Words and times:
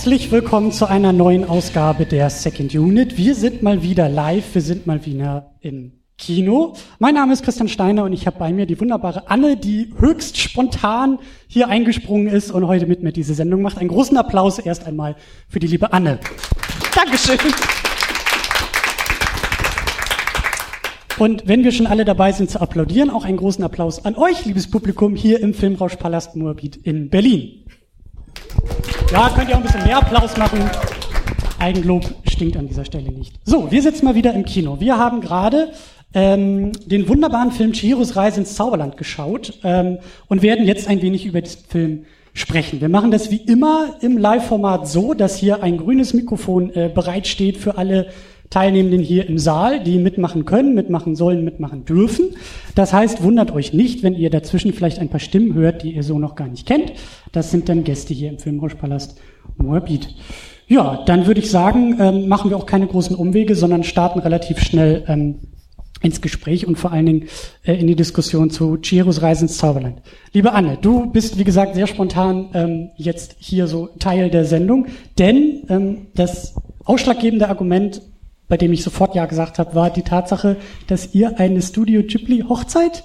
Herzlich 0.00 0.30
willkommen 0.30 0.72
zu 0.72 0.88
einer 0.88 1.12
neuen 1.12 1.44
Ausgabe 1.44 2.06
der 2.06 2.30
Second 2.30 2.74
Unit. 2.74 3.18
Wir 3.18 3.34
sind 3.34 3.62
mal 3.62 3.82
wieder 3.82 4.08
live, 4.08 4.54
wir 4.54 4.62
sind 4.62 4.86
mal 4.86 5.04
wieder 5.04 5.50
im 5.60 5.92
Kino. 6.16 6.74
Mein 6.98 7.16
Name 7.16 7.34
ist 7.34 7.44
Christian 7.44 7.68
Steiner 7.68 8.04
und 8.04 8.14
ich 8.14 8.26
habe 8.26 8.38
bei 8.38 8.50
mir 8.50 8.64
die 8.64 8.80
wunderbare 8.80 9.28
Anne, 9.28 9.58
die 9.58 9.92
höchst 9.98 10.38
spontan 10.38 11.18
hier 11.48 11.68
eingesprungen 11.68 12.28
ist 12.28 12.50
und 12.50 12.66
heute 12.66 12.86
mit 12.86 13.02
mir 13.02 13.12
diese 13.12 13.34
Sendung 13.34 13.60
macht. 13.60 13.76
Einen 13.76 13.90
großen 13.90 14.16
Applaus 14.16 14.58
erst 14.58 14.86
einmal 14.86 15.16
für 15.50 15.58
die 15.58 15.66
liebe 15.66 15.92
Anne. 15.92 16.18
Dankeschön. 16.94 17.36
Und 21.18 21.46
wenn 21.46 21.62
wir 21.62 21.72
schon 21.72 21.86
alle 21.86 22.06
dabei 22.06 22.32
sind 22.32 22.48
zu 22.48 22.58
applaudieren, 22.62 23.10
auch 23.10 23.26
einen 23.26 23.36
großen 23.36 23.62
Applaus 23.62 24.02
an 24.06 24.14
euch, 24.14 24.46
liebes 24.46 24.70
Publikum, 24.70 25.14
hier 25.14 25.40
im 25.40 25.52
Filmrauschpalast 25.52 26.36
Moabit 26.36 26.76
in 26.76 27.10
Berlin. 27.10 27.66
Ja, 29.12 29.28
könnt 29.34 29.48
ihr 29.48 29.56
auch 29.56 29.60
ein 29.60 29.64
bisschen 29.64 29.82
mehr 29.82 29.98
Applaus 29.98 30.36
machen. 30.36 30.70
Eigenlob 31.58 32.04
stinkt 32.30 32.56
an 32.56 32.68
dieser 32.68 32.84
Stelle 32.84 33.10
nicht. 33.10 33.34
So, 33.44 33.68
wir 33.68 33.82
sitzen 33.82 34.04
mal 34.04 34.14
wieder 34.14 34.32
im 34.32 34.44
Kino. 34.44 34.78
Wir 34.78 34.98
haben 34.98 35.20
gerade 35.20 35.72
ähm, 36.14 36.70
den 36.86 37.08
wunderbaren 37.08 37.50
Film 37.50 37.72
Chihiros 37.72 38.14
Reise 38.14 38.38
ins 38.38 38.54
Zauberland 38.54 38.96
geschaut 38.96 39.58
ähm, 39.64 39.98
und 40.28 40.42
werden 40.42 40.64
jetzt 40.64 40.86
ein 40.86 41.02
wenig 41.02 41.26
über 41.26 41.40
diesen 41.40 41.64
Film 41.64 42.04
sprechen. 42.34 42.80
Wir 42.80 42.88
machen 42.88 43.10
das 43.10 43.32
wie 43.32 43.38
immer 43.38 43.96
im 44.00 44.16
Live-Format 44.16 44.86
so, 44.86 45.12
dass 45.12 45.36
hier 45.36 45.60
ein 45.60 45.78
grünes 45.78 46.14
Mikrofon 46.14 46.70
äh, 46.70 46.88
bereitsteht 46.88 47.56
für 47.56 47.78
alle 47.78 48.10
Teilnehmenden 48.50 49.00
hier 49.00 49.28
im 49.28 49.38
Saal, 49.38 49.82
die 49.82 49.98
mitmachen 49.98 50.44
können, 50.44 50.74
mitmachen 50.74 51.14
sollen, 51.14 51.44
mitmachen 51.44 51.84
dürfen. 51.84 52.30
Das 52.74 52.92
heißt, 52.92 53.22
wundert 53.22 53.52
euch 53.52 53.72
nicht, 53.72 54.02
wenn 54.02 54.14
ihr 54.14 54.28
dazwischen 54.28 54.72
vielleicht 54.72 54.98
ein 54.98 55.08
paar 55.08 55.20
Stimmen 55.20 55.54
hört, 55.54 55.84
die 55.84 55.94
ihr 55.94 56.02
so 56.02 56.18
noch 56.18 56.34
gar 56.34 56.48
nicht 56.48 56.66
kennt. 56.66 56.92
Das 57.30 57.52
sind 57.52 57.68
dann 57.68 57.84
Gäste 57.84 58.12
hier 58.12 58.28
im 58.28 58.38
Filmrauschpalast 58.38 59.20
Moabit. 59.56 60.08
Ja, 60.66 61.02
dann 61.06 61.26
würde 61.26 61.40
ich 61.40 61.50
sagen, 61.50 61.96
ähm, 62.00 62.28
machen 62.28 62.50
wir 62.50 62.56
auch 62.56 62.66
keine 62.66 62.86
großen 62.86 63.16
Umwege, 63.16 63.54
sondern 63.54 63.84
starten 63.84 64.18
relativ 64.18 64.60
schnell 64.60 65.04
ähm, 65.06 65.36
ins 66.02 66.20
Gespräch 66.20 66.66
und 66.66 66.76
vor 66.76 66.92
allen 66.92 67.06
Dingen 67.06 67.28
äh, 67.64 67.74
in 67.74 67.86
die 67.86 67.96
Diskussion 67.96 68.50
zu 68.50 68.78
Chihiros 68.78 69.22
Reise 69.22 69.42
ins 69.42 69.58
Zauberland. 69.58 70.00
Liebe 70.32 70.52
Anne, 70.52 70.78
du 70.80 71.10
bist, 71.10 71.38
wie 71.38 71.44
gesagt, 71.44 71.74
sehr 71.74 71.86
spontan 71.86 72.50
ähm, 72.54 72.90
jetzt 72.96 73.36
hier 73.38 73.66
so 73.66 73.88
Teil 73.98 74.30
der 74.30 74.44
Sendung, 74.44 74.86
denn 75.18 75.64
ähm, 75.68 76.06
das 76.14 76.54
ausschlaggebende 76.84 77.48
Argument 77.48 78.02
bei 78.50 78.58
dem 78.58 78.72
ich 78.72 78.82
sofort 78.82 79.14
Ja 79.14 79.24
gesagt 79.24 79.58
habe, 79.58 79.74
war 79.74 79.88
die 79.88 80.02
Tatsache, 80.02 80.56
dass 80.88 81.14
ihr 81.14 81.38
eine 81.38 81.62
Studio 81.62 82.02
Ghibli 82.02 82.44
Hochzeit 82.46 83.04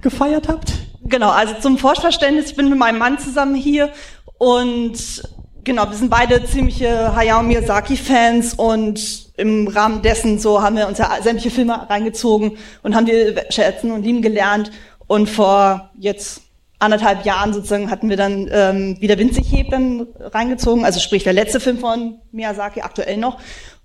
gefeiert 0.00 0.48
habt? 0.48 0.72
Genau, 1.02 1.30
also 1.30 1.54
zum 1.60 1.76
Vorverständnis, 1.76 2.50
ich 2.50 2.56
bin 2.56 2.70
mit 2.70 2.78
meinem 2.78 2.98
Mann 2.98 3.18
zusammen 3.18 3.56
hier 3.56 3.90
und 4.38 5.22
genau, 5.64 5.90
wir 5.90 5.96
sind 5.96 6.10
beide 6.10 6.44
ziemliche 6.44 7.14
Hayao 7.14 7.42
Miyazaki 7.42 7.96
Fans 7.96 8.54
und 8.54 9.32
im 9.36 9.66
Rahmen 9.66 10.00
dessen 10.00 10.38
so 10.38 10.62
haben 10.62 10.76
wir 10.76 10.86
uns 10.86 10.98
ja 10.98 11.10
sämtliche 11.20 11.50
Filme 11.50 11.90
reingezogen 11.90 12.56
und 12.82 12.94
haben 12.94 13.06
die 13.06 13.34
schätzen 13.50 13.90
und 13.90 14.04
lieben 14.04 14.22
gelernt 14.22 14.70
und 15.08 15.28
vor 15.28 15.90
jetzt 15.98 16.42
anderthalb 16.78 17.24
Jahren 17.24 17.52
sozusagen 17.52 17.90
hatten 17.90 18.08
wir 18.10 18.16
dann 18.16 18.48
ähm, 18.52 18.96
wieder 19.00 19.18
Winzig 19.18 19.50
hebt 19.50 19.72
dann 19.72 20.06
reingezogen, 20.20 20.84
also 20.84 21.00
sprich 21.00 21.24
der 21.24 21.32
letzte 21.32 21.58
Film 21.58 21.78
von 21.78 22.20
Miyazaki 22.30 22.82
aktuell 22.82 23.16
noch 23.16 23.38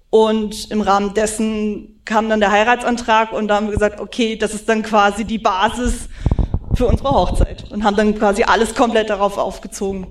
und 0.10 0.72
im 0.72 0.82
Rahmen 0.82 1.14
dessen 1.14 2.02
kam 2.06 2.30
dann 2.30 2.40
der 2.40 2.52
Heiratsantrag 2.52 3.32
und 3.32 3.48
da 3.48 3.56
haben 3.56 3.68
wir 3.68 3.74
gesagt, 3.74 4.00
okay, 4.00 4.36
das 4.36 4.54
ist 4.54 4.68
dann 4.68 4.82
quasi 4.82 5.26
die 5.26 5.38
Basis 5.38 6.10
für 6.74 6.88
unsere 6.88 7.12
Hochzeit 7.12 7.66
und 7.72 7.84
haben 7.84 7.96
dann 7.96 8.18
quasi 8.18 8.44
alles 8.44 8.74
komplett 8.74 9.10
darauf 9.10 9.38
aufgezogen. 9.38 10.08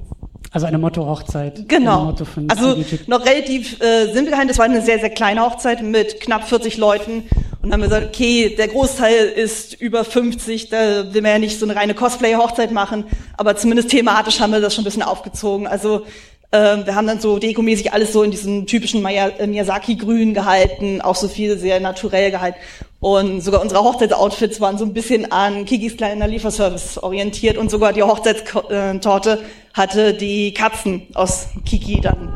Also 0.50 0.66
eine 0.66 0.78
Motto-Hochzeit. 0.78 1.68
Genau. 1.68 2.04
Motto 2.04 2.24
also 2.48 2.76
noch 3.06 3.24
relativ 3.26 3.80
äh, 3.80 4.12
simpel 4.12 4.30
gehalten. 4.30 4.48
Das 4.48 4.58
war 4.58 4.64
eine 4.64 4.80
sehr, 4.80 4.98
sehr 4.98 5.10
kleine 5.10 5.42
Hochzeit 5.42 5.82
mit 5.82 6.20
knapp 6.20 6.48
40 6.48 6.78
Leuten. 6.78 7.24
Und 7.60 7.70
dann 7.70 7.72
haben 7.72 7.80
wir 7.80 7.88
gesagt, 7.88 8.06
okay, 8.06 8.54
der 8.56 8.68
Großteil 8.68 9.26
ist 9.26 9.74
über 9.74 10.04
50, 10.04 10.70
da 10.70 11.12
will 11.12 11.22
man 11.22 11.32
ja 11.32 11.38
nicht 11.38 11.58
so 11.58 11.66
eine 11.66 11.76
reine 11.76 11.92
Cosplay-Hochzeit 11.92 12.70
machen, 12.70 13.04
aber 13.36 13.56
zumindest 13.56 13.90
thematisch 13.90 14.40
haben 14.40 14.52
wir 14.52 14.60
das 14.60 14.74
schon 14.74 14.82
ein 14.82 14.86
bisschen 14.86 15.02
aufgezogen. 15.02 15.66
Also 15.66 16.06
ähm, 16.50 16.86
wir 16.86 16.94
haben 16.94 17.06
dann 17.06 17.20
so 17.20 17.38
dekomäßig 17.38 17.92
alles 17.92 18.12
so 18.12 18.22
in 18.22 18.30
diesem 18.30 18.66
typischen 18.66 19.04
äh, 19.04 19.46
Miyazaki-Grün 19.46 20.32
gehalten, 20.32 21.02
auch 21.02 21.14
so 21.14 21.28
viel 21.28 21.58
sehr 21.58 21.78
naturell 21.78 22.30
gehalten. 22.30 22.58
Und 23.00 23.42
sogar 23.42 23.60
unsere 23.60 23.84
Hochzeitsoutfits 23.84 24.60
waren 24.60 24.78
so 24.78 24.84
ein 24.84 24.94
bisschen 24.94 25.30
an 25.30 25.66
Kikis 25.66 25.96
kleiner 25.96 26.26
Lieferservice 26.26 27.02
orientiert 27.02 27.58
und 27.58 27.70
sogar 27.70 27.92
die 27.92 28.02
Hochzeitstorte 28.02 29.40
hatte 29.74 30.14
die 30.14 30.54
Katzen 30.54 31.06
aus 31.14 31.48
Kiki 31.66 32.00
dann 32.00 32.32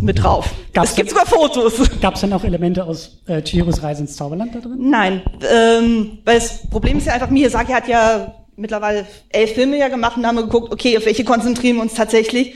mit 0.00 0.22
drauf. 0.22 0.48
Gab's 0.72 0.90
es 0.90 0.96
gibt 0.96 1.10
sogar 1.10 1.26
Fotos. 1.26 1.74
Gab 2.00 2.14
es 2.14 2.20
dann 2.20 2.32
auch 2.32 2.44
Elemente 2.44 2.84
aus 2.84 3.18
äh, 3.26 3.42
Chihiros 3.42 3.82
Reise 3.82 4.02
ins 4.02 4.16
Zauberland 4.16 4.54
da 4.54 4.60
drin? 4.60 4.76
Nein, 4.78 5.22
ähm, 5.52 6.18
weil 6.24 6.38
das 6.38 6.66
Problem 6.68 6.98
ist 6.98 7.08
ja 7.08 7.14
einfach, 7.14 7.30
Miyazaki 7.30 7.72
hat 7.72 7.88
ja 7.88 8.32
mittlerweile 8.56 9.06
elf 9.28 9.52
Filme 9.52 9.76
ja 9.76 9.88
gemacht 9.88 10.16
und 10.16 10.26
haben 10.26 10.36
geguckt, 10.36 10.72
okay, 10.72 10.96
auf 10.96 11.04
welche 11.04 11.24
konzentrieren 11.24 11.76
wir 11.76 11.82
uns 11.82 11.94
tatsächlich 11.94 12.54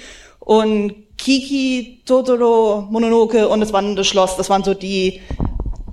und 0.50 1.16
Kiki, 1.16 2.03
Totoro, 2.05 2.84
Mononoke 2.91 3.49
und 3.49 3.61
das 3.61 3.72
Wandernde 3.72 4.03
Schloss, 4.03 4.37
das 4.37 4.50
waren 4.50 4.65
so 4.65 4.75
die 4.75 5.21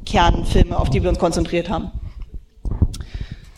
Kernfilme, 0.03 0.75
auf 0.75 0.89
die 0.89 1.03
wir 1.03 1.11
uns 1.11 1.19
konzentriert 1.19 1.69
haben. 1.69 1.91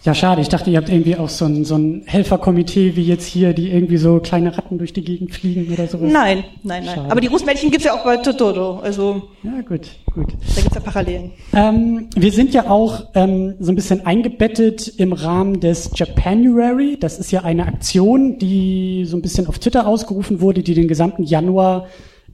Ja, 0.10 0.16
schade. 0.16 0.42
Ich 0.42 0.50
dachte, 0.50 0.72
ihr 0.72 0.78
habt 0.78 0.90
irgendwie 0.90 1.18
auch 1.18 1.30
so 1.30 1.46
ein, 1.46 1.66
so 1.66 1.76
ein 1.76 2.02
Helferkomitee 2.08 2.96
wie 2.96 3.04
jetzt 3.04 3.28
hier, 3.28 3.54
die 3.54 3.70
irgendwie 3.70 3.98
so 3.98 4.20
kleine 4.20 4.58
Ratten 4.58 4.80
durch 4.80 4.92
die 4.92 5.04
Gegend 5.04 5.36
fliegen 5.36 5.72
oder 5.72 5.86
sowas. 5.86 6.12
Nein, 6.12 6.46
nein, 6.64 6.84
nein. 6.84 6.96
Schade. 6.96 7.12
Aber 7.12 7.22
die 7.22 7.28
Rußmädchen 7.28 7.70
gibt's 7.70 7.86
ja 7.86 7.94
auch 7.94 8.04
bei 8.04 8.18
Totoro. 8.18 8.80
Also 8.80 9.22
ja, 9.44 9.62
gut, 9.62 9.88
gut. 10.16 10.34
Da 10.56 10.62
gibt's 10.62 10.74
ja 10.74 10.82
Parallelen. 10.82 11.30
Ähm, 11.54 12.08
wir 12.16 12.32
sind 12.32 12.56
ja 12.56 12.72
auch 12.72 13.06
ähm, 13.14 13.54
so 13.60 13.72
ein 13.72 13.76
bisschen 13.76 14.04
eingebettet 14.04 14.88
im 14.98 15.14
Rahmen 15.14 15.60
des 15.60 15.92
Japanuary. 15.94 16.98
Das 17.00 17.20
ist 17.20 17.32
ja 17.32 17.44
eine 17.44 17.68
Aktion, 17.68 18.40
die 18.40 19.06
so 19.06 19.16
ein 19.16 19.22
bisschen 19.22 19.46
auf 19.46 19.60
Twitter 19.60 19.86
ausgerufen 19.86 20.42
wurde, 20.42 20.64
die 20.64 20.74
den 20.74 20.88
gesamten 20.88 21.22
Januar 21.22 21.86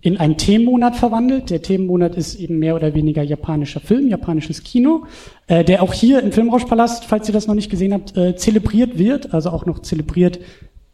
in 0.06 0.18
einen 0.18 0.38
Themenmonat 0.38 0.96
verwandelt. 0.96 1.50
Der 1.50 1.64
Themenmonat 1.64 2.16
ist 2.16 2.36
eben 2.36 2.60
mehr 2.60 2.76
oder 2.76 2.94
weniger 2.94 3.24
japanischer 3.24 3.80
Film, 3.80 4.08
japanisches 4.08 4.62
Kino, 4.62 5.06
äh, 5.48 5.64
der 5.64 5.82
auch 5.82 5.94
hier 5.94 6.22
im 6.22 6.32
Filmrauschpalast, 6.32 7.06
falls 7.06 7.28
ihr 7.28 7.34
das 7.34 7.48
noch 7.48 7.56
nicht 7.56 7.72
gesehen 7.72 7.92
habt, 7.92 8.16
äh, 8.16 8.36
zelebriert 8.36 9.00
wird, 9.00 9.34
also 9.34 9.50
auch 9.50 9.66
noch 9.66 9.80
zelebriert 9.80 10.40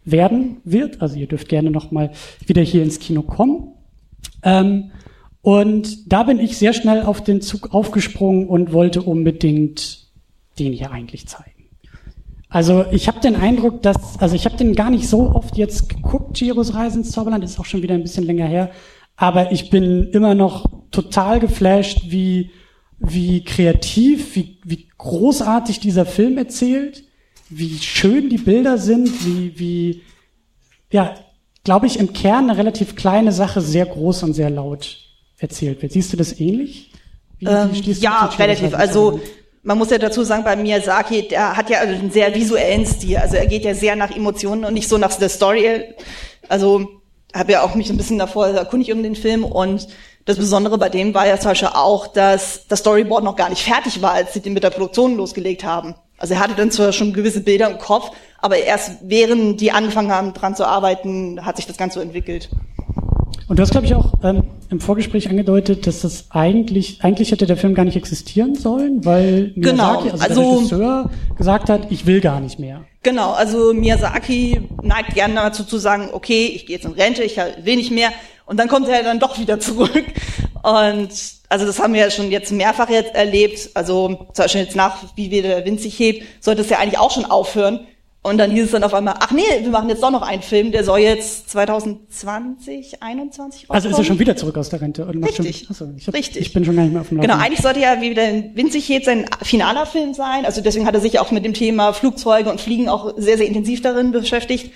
werden 0.06 0.62
wird. 0.64 1.02
Also 1.02 1.18
ihr 1.18 1.28
dürft 1.28 1.50
gerne 1.50 1.72
noch 1.72 1.92
mal 1.92 2.12
wieder 2.46 2.62
hier 2.62 2.84
ins 2.84 3.00
Kino 3.00 3.22
kommen. 3.22 3.74
Ähm, 4.44 4.92
und 5.42 6.10
da 6.10 6.24
bin 6.24 6.40
ich 6.40 6.58
sehr 6.58 6.72
schnell 6.72 7.02
auf 7.02 7.22
den 7.22 7.42
Zug 7.42 7.74
aufgesprungen 7.74 8.48
und 8.48 8.72
wollte 8.72 9.02
unbedingt 9.02 10.08
den 10.58 10.72
hier 10.72 10.92
eigentlich 10.92 11.28
zeigen. 11.28 11.52
Also 12.48 12.86
ich 12.92 13.10
habe 13.10 13.20
den 13.20 13.36
Eindruck, 13.36 13.82
dass, 13.82 14.20
also 14.20 14.36
ich 14.36 14.46
habe 14.46 14.56
den 14.56 14.74
gar 14.74 14.90
nicht 14.90 15.10
so 15.10 15.32
oft 15.32 15.58
jetzt 15.58 15.90
geguckt, 15.90 16.38
Giros 16.38 16.76
Reise 16.76 17.00
ins 17.00 17.12
Zauberland, 17.12 17.44
ist 17.44 17.60
auch 17.60 17.66
schon 17.66 17.82
wieder 17.82 17.96
ein 17.96 18.04
bisschen 18.04 18.26
länger 18.26 18.46
her, 18.46 18.72
aber 19.22 19.52
ich 19.52 19.70
bin 19.70 20.10
immer 20.14 20.34
noch 20.34 20.66
total 20.90 21.40
geflasht, 21.40 22.06
wie, 22.08 22.50
wie 22.98 23.44
kreativ, 23.44 24.36
wie, 24.36 24.58
wie 24.64 24.88
großartig 24.98 25.80
dieser 25.80 26.08
Film 26.08 26.40
erzählt, 26.40 27.04
wie 27.48 27.78
schön 27.78 28.30
die 28.30 28.40
Bilder 28.40 28.80
sind, 28.80 29.24
wie, 29.24 29.60
wie, 29.60 30.02
ja, 30.92 31.14
glaube 31.64 31.86
ich, 31.86 32.00
im 32.00 32.14
Kern 32.14 32.50
eine 32.50 32.58
relativ 32.58 32.96
kleine 32.96 33.32
Sache 33.32 33.62
sehr 33.62 33.86
groß 33.86 34.24
und 34.24 34.34
sehr 34.34 34.50
laut 34.50 34.98
erzählt 35.38 35.84
wird. 35.84 35.92
Siehst 35.92 36.12
du 36.12 36.18
das 36.18 36.40
ähnlich? 36.40 36.92
Wie, 37.38 37.46
ähm, 37.46 37.70
wie 37.74 37.92
ja, 37.92 38.26
relativ. 38.40 38.74
Also, 38.74 39.20
man 39.62 39.78
muss 39.78 39.92
ja 39.92 40.00
dazu 40.00 40.24
sagen, 40.24 40.44
bei 40.44 40.56
Miyazaki, 40.56 41.28
der 41.28 41.56
hat 41.56 41.70
ja 41.70 41.82
einen 41.82 42.10
sehr 42.10 42.34
visuellen 42.34 42.88
Stil. 42.88 43.18
Also 43.18 43.36
er 43.36 43.46
geht 43.46 43.66
ja 43.66 43.76
sehr 43.76 43.96
nach 43.96 44.10
Emotionen 44.10 44.66
und 44.66 44.74
nicht 44.74 44.90
so 44.90 44.98
nach 44.98 45.14
der 45.14 45.30
Story. 45.30 45.94
Also 46.50 47.01
habe 47.34 47.52
ja 47.54 47.64
auch 47.64 47.76
mich 47.76 47.90
ein 47.90 47.98
bisschen 47.98 48.20
davor 48.20 48.48
erkundigt 48.48 48.92
um 48.92 49.04
den 49.04 49.16
Film 49.16 49.44
und 49.44 49.88
das 50.26 50.38
Besondere 50.38 50.78
bei 50.78 50.90
dem 50.90 51.14
war 51.14 51.28
ja 51.28 51.40
zum 51.40 51.52
Beispiel 51.52 51.70
auch, 51.74 52.08
dass 52.08 52.68
das 52.68 52.80
Storyboard 52.80 53.24
noch 53.24 53.36
gar 53.36 53.50
nicht 53.50 53.64
fertig 53.64 54.02
war, 54.02 54.12
als 54.12 54.34
sie 54.34 54.40
den 54.40 54.54
mit 54.54 54.64
der 54.64 54.70
Produktion 54.70 55.18
losgelegt 55.18 55.64
haben. 55.64 55.96
Also 56.18 56.36
er 56.36 56.40
hatte 56.40 56.54
dann 56.54 56.70
zwar 56.70 56.92
schon 56.92 57.14
gewisse 57.14 57.42
Bilder 57.42 57.70
im 57.70 57.80
Kopf, 57.80 58.12
aber 58.38 58.58
erst 58.58 58.98
während 59.02 59.60
die 59.60 59.72
angefangen 59.72 60.12
haben, 60.12 60.34
dran 60.34 60.56
zu 60.56 60.66
arbeiten, 60.66 61.44
hat 61.44 61.56
sich 61.56 61.66
das 61.66 61.78
Ganze 61.78 62.02
entwickelt. 62.02 62.50
Und 63.52 63.58
du 63.58 63.64
hast, 63.64 63.72
glaube 63.72 63.86
ich, 63.86 63.94
auch 63.96 64.14
ähm, 64.24 64.44
im 64.70 64.80
Vorgespräch 64.80 65.30
angedeutet, 65.30 65.86
dass 65.86 66.04
das 66.04 66.28
eigentlich, 66.30 67.00
eigentlich 67.02 67.32
hätte 67.32 67.46
der 67.46 67.58
Film 67.58 67.76
gar 67.76 67.84
nicht 67.84 67.98
existieren 67.98 68.56
sollen, 68.56 69.04
weil 69.04 69.52
genau, 69.58 70.04
Miyazaki, 70.04 70.10
also, 70.10 70.24
also 70.24 70.42
der 70.42 70.52
Regisseur, 70.56 71.10
gesagt 71.38 71.70
hat, 71.70 71.92
ich 71.92 72.06
will 72.06 72.22
gar 72.22 72.40
nicht 72.40 72.60
mehr. 72.60 72.86
Genau, 73.04 73.34
also 73.34 73.74
Miyazaki 73.74 74.70
neigt 74.84 75.16
gerne 75.16 75.36
dazu 75.36 75.66
zu 75.66 75.80
sagen, 75.80 76.12
okay, 76.14 76.46
ich 76.46 76.66
gehe 76.66 76.78
jetzt 76.78 76.86
in 76.86 76.94
Rente, 76.94 77.24
ich 77.24 77.36
will 77.36 77.76
nicht 77.76 77.92
mehr. 77.92 78.12
Und 78.46 78.58
dann 78.58 78.70
kommt 78.70 78.88
er 78.88 79.04
dann 79.04 79.20
doch 79.20 79.38
wieder 79.38 79.60
zurück. 79.60 80.06
Und 80.64 81.10
also 81.50 81.66
das 81.66 81.80
haben 81.80 81.94
wir 81.94 82.00
ja 82.00 82.10
schon 82.10 82.32
jetzt 82.32 82.54
mehrfach 82.54 82.90
jetzt 82.90 83.14
erlebt. 83.16 83.72
Also 83.74 84.08
zum 84.32 84.44
Beispiel 84.46 84.62
jetzt 84.62 84.78
nach, 84.78 85.04
wie 85.18 85.30
wir 85.30 85.42
der 85.42 85.66
Wind 85.66 85.82
sich 85.82 86.00
hebt, 86.00 86.24
sollte 86.40 86.62
es 86.62 86.70
ja 86.70 86.80
eigentlich 86.80 87.00
auch 87.00 87.12
schon 87.12 87.26
aufhören. 87.26 87.82
Und 88.24 88.38
dann 88.38 88.52
hieß 88.52 88.66
es 88.66 88.72
dann 88.72 88.84
auf 88.84 88.94
einmal, 88.94 89.16
ach 89.20 89.32
nee, 89.32 89.42
wir 89.62 89.72
machen 89.72 89.90
jetzt 89.90 90.04
doch 90.04 90.12
noch 90.12 90.22
einen 90.22 90.44
Film, 90.44 90.72
der 90.72 90.84
soll 90.84 91.00
jetzt 91.00 91.50
2020, 91.50 93.02
21 93.02 93.66
Also 93.68 93.90
ist 93.90 93.98
er 93.98 94.04
schon 94.04 94.20
wieder 94.20 94.36
zurück 94.36 94.58
aus 94.60 94.70
der 94.70 94.80
Rente? 94.80 95.06
Und 95.06 95.24
Richtig. 95.24 95.62
Schon, 95.62 95.72
achso, 95.72 95.90
ich 95.98 96.06
hab, 96.06 96.14
Richtig. 96.14 96.40
Ich 96.40 96.54
bin 96.54 96.64
schon 96.64 96.76
gar 96.76 96.84
nicht 96.84 96.92
mehr 96.92 97.02
auf 97.02 97.08
dem 97.08 97.18
Laufen. 97.18 97.28
Genau, 97.28 97.42
eigentlich 97.42 97.62
sollte 97.62 97.80
ja 97.80 98.00
wieder 98.00 98.22
Winzig 98.54 98.88
jetzt 98.90 99.06
sein 99.06 99.26
finaler 99.42 99.88
Film 99.88 100.14
sein. 100.14 100.46
Also 100.46 100.62
deswegen 100.62 100.86
hat 100.86 100.94
er 100.94 101.02
sich 101.02 101.18
auch 101.18 101.32
mit 101.32 101.44
dem 101.46 101.56
Thema 101.56 101.94
Flugzeuge 101.94 102.52
und 102.52 102.62
Fliegen 102.62 102.90
auch 102.90 103.14
sehr, 103.18 103.38
sehr 103.38 103.48
intensiv 103.48 103.82
darin 103.82 104.12
beschäftigt. 104.12 104.72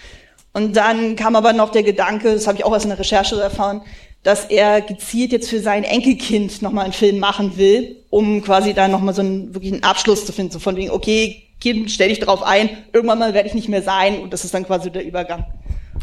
Und 0.54 0.76
dann 0.76 1.16
kam 1.16 1.36
aber 1.36 1.54
noch 1.54 1.70
der 1.70 1.84
Gedanke, 1.84 2.34
das 2.34 2.48
habe 2.48 2.58
ich 2.58 2.66
auch 2.66 2.72
aus 2.72 2.86
einer 2.86 2.98
Recherche 2.98 3.40
erfahren, 3.40 3.82
dass 4.24 4.46
er 4.46 4.82
gezielt 4.82 5.32
jetzt 5.32 5.52
für 5.52 5.60
sein 5.60 5.84
Enkelkind 5.84 6.64
nochmal 6.64 6.86
einen 6.86 6.94
Film 6.94 7.20
machen 7.20 7.58
will, 7.58 7.98
um 8.10 8.42
quasi 8.42 8.74
da 8.74 8.88
nochmal 8.88 9.14
so 9.14 9.22
einen 9.22 9.54
wirklich 9.54 9.72
einen 9.72 9.84
Abschluss 9.84 10.26
zu 10.26 10.32
finden, 10.32 10.52
so 10.52 10.60
von 10.60 10.76
wegen, 10.78 10.90
okay, 10.90 11.45
Kind, 11.66 11.90
stell 11.90 12.10
dich 12.10 12.20
darauf 12.20 12.44
ein, 12.44 12.70
irgendwann 12.94 13.18
mal 13.18 13.34
werde 13.34 13.48
ich 13.48 13.56
nicht 13.56 13.70
mehr 13.70 13.82
sein 13.82 14.20
und 14.22 14.32
das 14.32 14.46
ist 14.46 14.54
dann 14.54 14.68
quasi 14.68 14.92
der 14.92 15.04
Übergang. 15.04 15.46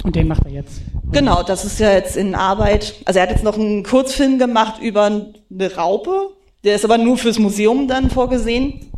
Und 0.02 0.16
den 0.16 0.26
macht 0.26 0.44
er 0.44 0.50
jetzt. 0.50 0.80
Genau, 1.12 1.44
das 1.44 1.64
ist 1.64 1.78
ja 1.78 1.92
jetzt 1.92 2.16
in 2.16 2.34
Arbeit. 2.34 2.96
Also 3.04 3.20
er 3.20 3.22
hat 3.22 3.30
jetzt 3.30 3.44
noch 3.44 3.56
einen 3.56 3.84
Kurzfilm 3.84 4.40
gemacht 4.40 4.82
über 4.82 5.04
eine 5.04 5.74
Raupe, 5.76 6.30
der 6.64 6.74
ist 6.74 6.84
aber 6.84 6.98
nur 6.98 7.16
fürs 7.16 7.38
Museum 7.38 7.86
dann 7.86 8.10
vorgesehen. 8.10 8.90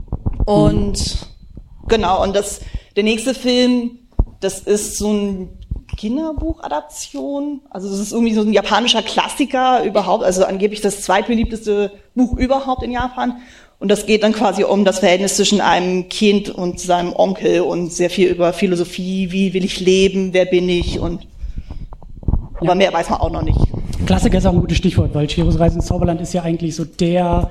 Und 0.46 0.96
mhm. 0.96 1.88
genau, 1.88 2.22
und 2.22 2.34
das, 2.34 2.62
der 2.96 3.05
nächste 3.05 3.34
Film, 3.34 3.99
das 4.40 4.60
ist 4.60 4.96
so 4.96 5.12
ein 5.12 5.58
Kinderbuchadaption. 5.99 7.60
Also 7.69 7.90
das 7.90 7.99
ist 7.99 8.12
irgendwie 8.12 8.32
so 8.32 8.40
ein 8.40 8.55
japanischer 8.55 9.02
Klassiker 9.02 9.84
überhaupt, 9.84 10.25
also 10.25 10.46
angeblich 10.46 10.81
das 10.81 11.02
zweitbeliebteste 11.02 11.93
Buch 12.14 12.38
überhaupt 12.38 12.82
in 12.82 12.93
Japan. 12.93 13.43
Und 13.84 13.90
das 13.90 14.06
geht 14.06 14.22
dann 14.22 14.32
quasi 14.32 14.64
um 14.64 14.86
das 14.86 15.00
Verhältnis 15.00 15.36
zwischen 15.36 15.60
einem 15.60 16.08
Kind 16.08 16.48
und 16.48 16.81
seinem 16.81 17.12
Onkel 17.12 17.60
und 17.60 17.92
sehr 17.92 18.08
viel 18.08 18.31
über 18.31 18.54
Philosophie, 18.54 19.31
wie 19.31 19.52
will 19.52 19.62
ich 19.62 19.78
leben, 19.78 20.32
wer 20.32 20.46
bin 20.46 20.70
ich 20.70 20.98
und 21.00 21.26
aber 22.56 22.69
ja. 22.69 22.75
mehr 22.76 22.94
weiß 22.94 23.10
man 23.10 23.20
auch 23.20 23.31
noch 23.31 23.42
nicht. 23.42 23.58
Klassiker 24.06 24.38
ist 24.38 24.46
auch 24.46 24.54
ein 24.54 24.60
gutes 24.60 24.78
Stichwort, 24.78 25.14
weil 25.14 25.26
Chiros 25.26 25.58
Reise 25.58 25.76
ins 25.76 25.84
Zauberland 25.84 26.19
ist 26.22 26.32
ja 26.32 26.40
eigentlich 26.40 26.75
so 26.75 26.86
der 26.86 27.50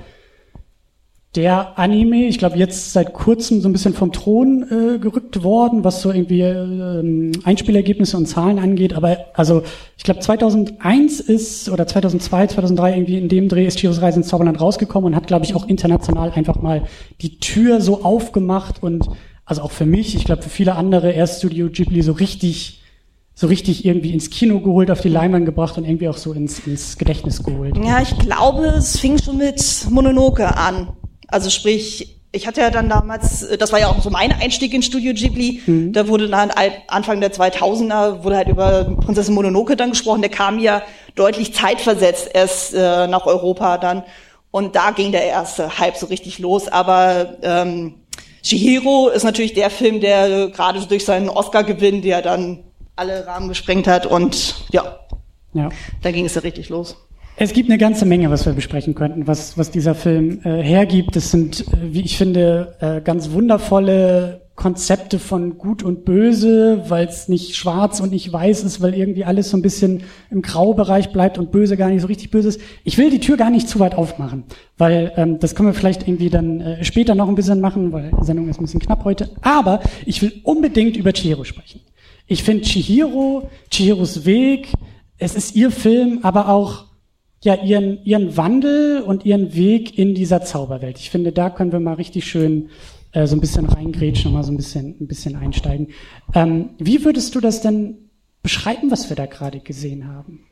der 1.35 1.79
Anime, 1.79 2.27
ich 2.27 2.37
glaube 2.37 2.57
jetzt 2.57 2.93
seit 2.93 3.13
kurzem 3.13 3.59
so 3.61 3.67
ein 3.67 3.73
bisschen 3.73 3.95
vom 3.95 4.11
Thron 4.11 4.63
äh, 4.69 4.99
gerückt 4.99 5.43
worden, 5.43 5.83
was 5.83 6.01
so 6.01 6.11
irgendwie 6.11 6.41
äh, 6.41 7.31
Einspielergebnisse 7.43 8.17
und 8.17 8.27
Zahlen 8.27 8.59
angeht. 8.59 8.93
Aber 8.93 9.17
also 9.33 9.63
ich 9.97 10.03
glaube 10.03 10.19
2001 10.19 11.19
ist 11.19 11.69
oder 11.69 11.87
2002, 11.87 12.47
2003 12.47 12.93
irgendwie 12.93 13.17
in 13.17 13.29
dem 13.29 13.49
Dreh 13.49 13.65
ist 13.65 13.79
Chiros 13.79 14.01
Reise 14.01 14.19
ins 14.19 14.27
Zauberland 14.27 14.61
rausgekommen 14.61 15.11
und 15.11 15.15
hat 15.15 15.25
glaube 15.25 15.45
ich 15.45 15.55
auch 15.55 15.67
international 15.67 16.31
einfach 16.31 16.61
mal 16.61 16.83
die 17.21 17.39
Tür 17.39 17.81
so 17.81 18.03
aufgemacht 18.03 18.83
und 18.83 19.07
also 19.43 19.63
auch 19.63 19.71
für 19.71 19.87
mich, 19.87 20.15
ich 20.15 20.25
glaube 20.25 20.43
für 20.43 20.49
viele 20.49 20.75
andere 20.75 21.11
erst 21.11 21.39
Studio 21.39 21.67
Ghibli 21.69 22.03
so 22.03 22.11
richtig 22.11 22.79
so 23.35 23.47
richtig 23.47 23.83
irgendwie 23.83 24.13
ins 24.13 24.29
Kino 24.29 24.59
geholt, 24.59 24.91
auf 24.91 25.01
die 25.01 25.09
Leinwand 25.09 25.47
gebracht 25.47 25.77
und 25.79 25.85
irgendwie 25.85 26.07
auch 26.07 26.17
so 26.17 26.33
ins, 26.33 26.59
ins 26.67 26.99
Gedächtnis 26.99 27.41
geholt. 27.41 27.75
Ja, 27.83 27.99
ich 27.99 28.15
glaube, 28.19 28.67
es 28.67 28.99
fing 28.99 29.17
schon 29.17 29.37
mit 29.37 29.87
Mononoke 29.89 30.55
an. 30.55 30.89
Also 31.33 31.49
sprich, 31.49 32.19
ich 32.31 32.45
hatte 32.45 32.61
ja 32.61 32.69
dann 32.69 32.89
damals, 32.89 33.47
das 33.57 33.71
war 33.71 33.79
ja 33.79 33.87
auch 33.87 33.99
so 34.03 34.11
mein 34.11 34.31
Einstieg 34.31 34.71
in 34.71 34.83
Studio 34.83 35.13
Ghibli, 35.15 35.63
mhm. 35.65 35.91
da 35.91 36.07
wurde 36.07 36.29
dann 36.29 36.51
Anfang 36.87 37.21
der 37.21 37.33
2000er, 37.33 38.23
wurde 38.23 38.35
halt 38.37 38.49
über 38.49 38.83
Prinzessin 38.83 39.33
Mononoke 39.33 39.75
dann 39.75 39.89
gesprochen, 39.89 40.21
der 40.21 40.29
kam 40.29 40.59
ja 40.59 40.83
deutlich 41.15 41.55
zeitversetzt 41.55 42.29
erst 42.31 42.75
äh, 42.75 43.07
nach 43.07 43.25
Europa 43.25 43.79
dann 43.79 44.03
und 44.51 44.75
da 44.75 44.91
ging 44.91 45.11
der 45.11 45.25
erste 45.25 45.79
Hype 45.79 45.97
so 45.97 46.05
richtig 46.05 46.37
los, 46.37 46.67
aber 46.67 47.37
ähm, 47.41 47.95
Chihiro 48.43 49.09
ist 49.09 49.23
natürlich 49.23 49.55
der 49.55 49.71
Film, 49.71 50.01
der 50.01 50.49
gerade 50.49 50.85
durch 50.85 51.03
seinen 51.03 51.29
Oscar-Gewinn, 51.29 52.03
der 52.03 52.21
dann 52.21 52.59
alle 52.95 53.25
Rahmen 53.25 53.49
gesprengt 53.49 53.87
hat 53.87 54.05
und 54.05 54.67
ja, 54.71 54.99
ja. 55.53 55.69
da 56.03 56.11
ging 56.11 56.25
es 56.25 56.35
ja 56.35 56.41
richtig 56.41 56.69
los. 56.69 56.95
Es 57.35 57.53
gibt 57.53 57.69
eine 57.69 57.79
ganze 57.79 58.05
Menge, 58.05 58.29
was 58.29 58.45
wir 58.45 58.53
besprechen 58.53 58.93
könnten, 58.93 59.25
was, 59.25 59.57
was 59.57 59.71
dieser 59.71 59.95
Film 59.95 60.41
äh, 60.43 60.61
hergibt. 60.61 61.15
Es 61.15 61.31
sind, 61.31 61.61
äh, 61.61 61.93
wie 61.93 62.01
ich 62.01 62.17
finde, 62.17 62.75
äh, 62.79 63.01
ganz 63.01 63.31
wundervolle 63.31 64.43
Konzepte 64.55 65.17
von 65.17 65.57
Gut 65.57 65.81
und 65.81 66.05
Böse, 66.05 66.83
weil 66.87 67.07
es 67.07 67.27
nicht 67.27 67.55
schwarz 67.55 67.99
und 67.99 68.11
nicht 68.11 68.31
weiß 68.31 68.63
ist, 68.63 68.81
weil 68.81 68.93
irgendwie 68.93 69.25
alles 69.25 69.49
so 69.49 69.57
ein 69.57 69.63
bisschen 69.63 70.03
im 70.29 70.43
Graubereich 70.43 71.11
bleibt 71.11 71.39
und 71.39 71.51
Böse 71.51 71.75
gar 71.75 71.89
nicht 71.89 72.01
so 72.01 72.07
richtig 72.07 72.29
böse 72.29 72.49
ist. 72.49 72.61
Ich 72.83 72.99
will 72.99 73.09
die 73.09 73.19
Tür 73.19 73.35
gar 73.35 73.49
nicht 73.49 73.67
zu 73.67 73.79
weit 73.79 73.95
aufmachen, 73.95 74.43
weil 74.77 75.11
ähm, 75.15 75.39
das 75.39 75.55
können 75.55 75.69
wir 75.69 75.73
vielleicht 75.73 76.07
irgendwie 76.07 76.29
dann 76.29 76.61
äh, 76.61 76.83
später 76.83 77.15
noch 77.15 77.29
ein 77.29 77.35
bisschen 77.35 77.61
machen, 77.61 77.91
weil 77.91 78.11
die 78.11 78.25
Sendung 78.25 78.47
ist 78.47 78.59
ein 78.59 78.65
bisschen 78.65 78.79
knapp 78.79 79.05
heute. 79.05 79.31
Aber 79.41 79.81
ich 80.05 80.21
will 80.21 80.39
unbedingt 80.43 80.97
über 80.97 81.13
Chihiro 81.13 81.45
sprechen. 81.45 81.81
Ich 82.27 82.43
finde 82.43 82.63
Chihiro, 82.63 83.49
Chihiros 83.71 84.23
Weg, 84.23 84.67
es 85.17 85.33
ist 85.33 85.55
ihr 85.55 85.71
Film, 85.71 86.19
aber 86.21 86.47
auch 86.47 86.92
ja 87.43 87.55
ihren, 87.55 88.03
ihren 88.05 88.37
Wandel 88.37 89.01
und 89.01 89.25
ihren 89.25 89.53
Weg 89.53 89.97
in 89.97 90.15
dieser 90.15 90.41
Zauberwelt. 90.41 90.99
Ich 90.99 91.09
finde, 91.09 91.31
da 91.31 91.49
können 91.49 91.71
wir 91.71 91.79
mal 91.79 91.95
richtig 91.95 92.25
schön 92.25 92.69
äh, 93.11 93.27
so 93.27 93.35
ein 93.35 93.41
bisschen 93.41 93.65
reingrätschen 93.65 94.27
und 94.27 94.33
mal 94.33 94.43
so 94.43 94.51
ein 94.51 94.57
bisschen, 94.57 94.95
ein 94.99 95.07
bisschen 95.07 95.35
einsteigen. 95.35 95.89
Ähm, 96.33 96.69
wie 96.79 97.03
würdest 97.05 97.35
du 97.35 97.39
das 97.39 97.61
denn 97.61 98.09
beschreiben, 98.41 98.91
was 98.91 99.09
wir 99.09 99.15
da 99.15 99.25
gerade 99.25 99.59
gesehen 99.59 100.07
haben? 100.07 100.45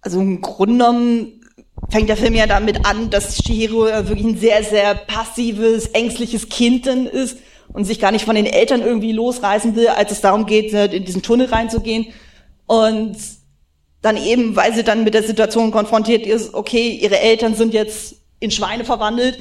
Also 0.00 0.20
im 0.20 0.40
Grunde 0.40 0.74
genommen 0.74 1.40
fängt 1.88 2.08
der 2.08 2.16
Film 2.16 2.34
ja 2.34 2.46
damit 2.46 2.86
an, 2.86 3.10
dass 3.10 3.36
Chihiro 3.36 3.84
wirklich 3.84 4.24
ein 4.24 4.38
sehr, 4.38 4.62
sehr 4.62 4.94
passives, 4.94 5.88
ängstliches 5.88 6.48
Kind 6.48 6.86
dann 6.86 7.06
ist 7.06 7.38
und 7.72 7.84
sich 7.84 7.98
gar 7.98 8.12
nicht 8.12 8.24
von 8.24 8.36
den 8.36 8.46
Eltern 8.46 8.82
irgendwie 8.82 9.12
losreißen 9.12 9.74
will, 9.74 9.88
als 9.88 10.12
es 10.12 10.20
darum 10.20 10.46
geht, 10.46 10.72
in 10.72 11.04
diesen 11.04 11.22
Tunnel 11.22 11.46
reinzugehen. 11.46 12.06
Und 12.66 13.16
dann 14.06 14.16
eben, 14.16 14.56
weil 14.56 14.72
sie 14.74 14.84
dann 14.84 15.04
mit 15.04 15.14
der 15.14 15.22
Situation 15.22 15.70
konfrontiert 15.72 16.26
ist, 16.26 16.54
okay, 16.54 16.90
ihre 16.90 17.18
Eltern 17.18 17.54
sind 17.54 17.74
jetzt 17.74 18.16
in 18.38 18.50
Schweine 18.50 18.84
verwandelt 18.84 19.38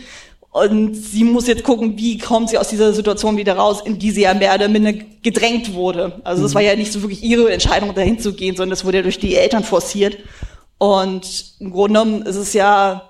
und 0.49 0.95
sie 0.95 1.23
muss 1.23 1.47
jetzt 1.47 1.63
gucken, 1.63 1.97
wie 1.97 2.17
kommt 2.17 2.49
sie 2.49 2.57
aus 2.57 2.69
dieser 2.69 2.93
Situation 2.93 3.37
wieder 3.37 3.57
raus, 3.57 3.81
in 3.85 3.99
die 3.99 4.11
sie 4.11 4.21
ja 4.21 4.33
mehr 4.33 4.55
oder 4.55 4.67
minder 4.67 4.93
gedrängt 5.21 5.73
wurde. 5.73 6.21
Also 6.23 6.45
es 6.45 6.51
mhm. 6.51 6.55
war 6.55 6.61
ja 6.61 6.75
nicht 6.75 6.91
so 6.91 7.01
wirklich 7.01 7.23
ihre 7.23 7.51
Entscheidung, 7.51 7.93
dahin 7.93 8.19
zu 8.19 8.33
gehen, 8.33 8.55
sondern 8.55 8.73
es 8.73 8.85
wurde 8.85 8.97
ja 8.97 9.03
durch 9.03 9.19
die 9.19 9.35
Eltern 9.35 9.63
forciert. 9.63 10.17
Und 10.77 11.55
im 11.59 11.71
Grunde 11.71 11.99
genommen 11.99 12.21
ist 12.23 12.37
es 12.37 12.53
ja, 12.53 13.09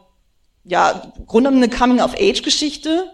ja, 0.63 1.13
im 1.17 1.25
Grunde 1.25 1.51
genommen 1.51 1.63
eine 1.63 1.73
Coming-of-Age-Geschichte 1.73 3.11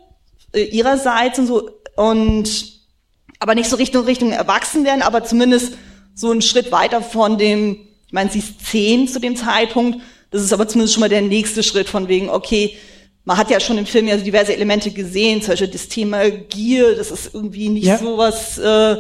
äh, 0.54 0.63
ihrerseits 0.63 1.38
und 1.38 1.48
so, 1.48 1.70
und, 1.96 2.82
aber 3.39 3.54
nicht 3.54 3.70
so 3.70 3.75
Richtung, 3.75 4.06
Richtung 4.06 4.32
Erwachsenwerden, 4.32 5.04
aber 5.04 5.25
zumindest 5.25 5.74
so 6.16 6.32
einen 6.32 6.42
Schritt 6.42 6.72
weiter 6.72 7.01
von 7.01 7.38
dem, 7.38 7.86
ich 8.12 8.13
meine, 8.13 8.30
sie 8.30 8.39
ist 8.39 8.65
zehn 8.65 9.08
zu 9.08 9.22
dem 9.22 9.38
Zeitpunkt. 9.38 10.00
Das 10.32 10.41
ist 10.41 10.51
aber 10.51 10.68
zumindest 10.68 10.96
schon 10.96 11.00
mal 11.00 11.08
der 11.08 11.22
nächste 11.22 11.63
Schritt 11.63 11.88
von 11.88 12.10
wegen, 12.10 12.30
okay, 12.30 12.75
man 13.24 13.38
hat 13.38 13.50
ja 13.50 13.62
schon 13.62 13.77
im 13.77 13.86
Film 13.86 14.06
ja 14.06 14.18
diverse 14.18 14.53
Elemente 14.53 14.91
gesehen, 14.91 15.41
zum 15.41 15.51
Beispiel 15.51 15.70
das 15.70 15.88
Thema 15.88 16.30
Gier, 16.30 16.98
das 16.98 17.10
ist 17.10 17.34
irgendwie 17.34 17.70
nicht 17.70 17.86
ja. 17.86 17.98
so 17.98 18.18
was, 18.18 18.58
äh, 18.58 18.98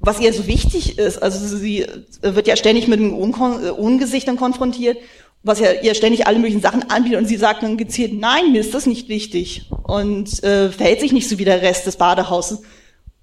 was 0.00 0.20
ihr 0.20 0.32
so 0.32 0.46
wichtig 0.46 0.98
ist. 0.98 1.22
Also 1.22 1.54
sie 1.54 1.84
wird 2.22 2.46
ja 2.46 2.56
ständig 2.56 2.88
mit 2.88 2.98
einem 2.98 3.12
Ungesicht 3.12 4.26
dann 4.26 4.38
konfrontiert, 4.38 4.96
was 5.42 5.60
ja 5.60 5.72
ihr 5.72 5.94
ständig 5.94 6.26
alle 6.26 6.38
möglichen 6.38 6.62
Sachen 6.62 6.88
anbietet 6.88 7.18
und 7.18 7.26
sie 7.26 7.36
sagt 7.36 7.62
dann 7.62 7.76
gezielt, 7.76 8.14
nein, 8.14 8.52
mir 8.52 8.62
ist 8.62 8.72
das 8.72 8.86
nicht 8.86 9.10
wichtig 9.10 9.68
und 9.82 10.42
äh, 10.42 10.70
verhält 10.70 11.00
sich 11.00 11.12
nicht 11.12 11.28
so 11.28 11.38
wie 11.38 11.44
der 11.44 11.60
Rest 11.60 11.86
des 11.86 11.96
Badehauses. 11.96 12.62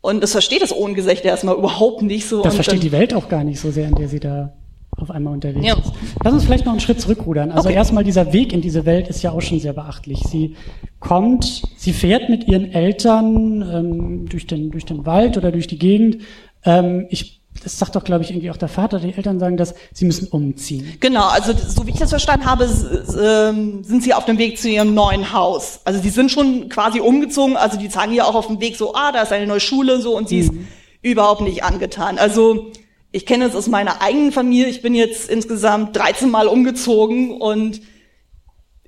Und 0.01 0.21
das 0.21 0.33
versteht 0.33 0.61
das 0.61 0.71
Ohngesicht 0.71 1.25
erstmal 1.25 1.55
überhaupt 1.55 2.03
nicht 2.03 2.29
so. 2.29 2.43
Das 2.43 2.53
versteht 2.53 2.83
die 2.83 2.91
Welt 2.91 3.15
auch 3.15 3.29
gar 3.29 3.43
nicht 3.43 3.59
so 3.59 3.71
sehr, 3.71 3.87
in 3.87 3.95
der 3.95 4.07
sie 4.07 4.19
da 4.19 4.53
auf 4.97 5.11
einmal 5.11 5.33
unterwegs 5.33 5.65
ja. 5.65 5.75
ist. 5.75 5.91
Lass 6.23 6.33
uns 6.33 6.45
vielleicht 6.45 6.65
noch 6.65 6.71
einen 6.71 6.81
Schritt 6.81 7.01
zurückrudern. 7.01 7.51
Also 7.51 7.69
okay. 7.69 7.77
erstmal 7.77 8.03
dieser 8.03 8.33
Weg 8.33 8.53
in 8.53 8.61
diese 8.61 8.85
Welt 8.85 9.07
ist 9.07 9.21
ja 9.21 9.31
auch 9.31 9.41
schon 9.41 9.59
sehr 9.59 9.73
beachtlich. 9.73 10.19
Sie 10.27 10.55
kommt, 10.99 11.63
sie 11.77 11.93
fährt 11.93 12.29
mit 12.29 12.47
ihren 12.47 12.71
Eltern 12.71 13.61
ähm, 13.61 14.29
durch, 14.29 14.47
den, 14.47 14.71
durch 14.71 14.85
den 14.85 15.05
Wald 15.05 15.37
oder 15.37 15.51
durch 15.51 15.67
die 15.67 15.79
Gegend. 15.79 16.19
Ähm, 16.63 17.07
ich 17.09 17.41
das 17.63 17.79
sagt 17.79 17.95
doch, 17.95 18.03
glaube 18.03 18.23
ich, 18.23 18.31
irgendwie 18.31 18.51
auch 18.51 18.57
der 18.57 18.67
Vater, 18.67 18.99
die 18.99 19.13
Eltern 19.13 19.39
sagen 19.39 19.57
das, 19.57 19.75
sie 19.93 20.05
müssen 20.05 20.27
umziehen. 20.27 20.97
Genau, 20.99 21.25
also 21.27 21.53
so 21.53 21.87
wie 21.87 21.91
ich 21.91 21.97
das 21.97 22.09
verstanden 22.09 22.45
habe, 22.45 22.65
ähm, 22.65 23.83
sind 23.83 24.03
sie 24.03 24.13
auf 24.13 24.25
dem 24.25 24.37
Weg 24.37 24.59
zu 24.59 24.69
ihrem 24.69 24.93
neuen 24.93 25.31
Haus. 25.31 25.79
Also 25.85 26.01
sie 26.01 26.09
sind 26.09 26.31
schon 26.31 26.69
quasi 26.69 26.99
umgezogen, 26.99 27.55
also 27.55 27.77
die 27.77 27.87
sagen 27.87 28.13
ja 28.13 28.25
auch 28.25 28.35
auf 28.35 28.47
dem 28.47 28.59
Weg 28.59 28.75
so, 28.75 28.93
ah, 28.93 29.11
da 29.11 29.21
ist 29.21 29.31
eine 29.31 29.47
neue 29.47 29.61
Schule 29.61 29.95
und 29.95 30.01
so 30.01 30.17
und 30.17 30.27
sie 30.27 30.35
mhm. 30.35 30.41
ist 30.41 30.53
überhaupt 31.01 31.41
nicht 31.41 31.63
angetan. 31.63 32.17
Also 32.17 32.71
ich 33.15 33.25
kenne 33.25 33.45
es 33.45 33.55
aus 33.55 33.67
meiner 33.67 34.01
eigenen 34.01 34.33
Familie. 34.33 34.67
Ich 34.67 34.81
bin 34.81 34.93
jetzt 34.93 35.29
insgesamt 35.29 35.95
13 35.95 36.29
Mal 36.29 36.47
umgezogen 36.47 37.31
und 37.39 37.79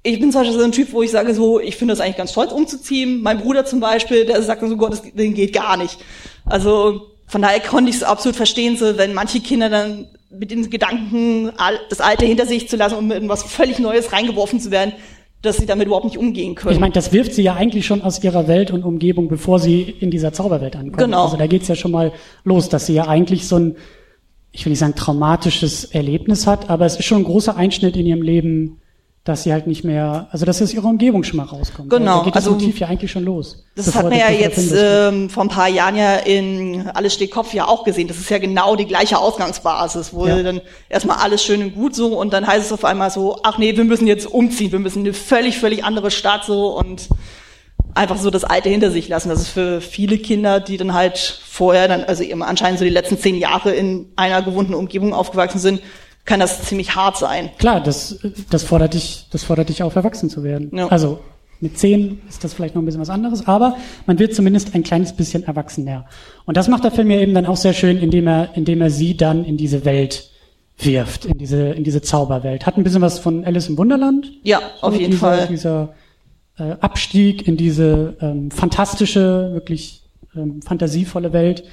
ich 0.04 0.20
bin 0.20 0.34
zum 0.34 0.42
Beispiel 0.42 0.60
so 0.60 0.66
ein 0.66 0.74
Typ, 0.74 0.92
wo 0.92 1.02
ich 1.02 1.12
sage 1.12 1.34
so, 1.34 1.62
ich 1.62 1.78
finde 1.78 1.94
das 1.94 2.02
eigentlich 2.02 2.18
ganz 2.18 2.34
toll, 2.34 2.48
umzuziehen. 2.48 3.22
Mein 3.22 3.40
Bruder 3.40 3.64
zum 3.64 3.80
Beispiel, 3.80 4.26
der 4.26 4.42
sagt 4.44 4.68
so, 4.68 4.76
Gott, 4.76 4.92
das 4.92 5.04
geht 5.04 5.54
gar 5.54 5.78
nicht. 5.78 6.00
Also 6.44 7.04
von 7.26 7.42
daher 7.42 7.62
konnte 7.62 7.90
ich 7.90 7.96
es 7.96 8.04
absolut 8.04 8.36
verstehen, 8.36 8.76
so 8.76 8.98
wenn 8.98 9.14
manche 9.14 9.40
Kinder 9.40 9.70
dann 9.70 10.10
mit 10.30 10.52
den 10.52 10.70
Gedanken, 10.70 11.54
das 11.90 12.02
Alte 12.02 12.26
hinter 12.26 12.46
sich 12.46 12.68
zu 12.68 12.76
lassen 12.76 12.96
und 12.96 13.08
mit 13.08 13.24
etwas 13.24 13.44
völlig 13.44 13.80
Neues 13.80 14.12
reingeworfen 14.12 14.60
zu 14.60 14.72
werden, 14.72 14.92
dass 15.42 15.56
sie 15.56 15.66
damit 15.66 15.88
überhaupt 15.88 16.06
nicht 16.06 16.18
umgehen 16.18 16.56
können. 16.56 16.74
Ich 16.74 16.82
meine, 16.82 16.94
das 16.94 17.14
wirft 17.14 17.34
sie 17.34 17.44
ja 17.44 17.54
eigentlich 17.54 17.86
schon 17.86 18.02
aus 18.02 18.22
ihrer 18.22 18.50
Welt 18.50 18.72
und 18.72 18.84
Umgebung, 18.84 19.30
bevor 19.30 19.60
sie 19.60 19.84
in 19.84 20.12
dieser 20.12 20.34
Zauberwelt 20.34 20.76
ankommen. 20.76 20.98
Genau. 20.98 21.26
Also 21.26 21.38
da 21.38 21.48
geht's 21.48 21.70
ja 21.70 21.76
schon 21.76 21.92
mal 21.92 22.12
los, 22.44 22.68
dass 22.68 22.88
sie 22.88 22.94
ja 22.94 23.08
eigentlich 23.08 23.48
so 23.48 23.56
ein, 23.58 23.76
ich 24.58 24.66
will 24.66 24.72
nicht 24.72 24.80
sagen 24.80 24.96
traumatisches 24.96 25.86
Erlebnis 25.86 26.48
hat, 26.48 26.68
aber 26.72 26.88
es 26.88 26.96
ist 26.96 27.06
schon 27.06 27.20
ein 27.20 27.24
großer 27.26 27.56
Einschnitt 27.56 27.96
in 27.96 28.08
ihrem 28.08 28.24
Leben, 28.24 28.82
dass 29.24 29.44
sie 29.44 29.54
halt 29.54 29.68
nicht 29.68 29.84
mehr, 29.84 30.30
also 30.32 30.46
dass 30.46 30.58
sie 30.58 30.64
aus 30.64 30.74
ihrer 30.74 30.88
Umgebung 30.88 31.24
schon 31.24 31.38
mal 31.38 31.44
rauskommt. 31.44 31.92
Genau. 31.92 32.20
Da 32.20 32.24
geht 32.24 32.36
das 32.36 32.48
also, 32.48 32.58
Motiv 32.58 32.80
ja 32.80 32.88
eigentlich 32.88 33.12
schon 33.12 33.24
los. 33.24 33.64
Das 33.76 33.94
hat 33.94 34.06
man 34.06 34.18
ja 34.18 34.32
jetzt 34.32 34.74
ähm, 34.76 35.30
vor 35.30 35.44
ein 35.44 35.50
paar 35.50 35.68
Jahren 35.68 35.96
ja 35.96 36.16
in 36.16 36.90
Alles 36.92 37.14
steht 37.14 37.30
Kopf 37.30 37.54
ja 37.54 37.68
auch 37.68 37.84
gesehen. 37.84 38.08
Das 38.08 38.18
ist 38.18 38.32
ja 38.32 38.40
genau 38.40 38.76
die 38.76 38.86
gleiche 38.86 39.20
Ausgangsbasis, 39.20 40.12
wo 40.12 40.26
ja. 40.26 40.42
dann 40.42 40.62
erstmal 40.90 41.18
alles 41.18 41.44
schön 41.44 41.62
und 41.62 41.76
gut 41.76 41.94
so 41.94 42.18
und 42.18 42.34
dann 42.34 42.48
heißt 42.48 42.66
es 42.66 42.72
auf 42.72 42.84
einmal 42.84 43.12
so, 43.12 43.38
ach 43.44 43.60
nee, 43.60 43.78
wir 43.78 43.84
müssen 43.84 44.08
jetzt 44.08 44.26
umziehen, 44.26 44.72
wir 44.72 44.80
müssen 44.80 45.00
eine 45.02 45.14
völlig, 45.14 45.60
völlig 45.60 45.84
andere 45.84 46.10
Stadt 46.10 46.46
so 46.46 46.76
und 46.76 47.10
einfach 47.98 48.18
so 48.18 48.30
das 48.30 48.44
Alte 48.44 48.70
hinter 48.70 48.92
sich 48.92 49.08
lassen. 49.10 49.30
Das 49.30 49.42
ist 49.42 49.50
für 49.50 49.82
viele 49.82 50.18
Kinder, 50.18 50.60
die 50.60 50.78
dann 50.78 50.94
halt 50.94 51.18
vorher 51.18 51.88
dann, 51.88 52.04
also 52.04 52.24
eben 52.24 52.44
anscheinend 52.44 52.80
so 52.80 52.86
die 52.86 52.92
letzten 52.92 53.18
zehn 53.18 53.36
Jahre 53.36 53.72
in 53.72 54.08
einer 54.16 54.42
gewohnten 54.42 54.74
Umgebung 54.74 55.14
aufgewachsen 55.14 55.60
sind, 55.60 55.82
kann 56.26 56.40
das 56.40 56.64
ziemlich 56.64 56.96
hart 56.96 57.18
sein. 57.18 57.50
Klar, 57.58 57.82
das, 57.82 58.20
das 58.50 58.64
fordert 58.64 58.94
dich, 58.94 59.28
das 59.32 59.44
fordert 59.44 59.70
dich 59.70 59.84
auf, 59.84 59.96
erwachsen 59.96 60.30
zu 60.30 60.44
werden. 60.44 60.72
Ja. 60.74 60.88
Also 60.88 61.20
mit 61.60 61.80
zehn 61.80 62.22
ist 62.30 62.44
das 62.44 62.54
vielleicht 62.54 62.76
noch 62.76 62.82
ein 62.82 62.86
bisschen 62.86 63.02
was 63.02 63.10
anderes, 63.10 63.48
aber 63.48 63.78
man 64.06 64.20
wird 64.20 64.36
zumindest 64.36 64.76
ein 64.76 64.84
kleines 64.84 65.14
bisschen 65.14 65.44
erwachsener. 65.44 66.06
Und 66.46 66.58
das 66.58 66.68
macht 66.68 66.84
der 66.84 66.92
Film 66.92 67.10
ja 67.10 67.20
eben 67.20 67.34
dann 67.34 67.48
auch 67.48 67.58
sehr 67.58 67.74
schön, 67.74 67.98
indem 67.98 68.28
er, 68.28 68.50
indem 68.56 68.82
er 68.82 68.92
sie 68.92 69.18
dann 69.18 69.44
in 69.44 69.58
diese 69.58 69.84
Welt 69.84 70.30
wirft, 70.78 71.26
in 71.26 71.40
diese, 71.40 71.70
in 71.70 71.84
diese 71.84 72.02
Zauberwelt. 72.02 72.68
Hat 72.68 72.78
ein 72.78 72.84
bisschen 72.84 73.02
was 73.02 73.18
von 73.18 73.44
Alice 73.44 73.70
im 73.70 73.78
Wunderland. 73.78 74.32
Ja, 74.44 74.62
auf 74.82 74.94
jeden 74.94 75.12
dieser, 75.12 75.20
Fall. 75.20 75.48
Dieser 75.48 75.96
äh, 76.58 76.76
Abstieg 76.80 77.48
in 77.48 77.58
diese 77.58 78.18
ähm, 78.22 78.52
fantastische, 78.52 79.52
wirklich 79.54 80.04
ähm, 80.36 80.62
fantasievolle 80.62 81.34
Welt. 81.34 81.64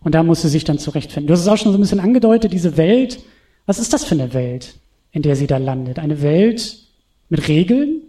Und 0.00 0.14
da 0.14 0.22
muss 0.22 0.42
sie 0.42 0.48
sich 0.48 0.64
dann 0.64 0.78
zurechtfinden. 0.78 1.28
Du 1.28 1.32
hast 1.32 1.40
es 1.40 1.48
auch 1.48 1.56
schon 1.56 1.72
so 1.72 1.78
ein 1.78 1.80
bisschen 1.80 2.00
angedeutet, 2.00 2.52
diese 2.52 2.76
Welt, 2.76 3.20
was 3.66 3.78
ist 3.78 3.92
das 3.92 4.04
für 4.04 4.14
eine 4.14 4.34
Welt, 4.34 4.74
in 5.12 5.22
der 5.22 5.36
sie 5.36 5.46
da 5.46 5.56
landet? 5.56 5.98
Eine 5.98 6.20
Welt 6.20 6.78
mit 7.30 7.48
Regeln? 7.48 8.02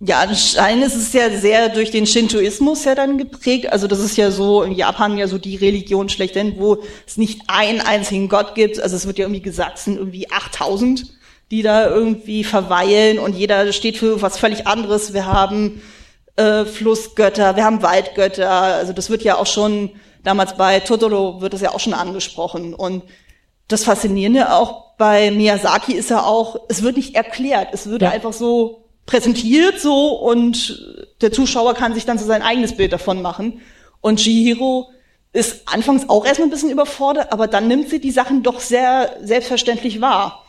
Ja, 0.00 0.20
anscheinend 0.20 0.84
ist 0.84 0.94
es 0.94 1.12
ja 1.14 1.30
sehr 1.30 1.70
durch 1.70 1.90
den 1.90 2.06
Shintoismus 2.06 2.84
ja 2.84 2.94
dann 2.94 3.16
geprägt. 3.16 3.72
Also 3.72 3.86
das 3.86 4.00
ist 4.00 4.16
ja 4.16 4.30
so 4.30 4.62
in 4.62 4.72
Japan 4.72 5.16
ja 5.16 5.26
so 5.26 5.38
die 5.38 5.56
Religion 5.56 6.10
schlechthin, 6.10 6.54
wo 6.58 6.82
es 7.06 7.16
nicht 7.16 7.42
einen 7.46 7.80
einzigen 7.80 8.28
Gott 8.28 8.54
gibt. 8.54 8.78
Also 8.78 8.96
es 8.96 9.06
wird 9.06 9.18
ja 9.18 9.24
irgendwie 9.24 9.40
gesagt, 9.40 9.78
es 9.78 9.84
sind 9.84 9.96
irgendwie 9.96 10.30
8000, 10.30 11.16
die 11.50 11.62
da 11.62 11.88
irgendwie 11.88 12.44
verweilen 12.44 13.18
und 13.18 13.34
jeder 13.34 13.72
steht 13.72 13.96
für 13.96 14.20
was 14.22 14.38
völlig 14.38 14.66
anderes. 14.66 15.14
Wir 15.14 15.26
haben 15.26 15.82
äh, 16.36 16.64
Flussgötter, 16.64 17.56
wir 17.56 17.64
haben 17.64 17.82
Waldgötter. 17.82 18.50
Also 18.50 18.92
das 18.92 19.10
wird 19.10 19.22
ja 19.22 19.36
auch 19.36 19.46
schon 19.46 19.90
damals 20.24 20.56
bei 20.56 20.80
Totoro 20.80 21.40
wird 21.40 21.52
das 21.52 21.60
ja 21.60 21.70
auch 21.70 21.80
schon 21.80 21.94
angesprochen 21.94 22.74
und 22.74 23.04
das 23.68 23.84
Faszinierende 23.84 24.52
auch 24.52 24.96
bei 24.96 25.30
Miyazaki 25.30 25.92
ist 25.92 26.10
ja 26.10 26.22
auch, 26.22 26.60
es 26.68 26.82
wird 26.82 26.96
nicht 26.96 27.14
erklärt, 27.14 27.68
es 27.72 27.88
wird 27.88 28.02
ja. 28.02 28.10
einfach 28.10 28.32
so 28.32 28.84
präsentiert 29.04 29.80
so 29.80 30.08
und 30.14 30.82
der 31.20 31.32
Zuschauer 31.32 31.74
kann 31.74 31.94
sich 31.94 32.06
dann 32.06 32.18
so 32.18 32.26
sein 32.26 32.42
eigenes 32.42 32.76
Bild 32.76 32.92
davon 32.92 33.22
machen. 33.22 33.60
Und 34.00 34.20
Chihiro 34.20 34.90
ist 35.32 35.68
anfangs 35.68 36.08
auch 36.08 36.24
erstmal 36.24 36.48
ein 36.48 36.50
bisschen 36.50 36.70
überfordert, 36.70 37.32
aber 37.32 37.46
dann 37.46 37.68
nimmt 37.68 37.88
sie 37.88 38.00
die 38.00 38.10
Sachen 38.10 38.42
doch 38.42 38.60
sehr 38.60 39.16
selbstverständlich 39.22 40.00
wahr. 40.00 40.45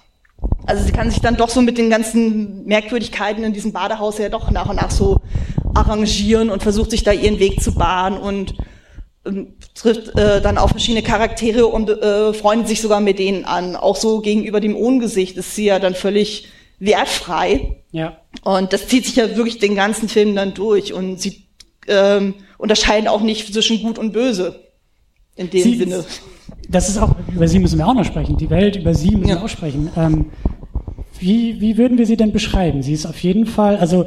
Also 0.66 0.84
sie 0.84 0.92
kann 0.92 1.10
sich 1.10 1.22
dann 1.22 1.38
doch 1.38 1.50
so 1.50 1.62
mit 1.62 1.78
den 1.78 1.90
ganzen 1.90 2.66
Merkwürdigkeiten 2.66 3.44
in 3.44 3.54
diesem 3.54 3.72
Badehaus 3.72 4.18
ja 4.18 4.30
doch 4.30 4.52
nach 4.52 4.70
und 4.70 4.76
nach 4.76 4.92
so 4.92 5.22
arrangieren 5.74 6.50
und 6.50 6.62
versucht 6.62 6.92
sich 6.92 7.04
da 7.04 7.12
ihren 7.12 7.40
Weg 7.40 7.62
zu 7.62 7.74
bahnen 7.74 8.18
und 8.18 8.54
ähm, 9.26 9.56
trifft 9.76 10.18
äh, 10.18 10.42
dann 10.42 10.58
auch 10.58 10.70
verschiedene 10.70 11.04
Charaktere 11.04 11.68
und 11.68 11.90
äh, 11.90 12.34
freundet 12.34 12.68
sich 12.68 12.82
sogar 12.82 13.00
mit 13.00 13.20
denen 13.20 13.46
an. 13.46 13.76
Auch 13.76 13.96
so 13.96 14.20
gegenüber 14.20 14.60
dem 14.60 14.76
Ohngesicht 14.76 15.38
ist 15.38 15.56
sie 15.56 15.66
ja 15.66 15.80
dann 15.80 15.96
völlig 15.96 16.48
wertfrei. 16.80 17.84
Ja. 17.92 18.18
Und 18.44 18.74
das 18.74 18.88
zieht 18.88 19.06
sich 19.06 19.16
ja 19.16 19.36
wirklich 19.36 19.60
den 19.60 19.76
ganzen 19.76 20.10
Film 20.10 20.36
dann 20.36 20.54
durch 20.54 20.94
und 20.94 21.20
sie 21.20 21.48
ähm, 21.88 22.36
unterscheiden 22.58 23.08
auch 23.08 23.22
nicht 23.22 23.54
zwischen 23.54 23.82
gut 23.82 23.98
und 23.98 24.12
böse 24.12 24.67
in 25.38 25.50
dem 25.50 25.62
sie, 25.62 25.78
Sinne. 25.78 26.04
Das 26.70 26.90
ist 26.90 26.98
auch, 26.98 27.16
über 27.34 27.48
sie 27.48 27.60
müssen 27.60 27.78
wir 27.78 27.88
auch 27.88 27.94
noch 27.94 28.06
sprechen. 28.06 28.38
Die 28.38 28.50
Welt, 28.50 28.76
über 28.76 28.94
sie 28.94 29.12
müssen 29.12 29.30
ja. 29.30 29.36
wir 29.36 29.44
auch 29.44 29.50
sprechen. 29.50 29.90
Ähm, 29.96 30.26
wie, 31.20 31.62
wie 31.62 31.78
würden 31.78 31.98
wir 31.98 32.06
sie 32.06 32.18
denn 32.18 32.32
beschreiben? 32.32 32.84
Sie 32.84 32.94
ist 32.94 33.06
auf 33.06 33.20
jeden 33.24 33.46
Fall, 33.46 33.78
also 33.78 34.06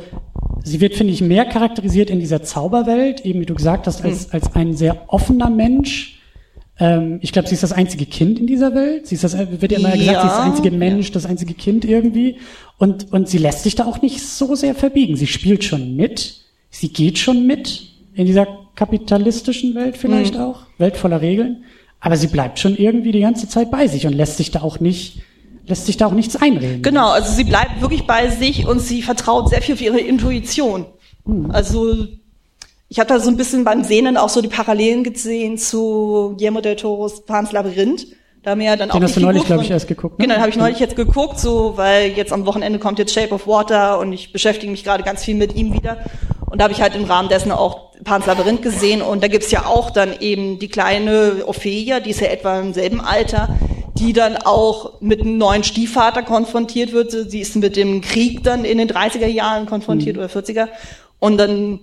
sie 0.63 0.81
wird, 0.81 0.95
finde 0.95 1.13
ich, 1.13 1.21
mehr 1.21 1.45
charakterisiert 1.45 2.11
in 2.11 2.21
dieser 2.21 2.43
Zauberwelt, 2.43 3.25
eben 3.25 3.41
wie 3.41 3.47
du 3.47 3.55
gesagt 3.55 3.87
hast, 3.87 4.05
als, 4.05 4.29
mhm. 4.29 4.35
als 4.35 4.55
ein 4.55 4.77
sehr 4.77 5.05
offener 5.09 5.51
Mensch. 5.51 6.21
Ähm, 6.79 7.19
ich 7.23 7.33
glaube, 7.33 7.49
sie 7.49 7.55
ist 7.55 7.63
das 7.63 7.73
einzige 7.73 8.07
Kind 8.07 8.39
in 8.39 8.47
dieser 8.47 8.75
Welt. 8.75 9.07
Sie 9.07 9.15
ist 9.15 9.25
das, 9.25 9.37
wird 9.37 9.73
ja 9.73 9.79
immer 9.79 9.93
gesagt, 9.93 10.07
ja. 10.07 10.21
sie 10.21 10.27
ist 10.27 10.37
das 10.37 10.47
einzige 10.47 10.71
Mensch, 10.71 11.09
ja. 11.09 11.13
das 11.13 11.27
einzige 11.27 11.55
Kind 11.55 11.85
irgendwie. 11.85 12.37
Und, 12.79 13.13
und 13.13 13.29
sie 13.29 13.39
lässt 13.39 13.63
sich 13.63 13.75
da 13.75 13.87
auch 13.87 14.03
nicht 14.03 14.21
so 14.21 14.55
sehr 14.55 14.75
verbiegen. 14.75 15.17
Sie 15.17 15.27
spielt 15.27 15.65
schon 15.65 15.97
mit. 15.97 16.37
Sie 16.71 16.89
geht 16.89 17.19
schon 17.19 17.47
mit 17.47 17.89
in 18.15 18.27
dieser 18.27 18.47
kapitalistischen 18.75 19.75
Welt 19.75 19.97
vielleicht 19.97 20.35
mhm. 20.35 20.41
auch. 20.41 20.63
Welt 20.79 20.97
voller 20.97 21.21
Regeln. 21.21 21.65
Aber 22.01 22.17
sie 22.17 22.29
bleibt 22.29 22.59
schon 22.59 22.77
irgendwie 22.77 23.13
die 23.13 23.21
ganze 23.21 23.49
Zeit 23.49 23.71
bei 23.71 23.87
sich 23.87 24.07
und 24.07 24.15
lässt 24.15 24.39
sich 24.39 24.51
da 24.51 24.63
auch 24.63 24.81
nicht 24.81 25.23
lässt 25.67 25.87
sich 25.87 25.97
da 25.97 26.07
auch 26.07 26.13
nichts 26.13 26.37
einreden. 26.37 26.83
Genau, 26.83 27.11
also 27.11 27.33
sie 27.33 27.45
bleibt 27.45 27.81
wirklich 27.81 28.07
bei 28.07 28.29
sich 28.29 28.67
und 28.67 28.81
sie 28.81 29.03
vertraut 29.03 29.49
sehr 29.49 29.63
viel 29.63 29.75
auf 29.75 29.81
ihre 29.81 30.01
Intuition. 30.01 30.87
Hm. 31.25 31.51
Also 31.51 32.07
ich 32.89 32.99
habe 32.99 33.09
da 33.09 33.21
so 33.21 33.31
ein 33.31 33.37
bisschen 33.37 33.65
beim 33.65 33.85
Sehnen 33.85 34.17
auch 34.17 34.29
so 34.29 34.43
die 34.43 34.49
Parallelen 34.49 35.05
gesehen 35.05 35.57
zu 35.57 36.35
Guillermo 36.37 36.61
del 36.61 36.77
Toros 36.77 37.25
Pans 37.25 37.53
Labyrinth. 37.53 38.07
Da 38.43 38.53
haben 38.53 38.61
wir 38.61 38.69
ja 38.69 38.77
dann 38.77 38.89
Den 38.89 38.99
auch 38.99 39.03
hast 39.03 39.17
du 39.17 39.21
neulich, 39.21 39.45
glaube 39.45 39.63
ich, 39.63 39.71
erst 39.71 39.87
geguckt. 39.87 40.19
Ne? 40.19 40.27
Genau, 40.27 40.41
habe 40.41 40.49
ich 40.49 40.57
neulich 40.57 40.81
jetzt 40.81 40.97
geguckt, 40.97 41.39
so 41.39 41.75
weil 41.77 42.13
jetzt 42.13 42.33
am 42.33 42.47
Wochenende 42.47 42.79
kommt 42.79 42.99
jetzt 42.99 43.13
Shape 43.13 43.35
of 43.35 43.47
Water 43.47 44.01
und 44.01 44.13
ich 44.13 44.33
beschäftige 44.33 44.73
mich 44.73 44.83
gerade 44.83 45.05
ganz 45.05 45.25
viel 45.25 45.35
mit 45.35 45.55
ihm 45.55 45.75
wieder. 45.75 45.99
Und 46.51 46.59
da 46.59 46.65
habe 46.65 46.75
ich 46.75 46.83
halt 46.83 46.95
im 46.95 47.05
Rahmen 47.05 47.29
dessen 47.29 47.53
auch 47.53 47.93
Pans 48.05 48.27
Labyrinth 48.27 48.63
gesehen 48.63 49.03
und 49.03 49.23
da 49.23 49.29
gibt's 49.29 49.51
ja 49.51 49.67
auch 49.67 49.91
dann 49.91 50.19
eben 50.21 50.59
die 50.59 50.69
kleine 50.69 51.45
Ophelia, 51.47 52.01
die 52.01 52.11
ist 52.11 52.21
ja 52.21 52.29
etwa 52.29 52.59
im 52.59 52.73
selben 52.73 53.01
Alter, 53.01 53.57
die 53.95 54.13
dann 54.13 54.37
auch 54.37 55.01
mit 55.01 55.21
einem 55.21 55.39
neuen 55.39 55.63
Stiefvater 55.63 56.23
konfrontiert 56.23 56.93
wird. 56.93 57.11
Sie 57.13 57.41
ist 57.41 57.57
mit 57.57 57.77
dem 57.77 58.01
Krieg 58.01 58.43
dann 58.43 58.65
in 58.65 58.79
den 58.79 58.89
30er 58.89 59.27
Jahren 59.27 59.67
konfrontiert 59.67 60.17
mhm. 60.17 60.23
oder 60.23 60.33
40er. 60.33 60.69
Und 61.19 61.37
dann 61.37 61.81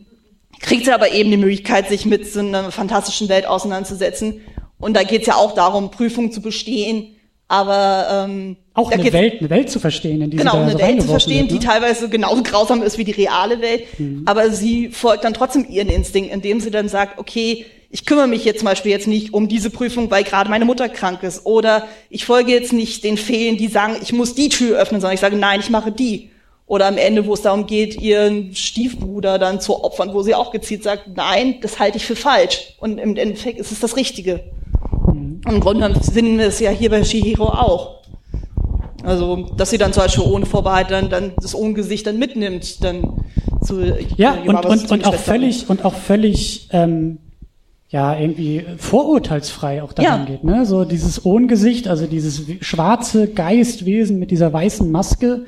kriegt 0.60 0.86
sie 0.86 0.92
aber 0.92 1.12
eben 1.12 1.30
die 1.30 1.38
Möglichkeit, 1.38 1.88
sich 1.88 2.06
mit 2.06 2.32
so 2.32 2.40
einer 2.40 2.72
fantastischen 2.72 3.30
Welt 3.30 3.46
auseinanderzusetzen. 3.46 4.42
Und 4.80 4.96
da 4.96 5.04
geht 5.04 5.22
es 5.22 5.28
ja 5.28 5.36
auch 5.36 5.54
darum, 5.54 5.92
Prüfungen 5.92 6.32
zu 6.32 6.42
bestehen. 6.42 7.17
Aber 7.50 8.26
ähm, 8.28 8.58
auch 8.74 8.92
eine 8.92 9.12
Welt, 9.14 9.40
eine 9.40 9.50
Welt 9.50 9.70
zu 9.70 9.80
verstehen, 9.80 10.22
in 10.22 10.32
die 10.32 10.38
genau 10.38 10.62
eine 10.62 10.74
so 10.74 10.80
Welt 10.80 11.02
zu 11.02 11.08
verstehen, 11.08 11.50
wird, 11.50 11.52
ne? 11.52 11.60
die 11.60 11.66
teilweise 11.66 12.10
genauso 12.10 12.44
grausam 12.44 12.84
ist 12.84 12.98
wie 12.98 13.06
die 13.06 13.12
reale 13.12 13.62
Welt. 13.62 13.86
Mhm. 13.98 14.24
Aber 14.26 14.52
sie 14.52 14.90
folgt 14.90 15.24
dann 15.24 15.34
trotzdem 15.34 15.66
ihren 15.70 15.88
Instinkt, 15.88 16.34
indem 16.34 16.60
sie 16.60 16.72
dann 16.72 16.90
sagt: 16.90 17.20
Okay, 17.20 17.66
ich 17.90 18.06
kümmere 18.06 18.28
mich 18.28 18.44
jetzt 18.44 18.60
zum 18.60 18.66
Beispiel 18.66 18.92
jetzt 18.92 19.08
nicht 19.08 19.34
um 19.34 19.48
diese 19.48 19.70
Prüfung, 19.70 20.12
weil 20.12 20.24
gerade 20.24 20.50
meine 20.50 20.66
Mutter 20.66 20.90
krank 20.90 21.24
ist. 21.24 21.46
Oder 21.46 21.88
ich 22.10 22.26
folge 22.26 22.52
jetzt 22.52 22.74
nicht 22.74 23.04
den 23.04 23.18
Feen, 23.18 23.58
die 23.58 23.68
sagen, 23.68 23.96
ich 24.02 24.12
muss 24.12 24.36
die 24.36 24.50
Tür 24.50 24.78
öffnen, 24.78 25.00
sondern 25.00 25.16
ich 25.16 25.22
sage, 25.22 25.38
nein, 25.38 25.62
ich 25.62 25.70
mache 25.70 25.92
die. 25.92 26.32
Oder 26.66 26.88
am 26.88 26.98
Ende, 26.98 27.26
wo 27.26 27.34
es 27.34 27.42
darum 27.42 27.66
geht, 27.66 28.02
ihren 28.02 28.54
Stiefbruder 28.54 29.40
dann 29.40 29.62
zu 29.62 29.86
opfern, 29.86 30.14
wo 30.14 30.22
sie 30.22 30.36
auch 30.36 30.52
gezielt 30.52 30.84
sagt, 30.84 31.16
nein, 31.16 31.56
das 31.62 31.80
halte 31.80 31.96
ich 31.96 32.06
für 32.06 32.18
falsch. 32.18 32.74
Und 32.80 32.98
im 32.98 33.16
Endeffekt 33.16 33.58
ist 33.58 33.72
es 33.72 33.80
das 33.80 33.96
Richtige. 33.96 34.44
Im 35.50 35.60
Grunde 35.60 35.94
finden 36.02 36.38
wir 36.38 36.48
es 36.48 36.60
ja 36.60 36.72
hier 36.72 36.90
bei 36.90 37.04
Shihiro 37.04 37.46
auch. 37.46 37.98
Also, 39.04 39.48
dass 39.56 39.70
sie 39.70 39.78
dann 39.78 39.94
zum 39.94 40.04
Beispiel 40.04 40.24
ohne 40.26 40.46
Vorbehalt 40.46 40.92
dann, 40.92 41.10
dann 41.10 41.32
das 41.42 41.54
Ungesicht 41.54 42.06
dann 42.08 42.20
mitnimmt, 42.20 42.84
dann 42.84 43.22
zu 43.64 43.82
Ja, 44.18 44.38
und, 44.46 44.66
und, 44.66 44.92
und 44.92 45.06
auch 45.06 45.16
völlig, 45.16 45.70
und 45.70 45.86
auch 45.86 45.94
völlig 45.94 46.68
ähm, 46.72 47.20
ja 47.90 48.20
irgendwie 48.20 48.66
vorurteilsfrei 48.78 49.82
auch 49.82 49.94
daran 49.94 50.22
ja. 50.22 50.26
geht. 50.26 50.44
Ne? 50.44 50.66
So 50.66 50.84
dieses 50.84 51.26
Ohngesicht, 51.26 51.88
also 51.88 52.06
dieses 52.06 52.42
schwarze 52.62 53.28
Geistwesen 53.28 54.20
mit 54.20 54.32
dieser 54.32 54.52
weißen 54.52 54.92
Maske, 54.92 55.46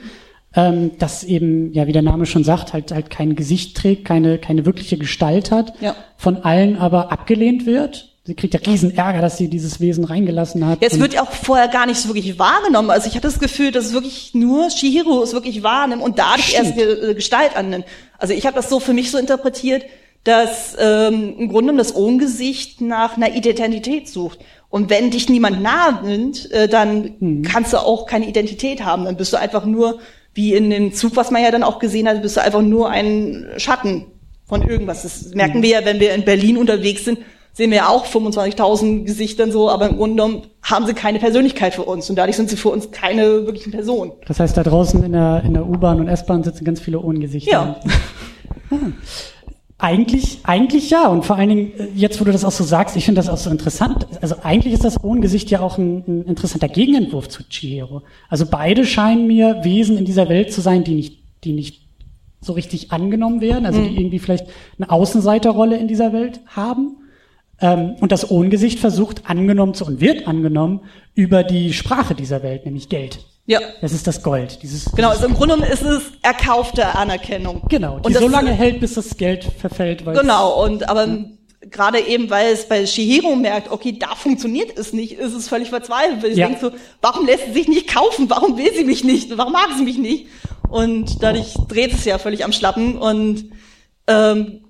ähm, 0.56 0.92
das 1.00 1.24
eben, 1.24 1.74
ja, 1.74 1.86
wie 1.88 1.92
der 1.92 2.02
Name 2.02 2.26
schon 2.26 2.44
sagt, 2.44 2.74
halt 2.74 2.92
halt 2.92 3.10
kein 3.10 3.36
Gesicht 3.36 3.76
trägt, 3.78 4.06
keine, 4.06 4.38
keine 4.38 4.66
wirkliche 4.66 4.98
Gestalt 4.98 5.52
hat, 5.52 5.74
ja. 5.82 5.96
von 6.18 6.38
allen 6.38 6.78
aber 6.78 7.12
abgelehnt 7.12 7.66
wird. 7.66 8.16
Sie 8.30 8.36
kriegt 8.36 8.54
ja 8.54 8.60
riesen 8.60 8.96
Ärger, 8.96 9.22
dass 9.22 9.38
sie 9.38 9.48
dieses 9.48 9.80
Wesen 9.80 10.04
reingelassen 10.04 10.64
hat. 10.68 10.84
Jetzt 10.84 11.00
wird 11.00 11.16
ja 11.16 11.24
auch 11.24 11.32
vorher 11.32 11.68
gar 11.68 11.88
nicht 11.88 12.00
so 12.00 12.10
wirklich 12.10 12.38
wahrgenommen. 12.38 12.92
Also 12.92 13.08
ich 13.08 13.16
hatte 13.16 13.28
das 13.28 13.40
Gefühl, 13.40 13.72
dass 13.72 13.88
es 13.88 13.94
wirklich 13.94 14.36
nur 14.36 14.70
Shihiro 14.70 15.24
es 15.24 15.34
wirklich 15.34 15.64
wahrnimmt 15.64 16.04
und 16.04 16.20
dadurch 16.20 16.50
Stimmt. 16.50 16.78
erst 16.78 17.04
eine 17.04 17.16
Gestalt 17.16 17.56
annimmt. 17.58 17.86
Also 18.20 18.36
ich 18.36 18.46
habe 18.46 18.56
das 18.56 18.70
so 18.70 18.80
für 18.80 18.94
mich 18.94 19.10
so 19.10 19.18
interpretiert, 19.18 19.84
dass 20.26 20.78
ähm, 20.80 21.38
im 21.40 21.50
Grunde 21.50 21.76
das 21.76 21.96
Ohngesicht 21.96 22.82
nach 22.82 23.18
einer 23.18 23.34
Identität 23.34 24.08
sucht. 24.08 24.38
Und 24.70 24.92
wenn 24.92 25.10
dich 25.10 25.28
niemand 25.28 25.64
nahe 25.64 26.06
nimmt, 26.06 26.52
äh, 26.52 26.68
dann 26.68 27.16
hm. 27.20 27.42
kannst 27.42 27.74
du 27.74 27.78
auch 27.78 28.06
keine 28.06 28.28
Identität 28.28 28.86
haben. 28.86 29.06
Dann 29.06 29.18
bist 29.18 29.34
du 29.34 29.38
einfach 29.38 29.66
nur 29.66 30.02
wie 30.36 30.54
in 30.54 30.70
dem 30.70 30.94
Zug, 30.94 31.16
was 31.16 31.32
man 31.32 31.42
ja 31.42 31.50
dann 31.50 31.64
auch 31.64 31.80
gesehen 31.80 32.08
hat, 32.08 32.22
bist 32.22 32.38
du 32.38 32.44
einfach 32.44 32.62
nur 32.62 32.92
ein 32.92 33.48
Schatten 33.58 34.06
von 34.46 34.62
irgendwas. 34.62 35.02
Das 35.02 35.34
merken 35.34 35.64
wir 35.64 35.70
ja, 35.70 35.86
wenn 35.86 36.00
wir 36.00 36.14
in 36.14 36.26
Berlin 36.26 36.58
unterwegs 36.58 37.06
sind, 37.06 37.18
sehen 37.54 37.72
wir 37.72 37.78
ja 37.78 37.88
auch 37.90 38.06
25.000 38.06 39.04
Gesichtern 39.04 39.52
so, 39.52 39.70
aber 39.70 39.90
im 39.90 39.98
Grunde 39.98 40.16
genommen 40.16 40.44
haben 40.62 40.86
sie 40.86 40.94
keine 40.94 41.20
Persönlichkeit 41.20 41.74
für 41.74 41.84
uns 41.84 42.10
und 42.10 42.16
dadurch 42.16 42.36
sind 42.38 42.50
sie 42.50 42.56
für 42.58 42.70
uns 42.70 42.92
keine 42.92 43.46
wirklichen 43.46 43.72
Personen. 43.72 44.12
Das 44.28 44.40
heißt, 44.40 44.56
da 44.56 44.64
draußen 44.64 45.04
in 45.04 45.12
der, 45.12 45.44
in 45.46 45.54
der 45.54 45.68
U-Bahn 45.68 46.00
und 46.00 46.08
S-Bahn 46.08 46.44
sitzen 46.44 46.64
ganz 46.64 46.80
viele 46.80 47.00
ohne 47.00 47.20
Gesichter. 47.20 47.52
Ja. 47.52 47.80
Hm. 48.70 48.94
Eigentlich, 49.82 50.40
eigentlich 50.44 50.90
ja. 50.90 51.08
Und 51.08 51.26
vor 51.26 51.38
allen 51.38 51.48
Dingen, 51.48 51.72
äh, 51.80 51.88
jetzt 51.96 52.20
wo 52.20 52.26
du 52.26 52.34
das 52.34 52.44
auch 52.44 52.52
so 52.52 52.66
sagst, 52.66 52.98
ich 52.98 53.06
finde 53.06 53.20
das 53.20 53.30
auch 53.30 53.38
so 53.38 53.50
interessant. 53.50 54.08
Also 54.20 54.36
eigentlich 54.44 54.74
ist 54.74 54.84
das 54.84 55.02
Ohrengesicht 55.02 55.50
ja 55.52 55.62
auch 55.62 55.78
ein, 55.78 56.04
ein 56.06 56.24
interessanter 56.24 56.68
Gegenentwurf 56.68 57.30
zu 57.30 57.48
Chihiro. 57.48 58.02
Also 58.28 58.46
beide 58.46 58.86
scheinen 58.86 59.26
mir 59.26 59.62
Wesen 59.64 59.98
in 59.98 60.04
dieser 60.04 60.28
Welt 60.28 60.52
zu 60.52 60.60
sein, 60.60 60.84
die 60.84 60.96
nicht, 60.96 61.20
die 61.46 61.54
nicht 61.54 61.88
so 62.42 62.52
richtig 62.54 62.92
angenommen 62.92 63.40
werden, 63.40 63.66
also 63.66 63.82
die 63.82 63.90
Mhm. 63.92 63.98
irgendwie 63.98 64.20
vielleicht 64.20 64.48
eine 64.78 64.90
Außenseiterrolle 64.90 65.78
in 65.78 65.88
dieser 65.88 66.12
Welt 66.12 66.42
haben. 66.48 66.98
Ähm, 67.62 67.96
und 68.00 68.12
das 68.12 68.30
Ohngesicht 68.32 68.80
versucht 68.80 69.30
angenommen 69.30 69.74
zu 69.74 69.86
und 69.86 70.00
wird 70.02 70.28
angenommen 70.28 70.82
über 71.16 71.44
die 71.44 71.74
Sprache 71.74 72.16
dieser 72.16 72.42
Welt, 72.44 72.66
nämlich 72.66 72.90
Geld. 72.90 73.20
Ja. 73.46 73.60
Das 73.82 73.94
ist 73.94 74.06
das 74.06 74.22
Gold. 74.22 74.60
Dieses, 74.62 74.86
Genau, 74.92 75.10
also 75.10 75.26
im 75.26 75.34
Grunde 75.34 75.56
genommen 75.56 75.72
ist 75.72 75.82
es 75.82 76.04
erkaufte 76.22 76.96
Anerkennung. 76.96 77.64
Genau, 77.68 78.00
die 78.00 78.08
Und 78.08 78.18
so 78.18 78.28
lange 78.28 78.52
hält, 78.52 78.80
bis 78.80 78.94
das 78.94 79.18
Geld 79.18 79.44
verfällt. 79.44 80.06
Genau, 80.06 80.64
und 80.64 80.88
aber 80.88 81.08
gerade 81.62 82.00
eben, 82.00 82.30
weil 82.30 82.54
es 82.54 82.68
bei 82.70 82.86
Shihiro 82.86 83.36
merkt, 83.36 83.72
okay, 83.72 83.98
da 84.00 84.16
funktioniert 84.16 84.78
es 84.78 84.94
nicht, 84.94 85.14
ist 85.14 85.34
es 85.34 85.48
völlig 85.50 85.70
verzweifelt. 85.70 86.22
Weil 86.24 86.32
ich 86.32 86.38
Ja. 86.38 86.48
denke 86.48 86.62
so, 86.62 86.72
warum 87.02 87.26
lässt 87.26 87.48
sie 87.48 87.54
sich 87.54 87.68
nicht 87.68 87.94
kaufen? 87.94 88.30
Warum 88.30 88.58
will 88.58 88.72
sie 88.74 88.86
mich 88.86 89.04
nicht? 89.04 89.36
Warum 89.38 89.54
mag 89.54 89.70
sie 89.78 89.84
mich 89.84 89.98
nicht? 89.98 90.28
Und 90.70 91.22
dadurch 91.24 91.56
dreht 91.68 91.92
es 91.94 92.06
ja 92.06 92.20
völlig 92.20 92.46
am 92.46 92.52
Schlappen. 92.54 92.98
Und 92.98 93.46
ähm, 94.08 94.62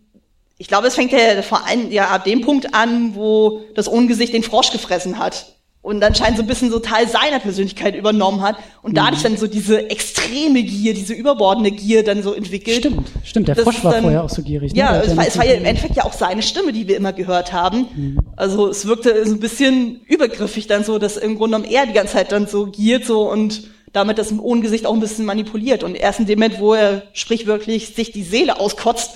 ich 0.60 0.68
glaube, 0.68 0.88
es 0.88 0.96
fängt 0.96 1.12
ja 1.13 1.42
vor 1.42 1.66
allem 1.66 1.89
ja 1.92 2.10
ab 2.10 2.25
dem 2.25 2.42
Punkt 2.42 2.75
an, 2.75 3.16
wo 3.16 3.62
das 3.75 3.88
Ungesicht 3.88 4.34
den 4.34 4.44
Frosch 4.44 4.72
gefressen 4.72 5.18
hat. 5.18 5.56
Und 5.82 6.04
anscheinend 6.04 6.36
so 6.36 6.44
ein 6.44 6.48
bisschen 6.48 6.70
so 6.70 6.80
Teil 6.80 7.08
seiner 7.08 7.39
Persönlichkeit 7.39 7.96
übernommen 7.96 8.42
hat 8.42 8.58
und 8.84 8.98
dadurch 8.98 9.24
dann 9.24 9.38
so 9.38 9.48
diese 9.48 9.89
extreme 9.89 10.62
Gier, 10.62 10.94
diese 10.94 11.13
überbordene 11.13 11.72
Gier 11.72 12.04
dann 12.04 12.22
so 12.22 12.34
entwickelt. 12.34 12.80
Stimmt, 12.80 13.08
stimmt. 13.24 13.48
Der 13.48 13.56
Frosch 13.56 13.82
war 13.86 13.94
dann- 13.94 14.01
vorher 14.04 14.25
auch 14.25 14.30
so 14.30 14.42
gierig. 14.44 14.74
ne? 14.74 14.80
Ja, 14.80 15.01
es 15.01 15.16
war, 15.16 15.25
es 15.25 15.38
war 15.38 15.46
ja 15.46 15.54
im 15.54 15.63
Endeffekt 15.63 15.96
ja 15.96 16.04
auch 16.04 16.12
seine 16.12 16.42
Stimme, 16.42 16.74
die 16.74 16.89
wir 16.89 16.98
immer 16.98 17.13
gehört 17.13 17.54
haben. 17.54 17.88
Mhm. 17.96 18.20
Also 18.36 18.68
es 18.68 18.86
wirkte 18.86 19.25
so 19.25 19.34
ein 19.34 19.39
bisschen 19.39 20.01
übergriffig 20.06 20.68
dann 20.68 20.84
so, 20.84 21.00
dass 21.00 21.16
im 21.16 21.38
Grunde 21.38 21.56
genommen 21.58 21.74
er 21.74 21.86
die 21.86 21.94
ganze 21.94 22.13
Zeit 22.16 22.34
dann 22.34 22.48
so 22.48 22.66
giert 22.66 23.06
so 23.06 23.32
und 23.32 23.63
damit 23.94 24.18
das 24.18 24.38
Ohngesicht 24.38 24.86
auch 24.86 24.94
ein 24.94 25.00
bisschen 25.00 25.24
manipuliert. 25.24 25.84
Und 25.86 25.96
erst 25.96 26.20
in 26.20 26.25
dem 26.25 26.39
Moment, 26.39 26.60
wo 26.60 26.74
er 26.74 27.04
sprichwörtlich 27.13 27.96
sich 27.96 28.12
die 28.12 28.24
Seele 28.24 28.60
auskotzt, 28.60 29.12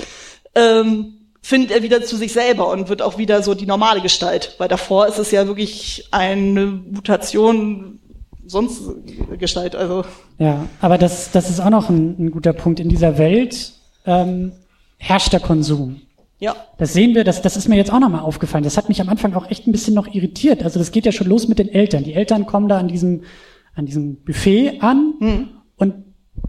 ähm, 0.55 1.15
findet 1.45 1.71
er 1.71 1.83
wieder 1.83 2.01
zu 2.01 2.15
sich 2.15 2.31
selber 2.33 2.71
und 2.71 2.87
wird 2.89 3.01
auch 3.01 3.17
wieder 3.17 3.43
so 3.43 3.53
die 3.53 3.65
normale 3.67 4.01
Gestalt. 4.01 4.55
Weil 4.57 4.69
davor 4.69 5.07
ist 5.07 5.19
es 5.19 5.29
ja 5.31 5.45
wirklich 5.45 6.07
eine 6.11 6.65
Mutation 6.67 7.99
sonst 8.47 8.81
Gestalt. 9.37 9.75
Also 9.75 10.05
Ja, 10.39 10.65
aber 10.81 10.97
das, 10.97 11.31
das 11.31 11.49
ist 11.49 11.59
auch 11.59 11.69
noch 11.69 11.89
ein, 11.89 12.15
ein 12.17 12.31
guter 12.31 12.53
Punkt. 12.53 12.79
In 12.79 12.87
dieser 12.89 13.17
Welt 13.17 13.73
ähm, 14.05 14.53
herrscht 14.97 15.33
der 15.33 15.39
Konsum. 15.41 16.01
ja. 16.39 16.55
Das 16.77 16.93
sehen 16.93 17.13
wir, 17.13 17.23
das, 17.23 17.41
das 17.41 17.55
ist 17.57 17.67
mir 17.69 17.75
jetzt 17.75 17.91
auch 17.91 17.99
nochmal 17.99 18.21
aufgefallen. 18.21 18.63
Das 18.63 18.77
hat 18.77 18.87
mich 18.89 18.99
am 19.01 19.09
Anfang 19.09 19.33
auch 19.35 19.49
echt 19.51 19.67
ein 19.67 19.71
bisschen 19.73 19.93
noch 19.93 20.07
irritiert. 20.13 20.63
Also 20.63 20.79
das 20.79 20.91
geht 20.91 21.05
ja 21.05 21.11
schon 21.11 21.27
los 21.27 21.47
mit 21.49 21.59
den 21.59 21.69
Eltern. 21.69 22.03
Die 22.05 22.13
Eltern 22.13 22.45
kommen 22.45 22.67
da 22.69 22.77
an 22.77 22.87
diesem, 22.87 23.23
an 23.75 23.85
diesem 23.85 24.23
Buffet 24.23 24.79
an 24.81 25.13
Hm. 25.19 25.49
und 25.77 25.93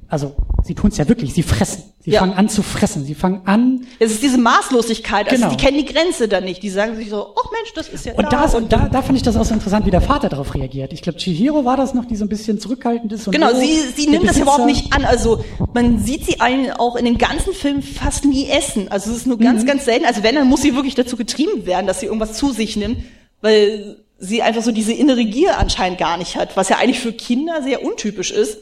also 0.08 0.34
sie 0.62 0.74
tun 0.74 0.90
es 0.90 0.96
ja 0.98 1.08
wirklich, 1.08 1.34
sie 1.34 1.42
fressen. 1.42 1.93
Sie 2.04 2.10
Ja. 2.10 2.20
fangen 2.20 2.34
an 2.34 2.50
zu 2.50 2.62
fressen. 2.62 3.06
Sie 3.06 3.14
fangen 3.14 3.40
an, 3.46 3.86
Es 3.98 4.12
ist 4.12 4.22
diese 4.22 4.36
Maßlosigkeit, 4.36 5.26
also 5.30 5.42
Genau. 5.44 5.56
die 5.56 5.64
kennen 5.64 5.78
die 5.78 5.86
Grenze 5.86 6.28
dann 6.28 6.44
nicht. 6.44 6.62
Die 6.62 6.68
sagen 6.68 6.96
sich 6.96 7.08
so, 7.08 7.28
ach 7.34 7.50
Mensch, 7.50 7.72
das 7.74 7.88
ist 7.88 8.04
ja 8.04 8.12
Und 8.12 8.30
da, 8.30 8.44
ist, 8.44 8.54
und 8.54 8.70
da, 8.74 8.90
da 8.92 9.00
fand 9.00 9.16
ich 9.16 9.22
das 9.22 9.36
auch 9.38 9.44
so 9.46 9.54
interessant, 9.54 9.86
wie 9.86 9.90
der 9.90 10.02
Vater 10.02 10.28
darauf 10.28 10.54
reagiert. 10.54 10.92
Ich 10.92 11.00
glaube, 11.00 11.18
Chihiro 11.18 11.64
war 11.64 11.78
das 11.78 11.94
noch, 11.94 12.04
die 12.04 12.16
so 12.16 12.26
ein 12.26 12.28
bisschen 12.28 12.60
zurückhaltend 12.60 13.10
ist. 13.14 13.26
Und 13.26 13.32
Genau, 13.32 13.48
oh, 13.54 13.58
sie, 13.58 13.78
sie 13.96 14.06
nimmt 14.06 14.24
das 14.28 14.36
Besitzer- 14.36 14.42
überhaupt 14.42 14.66
nicht 14.66 14.92
an. 14.92 15.06
Also 15.06 15.42
man 15.72 15.98
sieht 15.98 16.26
sie 16.26 16.40
einen 16.40 16.72
auch 16.72 16.96
in 16.96 17.06
dem 17.06 17.16
ganzen 17.16 17.54
Film 17.54 17.80
fast 17.82 18.26
nie 18.26 18.48
essen. 18.50 18.88
Also 18.90 19.10
es 19.10 19.16
ist 19.18 19.26
nur 19.26 19.38
Mhm. 19.38 19.42
ganz, 19.44 19.64
ganz 19.64 19.86
selten. 19.86 20.04
Also 20.04 20.22
wenn, 20.22 20.34
dann 20.34 20.46
muss 20.46 20.60
sie 20.60 20.74
wirklich 20.74 20.94
dazu 20.94 21.16
getrieben 21.16 21.64
werden, 21.64 21.86
dass 21.86 22.00
sie 22.00 22.06
irgendwas 22.06 22.34
zu 22.34 22.52
sich 22.52 22.76
nimmt, 22.76 22.98
weil 23.40 23.96
sie 24.18 24.42
einfach 24.42 24.62
so 24.62 24.72
diese 24.72 24.92
innere 24.92 25.24
Gier 25.24 25.58
anscheinend 25.58 25.98
gar 25.98 26.18
nicht 26.18 26.36
hat, 26.36 26.54
was 26.56 26.68
ja 26.68 26.76
eigentlich 26.76 27.00
für 27.00 27.12
Kinder 27.12 27.62
sehr 27.62 27.82
untypisch 27.82 28.30
ist. 28.30 28.58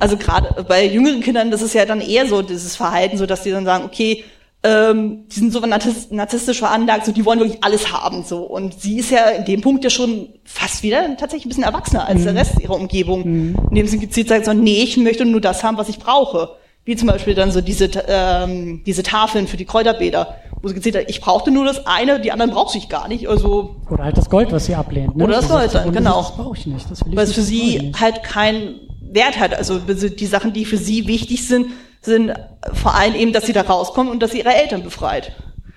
Also 0.00 0.16
gerade 0.16 0.64
bei 0.64 0.86
jüngeren 0.86 1.20
Kindern, 1.20 1.50
das 1.50 1.62
ist 1.62 1.74
ja 1.74 1.84
dann 1.84 2.00
eher 2.00 2.26
so 2.26 2.42
dieses 2.42 2.76
Verhalten, 2.76 3.16
so 3.16 3.26
dass 3.26 3.42
die 3.42 3.50
dann 3.50 3.64
sagen, 3.64 3.84
okay, 3.84 4.24
ähm, 4.64 5.24
die 5.28 5.38
sind 5.38 5.52
so 5.52 5.60
narzis- 5.60 6.12
narzisstisch 6.12 6.58
veranlagt, 6.58 7.06
so 7.06 7.12
die 7.12 7.24
wollen 7.24 7.38
wirklich 7.38 7.62
alles 7.62 7.92
haben, 7.92 8.24
so. 8.24 8.38
Und 8.42 8.80
sie 8.80 8.98
ist 8.98 9.10
ja 9.10 9.28
in 9.30 9.44
dem 9.44 9.60
Punkt 9.60 9.84
ja 9.84 9.90
schon 9.90 10.28
fast 10.44 10.82
wieder 10.82 11.16
tatsächlich 11.16 11.46
ein 11.46 11.48
bisschen 11.50 11.64
erwachsener 11.64 12.08
als 12.08 12.24
der 12.24 12.34
Rest 12.34 12.60
ihrer 12.60 12.74
Umgebung. 12.74 13.22
Indem 13.70 13.86
sie 13.86 13.98
gezielt 13.98 14.28
sagt, 14.28 14.46
so, 14.46 14.52
nee, 14.52 14.82
ich 14.82 14.96
möchte 14.96 15.24
nur 15.24 15.40
das 15.40 15.62
haben, 15.62 15.76
was 15.76 15.88
ich 15.88 15.98
brauche. 15.98 16.50
Wie 16.84 16.96
zum 16.96 17.06
Beispiel 17.06 17.34
dann 17.34 17.52
so 17.52 17.60
diese, 17.60 17.90
ähm, 18.08 18.82
diese 18.84 19.02
Tafeln 19.02 19.46
für 19.46 19.58
die 19.58 19.64
Kräuterbäder, 19.66 20.36
wo 20.62 20.68
sie 20.68 20.74
gezielt 20.74 20.96
hat, 20.96 21.04
ich 21.06 21.20
brauchte 21.20 21.50
nur 21.50 21.64
das 21.64 21.86
eine, 21.86 22.18
die 22.18 22.32
anderen 22.32 22.50
brauchte 22.50 22.78
ich 22.78 22.88
gar 22.88 23.06
nicht. 23.08 23.28
Also, 23.28 23.76
Oder 23.90 24.04
halt 24.04 24.16
das 24.16 24.28
Gold, 24.30 24.50
was 24.52 24.66
sie 24.66 24.74
ablehnt. 24.74 25.14
Ne? 25.14 25.24
Oder 25.24 25.34
das 25.36 25.48
sagt 25.48 25.72
Gold, 25.72 25.92
genau. 25.94 26.22
Das 26.22 26.34
brauche 26.34 26.56
ich 26.56 26.66
nicht. 26.66 26.90
Das 26.90 27.04
will 27.04 27.12
ich 27.12 27.16
weil 27.16 27.24
es 27.24 27.28
nicht, 27.30 27.36
für 27.36 27.42
sie 27.42 27.92
halt 28.00 28.22
keinen 28.24 28.87
Wert 29.12 29.38
hat. 29.38 29.54
Also 29.54 29.78
die 29.78 30.26
Sachen, 30.26 30.52
die 30.52 30.64
für 30.64 30.78
sie 30.78 31.06
wichtig 31.06 31.46
sind, 31.46 31.66
sind 32.00 32.32
vor 32.72 32.94
allem 32.94 33.14
eben, 33.14 33.32
dass 33.32 33.46
sie 33.46 33.52
da 33.52 33.62
rauskommen 33.62 34.12
und 34.12 34.22
dass 34.22 34.32
sie 34.32 34.38
ihre 34.38 34.54
Eltern 34.54 34.82
befreit. 34.82 35.32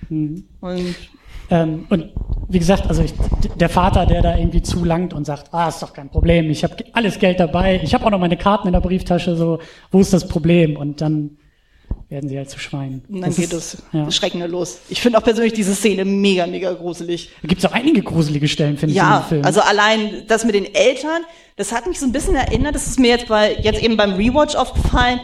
Mhm. 0.08 0.44
Und 0.60 0.94
Ähm, 1.52 1.84
und 1.90 2.10
wie 2.48 2.58
gesagt, 2.58 2.86
also 2.88 3.02
ich, 3.02 3.12
der 3.56 3.68
Vater, 3.68 4.06
der 4.06 4.22
da 4.22 4.38
irgendwie 4.38 4.62
zulangt 4.62 5.12
und 5.12 5.26
sagt, 5.26 5.52
ah, 5.52 5.68
ist 5.68 5.82
doch 5.82 5.92
kein 5.92 6.08
Problem, 6.08 6.48
ich 6.48 6.64
habe 6.64 6.76
alles 6.94 7.18
Geld 7.18 7.40
dabei, 7.40 7.78
ich 7.82 7.92
habe 7.92 8.06
auch 8.06 8.10
noch 8.10 8.18
meine 8.18 8.38
Karten 8.38 8.68
in 8.68 8.72
der 8.72 8.80
Brieftasche, 8.80 9.36
so, 9.36 9.58
wo 9.90 10.00
ist 10.00 10.14
das 10.14 10.26
Problem? 10.26 10.76
Und 10.78 11.02
dann 11.02 11.36
werden 12.12 12.28
sie 12.28 12.36
halt 12.38 12.48
zu 12.50 12.60
Schweinen. 12.60 13.02
dann 13.08 13.22
Das 13.22 13.36
geht 13.36 13.52
es 13.52 13.78
Ja. 13.92 14.08
Schreckende 14.10 14.46
los. 14.46 14.78
Ich 14.88 15.00
finde 15.00 15.18
auch 15.18 15.24
persönlich 15.24 15.52
diese 15.54 15.74
Szene 15.74 16.04
mega, 16.04 16.46
mega 16.46 16.72
gruselig. 16.72 17.30
Da 17.42 17.48
gibt's 17.48 17.64
auch 17.64 17.72
einige 17.72 18.02
gruselige 18.02 18.46
Stellen, 18.46 18.76
finde 18.78 18.92
ich, 18.92 18.98
in 19.00 19.04
Ja, 19.04 19.20
dem 19.20 19.28
Film. 19.28 19.44
also 19.44 19.60
allein 19.62 20.22
das 20.28 20.44
mit 20.44 20.54
den 20.54 20.72
Eltern, 20.72 21.22
das 21.56 21.72
hat 21.72 21.86
mich 21.88 21.98
so 21.98 22.06
ein 22.06 22.12
bisschen 22.12 22.36
erinnert, 22.36 22.74
das 22.76 22.86
ist 22.86 23.00
mir 23.00 23.08
jetzt 23.08 23.26
bei, 23.28 23.56
jetzt 23.62 23.82
eben 23.82 23.96
beim 23.96 24.12
Rewatch 24.12 24.54
aufgefallen. 24.54 25.18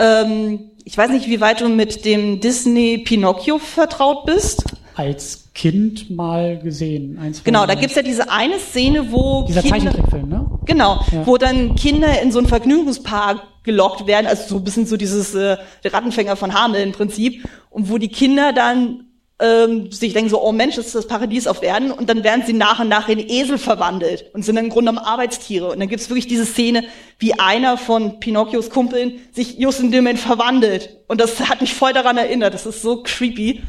Ähm, 0.00 0.70
ich 0.84 0.98
weiß 0.98 1.10
nicht, 1.10 1.28
wie 1.28 1.40
weit 1.40 1.60
du 1.60 1.68
mit 1.68 2.04
dem 2.04 2.40
Disney 2.40 2.98
Pinocchio 2.98 3.58
vertraut 3.58 4.26
bist. 4.26 4.64
als 4.96 5.50
Kind 5.54 6.10
mal 6.10 6.58
gesehen. 6.58 7.18
Ein, 7.20 7.34
zwei 7.34 7.44
Genau, 7.44 7.66
da 7.66 7.74
gibt's 7.74 7.94
ja 7.94 8.02
diese 8.02 8.30
eine 8.30 8.58
Szene, 8.58 9.12
wo 9.12 9.44
Dieser 9.46 9.60
Kinder, 9.62 9.76
Zeichentrickfilm, 9.78 10.28
ne? 10.28 10.51
Genau, 10.66 11.04
Ja. 11.12 11.26
wo 11.26 11.36
dann 11.38 11.74
Kinder 11.74 12.20
in 12.22 12.32
so 12.32 12.38
einen 12.38 12.48
Vergnügungspark 12.48 13.42
gelockt 13.64 14.06
werden, 14.06 14.26
also 14.26 14.42
so 14.48 14.56
ein 14.56 14.64
bisschen 14.64 14.86
so 14.86 14.96
dieses 14.96 15.34
äh, 15.34 15.56
Rattenfänger 15.84 16.36
von 16.36 16.54
Hameln 16.54 16.88
im 16.88 16.92
Prinzip, 16.92 17.44
und 17.70 17.90
wo 17.90 17.98
die 17.98 18.08
Kinder 18.08 18.52
dann 18.52 19.06
ähm, 19.40 19.90
sich 19.90 20.12
denken 20.12 20.30
so, 20.30 20.40
oh 20.40 20.52
Mensch, 20.52 20.76
das 20.76 20.86
ist 20.86 20.94
das 20.94 21.06
Paradies 21.08 21.46
auf 21.48 21.62
Erden, 21.62 21.90
und 21.90 22.08
dann 22.08 22.22
werden 22.22 22.44
sie 22.46 22.52
nach 22.52 22.78
und 22.80 22.88
nach 22.88 23.08
in 23.08 23.18
Esel 23.18 23.58
verwandelt 23.58 24.26
und 24.34 24.44
sind 24.44 24.54
dann 24.54 24.66
im 24.66 24.70
Grunde 24.70 24.92
genommen 24.92 25.04
Arbeitstiere. 25.06 25.70
Und 25.70 25.80
dann 25.80 25.88
gibt's 25.88 26.08
wirklich 26.10 26.28
diese 26.28 26.46
Szene, 26.46 26.84
wie 27.18 27.34
einer 27.34 27.76
von 27.76 28.20
Pinocchios 28.20 28.70
Kumpeln 28.70 29.20
sich 29.32 29.58
just 29.58 29.80
in 29.80 29.90
dem 29.90 30.04
Moment 30.04 30.20
verwandelt. 30.20 30.98
Und 31.08 31.20
das 31.20 31.40
hat 31.48 31.60
mich 31.60 31.74
voll 31.74 31.92
daran 31.92 32.16
erinnert, 32.18 32.54
das 32.54 32.66
ist 32.66 32.82
so 32.82 33.02
creepy. 33.02 33.62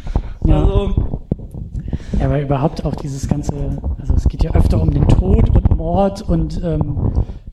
Ja. 0.46 0.62
Also, 0.62 1.23
Ja, 2.24 2.30
aber 2.30 2.42
überhaupt 2.42 2.86
auch 2.86 2.96
dieses 2.96 3.28
ganze, 3.28 3.54
also 4.00 4.14
es 4.16 4.28
geht 4.30 4.44
ja 4.44 4.52
öfter 4.56 4.82
um 4.82 4.92
den 4.92 5.08
Tod 5.10 5.50
und 5.50 5.76
Mord 5.76 6.22
und 6.22 6.62
ähm, 6.64 7.12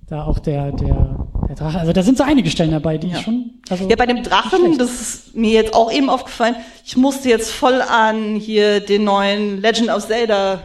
da 0.09 0.25
auch 0.25 0.39
der, 0.39 0.71
der, 0.73 1.27
der 1.49 1.57
Drache. 1.57 1.81
Also 1.81 1.93
da 1.93 2.03
sind 2.05 2.17
so 2.17 2.23
einige 2.25 2.49
Stellen 2.51 2.71
dabei, 2.71 2.97
die 2.97 3.09
Ja. 3.09 3.17
ich 3.19 3.23
schon. 3.23 3.51
Also 3.69 3.89
Ja, 3.89 3.97
bei 3.97 4.07
dem 4.07 4.23
Drachen, 4.23 4.79
das 4.79 4.91
ist 5.01 5.37
mir 5.37 5.51
jetzt 5.51 5.75
auch 5.75 5.91
eben 5.91 6.09
aufgefallen, 6.09 6.55
ich 6.85 6.97
musste 6.97 7.29
jetzt 7.29 7.51
voll 7.51 7.81
an 7.83 8.37
hier 8.37 8.79
den 8.79 9.03
neuen 9.03 9.61
Legend 9.61 9.89
of 9.91 10.07
Zelda 10.07 10.61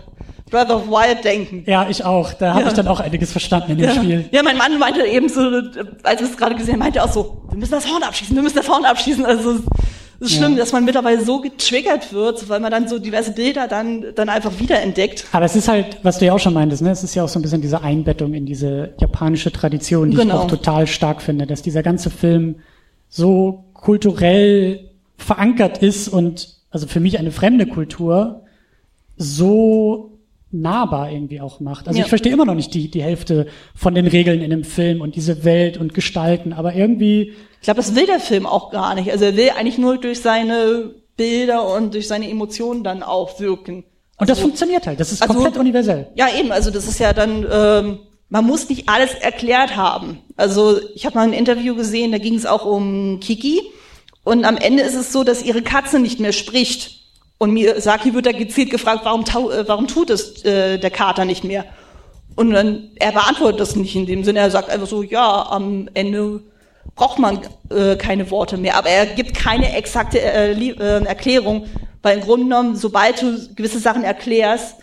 Breath 0.52 0.70
of 0.70 0.88
Wild 0.88 1.24
denken. 1.24 1.64
Ja, 1.66 1.88
ich 1.90 2.06
auch. 2.06 2.32
Da 2.34 2.52
habe 2.54 2.62
Ja. 2.62 2.68
ich 2.68 2.74
dann 2.74 2.88
auch 2.88 3.00
einiges 3.00 3.32
verstanden 3.32 3.72
in 3.72 3.78
dem 3.80 3.88
Ja. 3.90 3.96
Spiel. 3.96 4.26
ja, 4.32 4.44
mein 4.44 4.58
Mann 4.58 4.78
meinte 4.78 5.04
eben 5.04 5.30
so, 5.30 5.42
als 6.04 6.22
wir 6.22 6.28
es 6.30 6.38
gerade 6.38 6.54
gesehen 6.54 6.74
haben, 6.74 6.80
meinte 6.82 7.00
er 7.00 7.06
auch 7.06 7.12
so, 7.12 7.42
wir 7.50 7.58
müssen 7.58 7.72
das 7.72 7.92
Horn 7.92 8.04
abschießen, 8.04 8.36
wir 8.36 8.44
müssen 8.44 8.58
das 8.58 8.70
Horn 8.70 8.86
abschießen. 8.86 9.26
Also 9.26 9.56
es 10.20 10.28
ist 10.32 10.38
schlimm, 10.38 10.54
Ja. 10.54 10.60
dass 10.60 10.72
man 10.72 10.86
mittlerweile 10.86 11.24
so 11.24 11.42
getriggert 11.42 12.14
wird, 12.14 12.48
weil 12.50 12.60
man 12.60 12.72
dann 12.72 12.88
so 12.88 13.00
diverse 13.00 13.32
Bilder 13.32 13.68
dann, 13.68 14.06
dann 14.16 14.30
einfach 14.30 14.52
wiederentdeckt. 14.60 15.26
Aber 15.32 15.46
es 15.46 15.56
ist 15.56 15.68
halt, 15.68 15.98
was 16.04 16.20
du 16.20 16.26
ja 16.26 16.34
auch 16.34 16.40
schon 16.40 16.54
meintest, 16.54 16.82
ne? 16.82 16.92
Es 16.92 17.04
ist 17.04 17.16
ja 17.16 17.24
auch 17.24 17.30
so 17.30 17.40
ein 17.40 17.42
bisschen 17.42 17.62
diese 17.62 17.82
Einbettung 17.82 18.34
in 18.34 18.46
diese 18.46 18.94
japanische 19.00 19.52
Tradition, 19.52 20.12
die 20.12 20.18
Genau. 20.18 20.36
ich 20.36 20.40
auch 20.42 20.48
total 20.48 20.88
stark 20.88 21.22
finde, 21.22 21.46
dass 21.48 21.62
dieser 21.62 21.84
ganze 21.84 22.10
Film 22.10 22.56
so 23.10 23.66
kulturell 23.74 24.90
verankert 25.18 25.78
ist 25.80 26.08
und 26.08 26.56
also 26.72 26.88
für 26.88 27.00
mich 27.00 27.20
eine 27.20 27.32
fremde 27.32 27.66
Kultur 27.68 28.42
so 29.18 30.15
nahbar 30.52 31.12
irgendwie 31.12 31.42
auch 31.42 31.60
macht. 31.60 31.88
Also 31.88 32.00
ja. 32.00 32.06
ich 32.06 32.10
verstehe 32.10 32.32
immer 32.32 32.46
noch 32.46 32.56
nicht 32.56 32.74
die, 32.74 32.90
die 32.90 33.04
Hälfte 33.04 33.48
von 33.76 33.94
den 33.96 34.08
Regeln 34.08 34.42
in 34.42 34.50
dem 34.50 34.64
Film 34.64 35.02
und 35.02 35.16
diese 35.16 35.44
Welt 35.44 35.78
und 35.78 35.94
Gestalten, 35.94 36.54
aber 36.54 36.74
irgendwie. 36.76 37.34
Ich 37.60 37.66
glaube, 37.66 37.78
das 37.78 37.96
will 37.96 38.06
der 38.06 38.20
Film 38.20 38.46
auch 38.46 38.72
gar 38.72 38.96
nicht. 38.96 39.12
Also 39.12 39.26
er 39.26 39.36
will 39.36 39.50
eigentlich 39.58 39.78
nur 39.78 39.98
durch 39.98 40.22
seine 40.22 40.92
Bilder 41.18 41.68
und 41.76 41.94
durch 41.94 42.08
seine 42.08 42.30
Emotionen 42.30 42.84
dann 42.84 43.04
auch 43.04 43.40
wirken. 43.40 43.84
Und 44.18 44.30
das 44.30 44.38
also, 44.38 44.48
funktioniert 44.48 44.88
halt, 44.88 45.00
das 45.00 45.12
ist 45.12 45.22
also, 45.22 45.34
komplett 45.34 45.58
universell. 45.58 46.08
Ja, 46.16 46.28
eben, 46.38 46.52
also 46.52 46.72
das 46.72 46.88
ist 46.88 47.00
ja 47.00 47.12
dann, 47.12 47.46
ähm, 47.52 48.00
man 48.30 48.46
muss 48.46 48.70
nicht 48.70 48.88
alles 48.88 49.14
erklärt 49.14 49.76
haben. 49.76 50.20
Also 50.38 50.80
ich 50.94 51.06
habe 51.06 51.16
mal 51.16 51.28
ein 51.28 51.34
Interview 51.34 51.76
gesehen, 51.76 52.12
da 52.12 52.18
ging 52.18 52.36
es 52.36 52.46
auch 52.46 52.66
um 52.66 53.20
Kiki. 53.20 53.62
Und 54.24 54.46
am 54.46 54.58
Ende 54.58 54.84
ist 54.84 54.96
es 54.96 55.12
so, 55.12 55.24
dass 55.24 55.44
ihre 55.44 55.62
Katze 55.62 56.00
nicht 56.00 56.20
mehr 56.20 56.32
spricht. 56.32 57.05
Und 57.38 57.52
Miyazaki 57.52 58.14
wird 58.14 58.26
da 58.26 58.32
gezielt 58.32 58.70
gefragt, 58.70 59.02
warum, 59.04 59.22
äh, 59.22 59.68
warum 59.68 59.88
tut 59.88 60.10
es 60.10 60.44
äh, 60.46 60.78
der 60.78 60.92
Kater 60.92 61.26
nicht 61.26 61.44
mehr? 61.44 61.66
Und 62.36 62.52
dann, 62.52 62.92
er 62.96 63.12
beantwortet 63.12 63.60
das 63.60 63.76
nicht 63.76 63.96
in 63.96 64.06
dem 64.06 64.24
Sinne, 64.24 64.40
er 64.40 64.52
sagt 64.52 64.70
einfach 64.70 64.88
so, 64.88 65.04
ja, 65.04 65.48
am 65.50 65.90
Ende 65.94 66.42
braucht 66.96 67.20
man 67.20 67.40
äh, 67.70 67.96
keine 67.96 68.30
Worte 68.32 68.58
mehr. 68.58 68.78
Aber 68.78 68.90
er 68.90 69.06
gibt 69.06 69.36
keine 69.36 69.76
exakte 69.76 70.22
äh, 70.22 70.52
äh, 70.52 71.04
Erklärung, 71.06 71.68
weil 72.02 72.18
im 72.18 72.24
Grunde 72.24 72.46
genommen, 72.46 72.76
sobald 72.76 73.22
du 73.22 73.54
gewisse 73.56 73.80
Sachen 73.80 74.04
erklärst, 74.04 74.76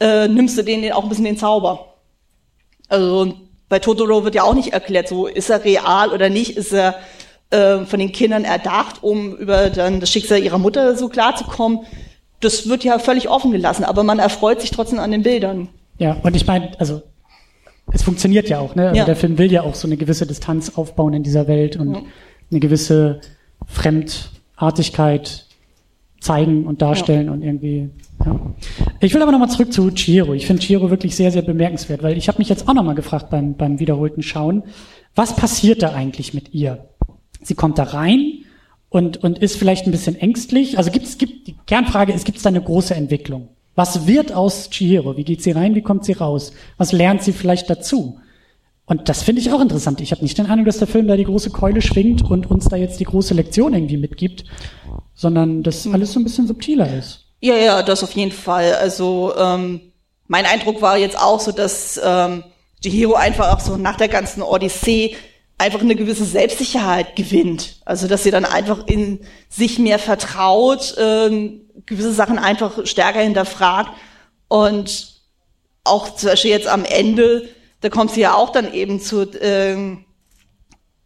äh, 0.00 0.28
nimmst 0.28 0.58
du 0.58 0.62
denen 0.62 0.92
auch 0.92 1.02
ein 1.02 1.08
bisschen 1.08 1.24
den 1.24 1.38
Zauber. 1.38 1.94
Also 2.88 3.34
bei 3.68 3.78
Totoro 3.78 4.24
wird 4.24 4.34
ja 4.34 4.44
auch 4.44 4.54
nicht 4.54 4.72
erklärt, 4.72 5.08
so 5.08 5.26
ist 5.26 5.50
er 5.50 5.64
real 5.64 6.10
oder 6.12 6.28
nicht, 6.28 6.56
ist 6.56 6.72
er 6.72 6.96
äh, 7.50 7.84
von 7.84 7.98
den 7.98 8.12
Kindern 8.12 8.44
erdacht, 8.44 9.02
um 9.02 9.36
über 9.36 9.70
dann 9.70 10.00
das 10.00 10.10
Schicksal 10.10 10.42
ihrer 10.42 10.58
Mutter 10.58 10.96
so 10.96 11.08
klarzukommen. 11.08 11.80
Das 12.40 12.68
wird 12.68 12.84
ja 12.84 12.98
völlig 12.98 13.28
offen 13.28 13.52
gelassen, 13.52 13.84
aber 13.84 14.02
man 14.02 14.18
erfreut 14.18 14.60
sich 14.60 14.70
trotzdem 14.70 14.98
an 14.98 15.10
den 15.10 15.22
Bildern. 15.22 15.68
Ja, 15.98 16.16
und 16.22 16.36
ich 16.36 16.46
meine, 16.46 16.72
also 16.78 17.02
es 17.92 18.02
funktioniert 18.02 18.48
ja 18.48 18.58
auch, 18.58 18.74
ne? 18.74 18.88
Also 18.88 18.98
ja. 18.98 19.04
Der 19.04 19.16
Film 19.16 19.38
will 19.38 19.50
ja 19.50 19.62
auch 19.62 19.74
so 19.74 19.86
eine 19.86 19.96
gewisse 19.96 20.26
Distanz 20.26 20.72
aufbauen 20.76 21.14
in 21.14 21.22
dieser 21.22 21.46
Welt 21.46 21.76
und 21.76 21.94
ja. 21.94 22.02
eine 22.50 22.60
gewisse 22.60 23.20
Fremdartigkeit 23.66 25.46
zeigen 26.20 26.66
und 26.66 26.82
darstellen 26.82 27.26
ja. 27.26 27.32
und 27.32 27.42
irgendwie. 27.42 27.90
Ja. 28.24 28.40
Ich 29.00 29.14
will 29.14 29.22
aber 29.22 29.30
nochmal 29.30 29.50
zurück 29.50 29.72
zu 29.72 29.90
Chiro. 29.92 30.34
Ich 30.34 30.46
finde 30.46 30.62
Chiro 30.62 30.90
wirklich 30.90 31.14
sehr, 31.14 31.30
sehr 31.30 31.42
bemerkenswert, 31.42 32.02
weil 32.02 32.16
ich 32.16 32.28
habe 32.28 32.38
mich 32.38 32.48
jetzt 32.48 32.68
auch 32.68 32.74
nochmal 32.74 32.94
gefragt 32.94 33.30
beim, 33.30 33.54
beim 33.54 33.78
wiederholten 33.78 34.22
Schauen, 34.22 34.64
was 35.14 35.36
passiert 35.36 35.82
da 35.82 35.92
eigentlich 35.92 36.34
mit 36.34 36.52
ihr? 36.54 36.88
Sie 37.46 37.54
kommt 37.54 37.78
da 37.78 37.84
rein 37.84 38.44
und, 38.88 39.22
und 39.22 39.38
ist 39.38 39.56
vielleicht 39.56 39.86
ein 39.86 39.92
bisschen 39.92 40.16
ängstlich. 40.16 40.78
Also 40.78 40.90
gibt 40.90 41.06
es, 41.06 41.16
gibt, 41.16 41.46
die 41.46 41.56
Kernfrage 41.66 42.12
ist, 42.12 42.24
gibt 42.24 42.38
es 42.38 42.42
da 42.42 42.48
eine 42.48 42.62
große 42.62 42.94
Entwicklung? 42.94 43.48
Was 43.76 44.06
wird 44.06 44.32
aus 44.32 44.70
Chihiro? 44.70 45.16
Wie 45.16 45.24
geht 45.24 45.42
sie 45.42 45.52
rein? 45.52 45.74
Wie 45.74 45.82
kommt 45.82 46.04
sie 46.04 46.14
raus? 46.14 46.52
Was 46.76 46.92
lernt 46.92 47.22
sie 47.22 47.32
vielleicht 47.32 47.70
dazu? 47.70 48.18
Und 48.86 49.08
das 49.08 49.22
finde 49.22 49.42
ich 49.42 49.52
auch 49.52 49.60
interessant. 49.60 50.00
Ich 50.00 50.12
habe 50.12 50.22
nicht 50.22 50.38
den 50.38 50.46
Eindruck, 50.46 50.66
dass 50.66 50.78
der 50.78 50.88
Film 50.88 51.06
da 51.08 51.16
die 51.16 51.24
große 51.24 51.50
Keule 51.50 51.82
schwingt 51.82 52.22
und 52.22 52.50
uns 52.50 52.68
da 52.68 52.76
jetzt 52.76 52.98
die 52.98 53.04
große 53.04 53.34
Lektion 53.34 53.74
irgendwie 53.74 53.96
mitgibt, 53.96 54.44
sondern 55.14 55.62
dass 55.62 55.86
alles 55.86 56.12
so 56.12 56.20
ein 56.20 56.24
bisschen 56.24 56.46
subtiler 56.46 56.96
ist. 56.96 57.26
Ja, 57.40 57.56
ja, 57.56 57.82
das 57.82 58.02
auf 58.02 58.12
jeden 58.12 58.32
Fall. 58.32 58.74
Also 58.74 59.34
ähm, 59.36 59.80
mein 60.26 60.46
Eindruck 60.46 60.82
war 60.82 60.96
jetzt 60.96 61.18
auch 61.18 61.40
so, 61.40 61.52
dass 61.52 62.00
ähm, 62.02 62.44
Chihiro 62.82 63.14
einfach 63.14 63.52
auch 63.52 63.60
so 63.60 63.76
nach 63.76 63.96
der 63.96 64.08
ganzen 64.08 64.42
Odyssee 64.42 65.16
einfach 65.58 65.80
eine 65.80 65.96
gewisse 65.96 66.24
Selbstsicherheit 66.24 67.16
gewinnt. 67.16 67.76
Also 67.84 68.08
dass 68.08 68.22
sie 68.22 68.30
dann 68.30 68.44
einfach 68.44 68.86
in 68.86 69.20
sich 69.48 69.78
mehr 69.78 69.98
vertraut, 69.98 70.94
ähm, 70.98 71.62
gewisse 71.86 72.12
Sachen 72.12 72.38
einfach 72.38 72.86
stärker 72.86 73.20
hinterfragt 73.20 73.90
und 74.48 75.14
auch 75.84 76.14
zum 76.16 76.30
Beispiel 76.30 76.50
jetzt 76.50 76.66
am 76.66 76.84
Ende, 76.84 77.48
da 77.80 77.88
kommt 77.88 78.10
sie 78.10 78.20
ja 78.20 78.34
auch 78.34 78.50
dann 78.50 78.72
eben 78.72 79.00
zu 79.00 79.30
ähm, 79.40 80.04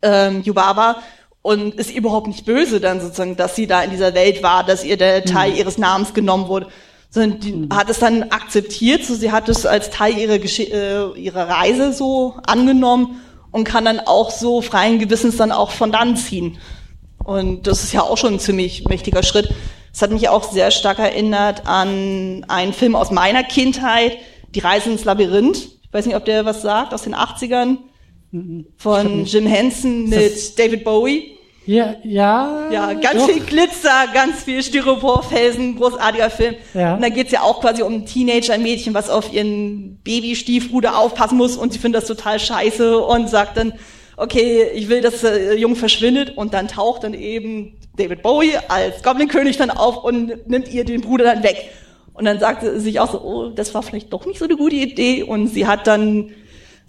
ähm, 0.03 0.43
Yubaba 0.43 1.03
und 1.43 1.75
ist 1.75 1.91
überhaupt 1.91 2.27
nicht 2.27 2.45
böse 2.45 2.81
dann 2.81 3.01
sozusagen, 3.01 3.37
dass 3.37 3.57
sie 3.57 3.67
da 3.67 3.83
in 3.83 3.91
dieser 3.91 4.15
Welt 4.15 4.43
war, 4.43 4.65
dass 4.65 4.85
ihr 4.85 4.97
der 4.97 5.25
Teil 5.25 5.53
mhm. 5.53 5.57
ihres 5.59 5.79
Namens 5.79 6.15
genommen 6.15 6.49
wurde, 6.49 6.69
sondern 7.11 7.41
die 7.41 7.53
mhm. 7.53 7.69
hat 7.75 7.91
es 7.91 7.99
dann 7.99 8.25
akzeptiert, 8.25 9.05
so 9.05 9.15
sie 9.15 9.31
hat 9.31 9.49
es 9.49 9.67
als 9.67 9.91
Teil 9.91 10.17
ihrer, 10.17 10.39
Gesch 10.39 10.61
äh, 10.61 11.11
ihrer 11.13 11.49
Reise 11.49 11.93
so 11.93 12.37
angenommen 12.47 13.21
und 13.51 13.65
kann 13.65 13.85
dann 13.85 14.01
auch 14.01 14.31
so 14.31 14.61
freien 14.61 14.99
Gewissens 14.99 15.37
dann 15.37 15.53
auch 15.53 15.71
von 15.71 15.93
dann 15.93 16.17
ziehen. 16.17 16.59
Und 17.25 17.67
das 17.67 17.85
ist 17.85 17.93
ja 17.93 18.03
auch 18.03 18.17
schon 18.17 18.35
ein 18.35 18.41
ziemlich 18.41 18.85
mächtiger 18.87 19.23
Schritt. 19.23 19.53
Es 19.93 20.03
hat 20.03 20.11
mich 20.11 20.29
auch 20.29 20.51
sehr 20.51 20.71
stark 20.71 20.99
erinnert 20.99 21.67
an 21.67 22.45
einen 22.49 22.73
Film 22.73 22.95
aus 22.95 23.11
meiner 23.11 23.43
Kindheit, 23.45 24.19
Die 24.55 24.61
Reise 24.61 24.91
ins 24.91 25.05
Labyrinth. 25.05 25.57
Ich 25.59 25.93
weiß 25.93 26.07
nicht, 26.07 26.17
ob 26.17 26.25
der 26.25 26.45
was 26.45 26.63
sagt, 26.63 26.95
aus 26.95 27.03
den 27.03 27.15
80ern. 27.15 27.79
Mhm. 28.33 28.67
Von 28.77 29.25
Jim 29.27 29.47
Henson 29.47 30.09
mit 30.09 30.59
David 30.59 30.85
Bowie. 30.85 31.37
Ja, 31.71 31.95
ja. 32.03 32.69
Ja, 32.73 32.93
ganz 32.95 33.15
doch. 33.15 33.31
viel 33.31 33.45
Glitzer, 33.45 34.09
ganz 34.13 34.43
viel 34.43 34.61
Styroporfelsen, 34.61 35.77
großartiger 35.77 36.29
Film. 36.29 36.57
Ja. 36.75 36.97
Und 36.97 37.03
da 37.03 37.11
geht's 37.11 37.31
ja 37.31 37.43
auch 37.43 37.61
quasi 37.61 37.83
um 37.83 37.93
ein 37.93 38.07
Teenager-Mädchen, 38.07 38.93
was 38.93 39.09
auf 39.09 39.33
ihren 39.33 40.01
Babystiefbruder 40.03 40.99
aufpassen 40.99 41.39
muss 41.39 41.57
und 41.57 41.73
sie 41.73 41.79
findet 41.79 42.03
das 42.03 42.09
total 42.09 42.41
scheiße 42.41 42.99
und 42.99 43.29
sagt 43.29 43.57
dann, 43.57 43.75
okay, 44.17 44.67
ich 44.75 44.89
will, 44.89 45.01
dass 45.01 45.21
der 45.21 45.57
Junge 45.57 45.77
verschwindet 45.77 46.37
und 46.37 46.55
dann 46.55 46.67
taucht 46.67 47.05
dann 47.05 47.15
eben 47.15 47.79
David 47.97 48.23
Bowie 48.23 48.59
als 48.67 49.05
Goblin-König 49.05 49.57
dann 49.57 49.71
auf 49.71 50.03
und 50.03 50.49
nimmt 50.49 50.67
ihr 50.73 50.85
den 50.85 51.03
Bruder 51.03 51.23
dann 51.23 51.45
weg. 51.45 51.71
Und 52.15 52.25
dann 52.25 52.41
sagt 52.41 52.63
sie 52.63 52.81
sich 52.81 52.99
auch 52.99 53.13
so, 53.13 53.23
oh, 53.23 53.51
das 53.51 53.75
war 53.75 53.85
vielleicht 53.85 54.13
doch 54.13 54.27
nicht 54.27 54.41
so 54.41 54.45
eine 54.45 54.57
gute 54.57 54.75
Idee 54.75 55.23
und 55.23 55.47
sie 55.47 55.69
hat 55.69 55.87
dann 55.87 56.33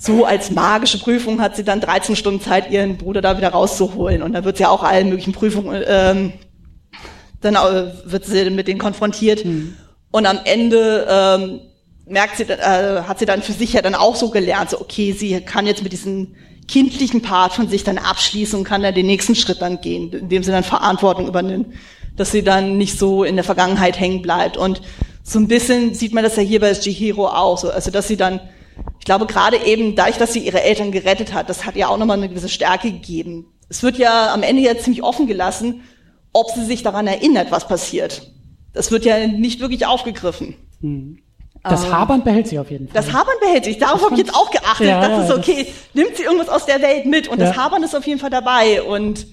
so 0.01 0.25
als 0.25 0.49
magische 0.49 0.97
Prüfung 0.97 1.39
hat 1.41 1.55
sie 1.55 1.63
dann 1.63 1.79
13 1.79 2.15
Stunden 2.15 2.41
Zeit, 2.41 2.71
ihren 2.71 2.97
Bruder 2.97 3.21
da 3.21 3.37
wieder 3.37 3.49
rauszuholen. 3.49 4.23
Und 4.23 4.33
da 4.33 4.43
wird 4.43 4.57
sie 4.57 4.65
auch 4.65 4.81
allen 4.81 5.09
möglichen 5.09 5.31
Prüfungen, 5.31 5.83
ähm, 5.85 6.33
dann 7.39 7.53
wird 8.05 8.25
sie 8.25 8.49
mit 8.49 8.67
denen 8.67 8.79
konfrontiert. 8.79 9.45
Mhm. 9.45 9.75
Und 10.09 10.25
am 10.25 10.39
Ende 10.43 11.07
ähm, 11.07 11.59
merkt 12.07 12.37
sie, 12.37 12.43
äh, 12.43 13.03
hat 13.03 13.19
sie 13.19 13.27
dann 13.27 13.43
für 13.43 13.51
sich 13.51 13.73
ja 13.73 13.83
dann 13.83 13.93
auch 13.93 14.15
so 14.15 14.31
gelernt, 14.31 14.71
so 14.71 14.81
okay, 14.81 15.11
sie 15.11 15.39
kann 15.41 15.67
jetzt 15.67 15.83
mit 15.83 15.91
diesem 15.91 16.33
kindlichen 16.67 17.21
Part 17.21 17.53
von 17.53 17.69
sich 17.69 17.83
dann 17.83 17.99
abschließen 17.99 18.57
und 18.57 18.65
kann 18.65 18.81
dann 18.81 18.95
den 18.95 19.05
nächsten 19.05 19.35
Schritt 19.35 19.61
dann 19.61 19.81
gehen, 19.81 20.11
indem 20.11 20.41
sie 20.41 20.51
dann 20.51 20.63
Verantwortung 20.63 21.27
übernimmt, 21.27 21.67
dass 22.17 22.31
sie 22.31 22.41
dann 22.41 22.75
nicht 22.75 22.97
so 22.97 23.23
in 23.23 23.35
der 23.35 23.45
Vergangenheit 23.45 23.99
hängen 23.99 24.23
bleibt. 24.23 24.57
Und 24.57 24.81
so 25.21 25.37
ein 25.37 25.47
bisschen 25.47 25.93
sieht 25.93 26.11
man 26.11 26.23
das 26.23 26.37
ja 26.37 26.41
hier 26.41 26.59
bei 26.59 26.73
Chihiro 26.73 27.27
auch, 27.27 27.59
so, 27.59 27.69
also 27.69 27.91
dass 27.91 28.07
sie 28.07 28.17
dann 28.17 28.39
ich 29.01 29.05
glaube 29.05 29.25
gerade 29.25 29.57
eben 29.65 29.95
dadurch, 29.95 30.19
dass 30.19 30.31
sie 30.31 30.45
ihre 30.45 30.61
Eltern 30.61 30.91
gerettet 30.91 31.33
hat, 31.33 31.49
das 31.49 31.65
hat 31.65 31.75
ja 31.75 31.87
auch 31.87 31.97
nochmal 31.97 32.17
eine 32.17 32.29
gewisse 32.29 32.49
Stärke 32.49 32.91
gegeben. 32.91 33.47
Es 33.67 33.81
wird 33.81 33.97
ja 33.97 34.31
am 34.31 34.43
Ende 34.43 34.61
ja 34.61 34.77
ziemlich 34.77 35.01
offen 35.01 35.25
gelassen, 35.25 35.81
ob 36.33 36.51
sie 36.51 36.63
sich 36.63 36.83
daran 36.83 37.07
erinnert, 37.07 37.51
was 37.51 37.67
passiert. 37.67 38.31
Das 38.73 38.91
wird 38.91 39.03
ja 39.03 39.25
nicht 39.25 39.59
wirklich 39.59 39.87
aufgegriffen. 39.87 40.53
Hm. 40.81 41.17
Das 41.63 41.83
ähm, 41.83 41.91
Habern 41.91 42.23
behält 42.23 42.47
sich 42.47 42.59
auf 42.59 42.69
jeden 42.69 42.89
Fall. 42.89 43.01
Das 43.01 43.11
Habern 43.11 43.33
behält 43.41 43.65
sich. 43.65 43.79
Darauf 43.79 44.03
habe 44.03 44.13
ich 44.13 44.19
jetzt 44.19 44.35
auch 44.35 44.51
geachtet. 44.51 44.87
Ja, 44.87 45.07
das 45.07 45.29
ist 45.29 45.35
okay. 45.35 45.65
Das 45.65 45.95
nimmt 45.95 46.15
sie 46.15 46.23
irgendwas 46.23 46.49
aus 46.49 46.67
der 46.67 46.83
Welt 46.83 47.07
mit 47.07 47.27
und 47.27 47.39
ja. 47.39 47.47
das 47.47 47.57
Habern 47.57 47.81
ist 47.81 47.95
auf 47.95 48.05
jeden 48.05 48.19
Fall 48.19 48.29
dabei. 48.29 48.83
Und 48.83 49.25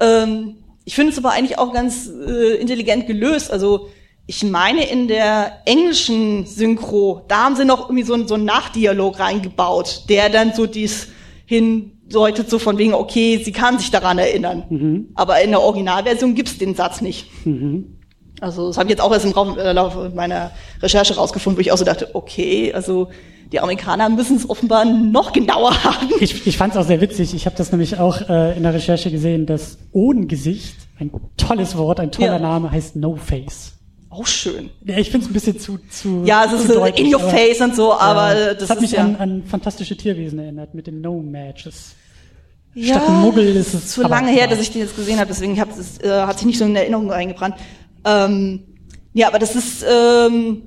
ähm, 0.00 0.56
ich 0.84 0.94
finde 0.94 1.12
es 1.12 1.18
aber 1.18 1.32
eigentlich 1.32 1.56
auch 1.56 1.72
ganz 1.72 2.08
äh, 2.08 2.56
intelligent 2.56 3.06
gelöst. 3.06 3.50
Also 3.50 3.88
ich 4.30 4.44
meine, 4.44 4.86
in 4.86 5.08
der 5.08 5.62
englischen 5.64 6.44
Synchro, 6.44 7.22
da 7.28 7.44
haben 7.44 7.56
sie 7.56 7.64
noch 7.64 7.88
irgendwie 7.88 8.02
so, 8.02 8.12
einen, 8.12 8.28
so 8.28 8.34
einen 8.34 8.44
Nachdialog 8.44 9.18
reingebaut, 9.18 10.04
der 10.10 10.28
dann 10.28 10.52
so 10.52 10.66
dies 10.66 11.08
hindeutet, 11.46 12.50
so 12.50 12.58
von 12.58 12.76
wegen, 12.76 12.92
okay, 12.92 13.40
sie 13.42 13.52
kann 13.52 13.78
sich 13.78 13.90
daran 13.90 14.18
erinnern. 14.18 14.64
Mhm. 14.68 15.08
Aber 15.14 15.40
in 15.40 15.48
der 15.48 15.62
Originalversion 15.62 16.34
gibt's 16.34 16.58
den 16.58 16.74
Satz 16.74 17.00
nicht. 17.00 17.26
Mhm. 17.46 17.96
Also 18.38 18.66
das 18.66 18.76
habe 18.76 18.88
ich 18.88 18.90
jetzt 18.90 19.00
auch 19.00 19.12
erst 19.12 19.24
im 19.24 19.32
äh, 19.56 19.72
Laufe 19.72 20.12
meiner 20.14 20.50
Recherche 20.82 21.16
rausgefunden, 21.16 21.56
wo 21.56 21.62
ich 21.62 21.72
auch 21.72 21.78
so 21.78 21.86
dachte, 21.86 22.10
okay, 22.12 22.70
also 22.74 23.08
die 23.50 23.60
Amerikaner 23.60 24.10
müssen 24.10 24.36
es 24.36 24.48
offenbar 24.48 24.84
noch 24.84 25.32
genauer 25.32 25.72
haben. 25.84 26.10
Ich, 26.20 26.46
ich 26.46 26.58
fand 26.58 26.74
es 26.74 26.78
auch 26.78 26.86
sehr 26.86 27.00
witzig. 27.00 27.32
Ich 27.32 27.46
habe 27.46 27.56
das 27.56 27.72
nämlich 27.72 27.98
auch 27.98 28.28
äh, 28.28 28.54
in 28.58 28.62
der 28.62 28.74
Recherche 28.74 29.10
gesehen, 29.10 29.46
dass 29.46 29.78
Ohngesicht, 29.92 30.76
ein 31.00 31.10
tolles 31.38 31.78
Wort, 31.78 31.98
ein 31.98 32.12
toller 32.12 32.34
ja. 32.34 32.38
Name, 32.38 32.70
heißt 32.70 32.94
No 32.94 33.16
Face 33.16 33.77
auch 34.10 34.26
schön. 34.26 34.70
Ja, 34.84 34.98
ich 34.98 35.10
finde 35.10 35.26
es 35.26 35.30
ein 35.30 35.34
bisschen 35.34 35.58
zu 35.58 35.78
zu 35.90 36.22
Ja, 36.24 36.44
es 36.44 36.52
ist 36.52 36.70
deutlich, 36.70 37.06
in 37.06 37.14
your 37.14 37.20
face 37.20 37.60
und 37.60 37.76
so, 37.76 37.92
aber 37.92 38.34
ja, 38.34 38.46
das, 38.48 38.58
das 38.58 38.70
hat 38.70 38.80
mich 38.80 38.92
ja 38.92 39.04
an, 39.04 39.16
an 39.16 39.44
fantastische 39.44 39.96
Tierwesen 39.96 40.38
erinnert 40.38 40.74
mit 40.74 40.86
den 40.86 41.00
No 41.00 41.20
Matches. 41.20 41.94
Ja, 42.74 42.96
Statt 42.96 43.08
ein 43.08 43.20
Muggel 43.20 43.56
ist 43.56 43.74
es 43.74 43.88
zu 43.88 44.02
lange 44.02 44.30
her, 44.30 44.46
dass 44.46 44.60
ich 44.60 44.70
den 44.70 44.82
jetzt 44.82 44.96
gesehen 44.96 45.18
habe, 45.18 45.28
deswegen 45.28 45.58
hab, 45.60 45.76
es, 45.76 45.98
äh, 45.98 46.10
hat 46.10 46.38
sich 46.38 46.46
nicht 46.46 46.58
so 46.58 46.64
in 46.64 46.76
Erinnerung 46.76 47.10
eingebrannt. 47.10 47.56
Ähm, 48.04 48.64
ja, 49.14 49.28
aber 49.28 49.38
das 49.38 49.56
ist 49.56 49.84
ähm, 49.88 50.62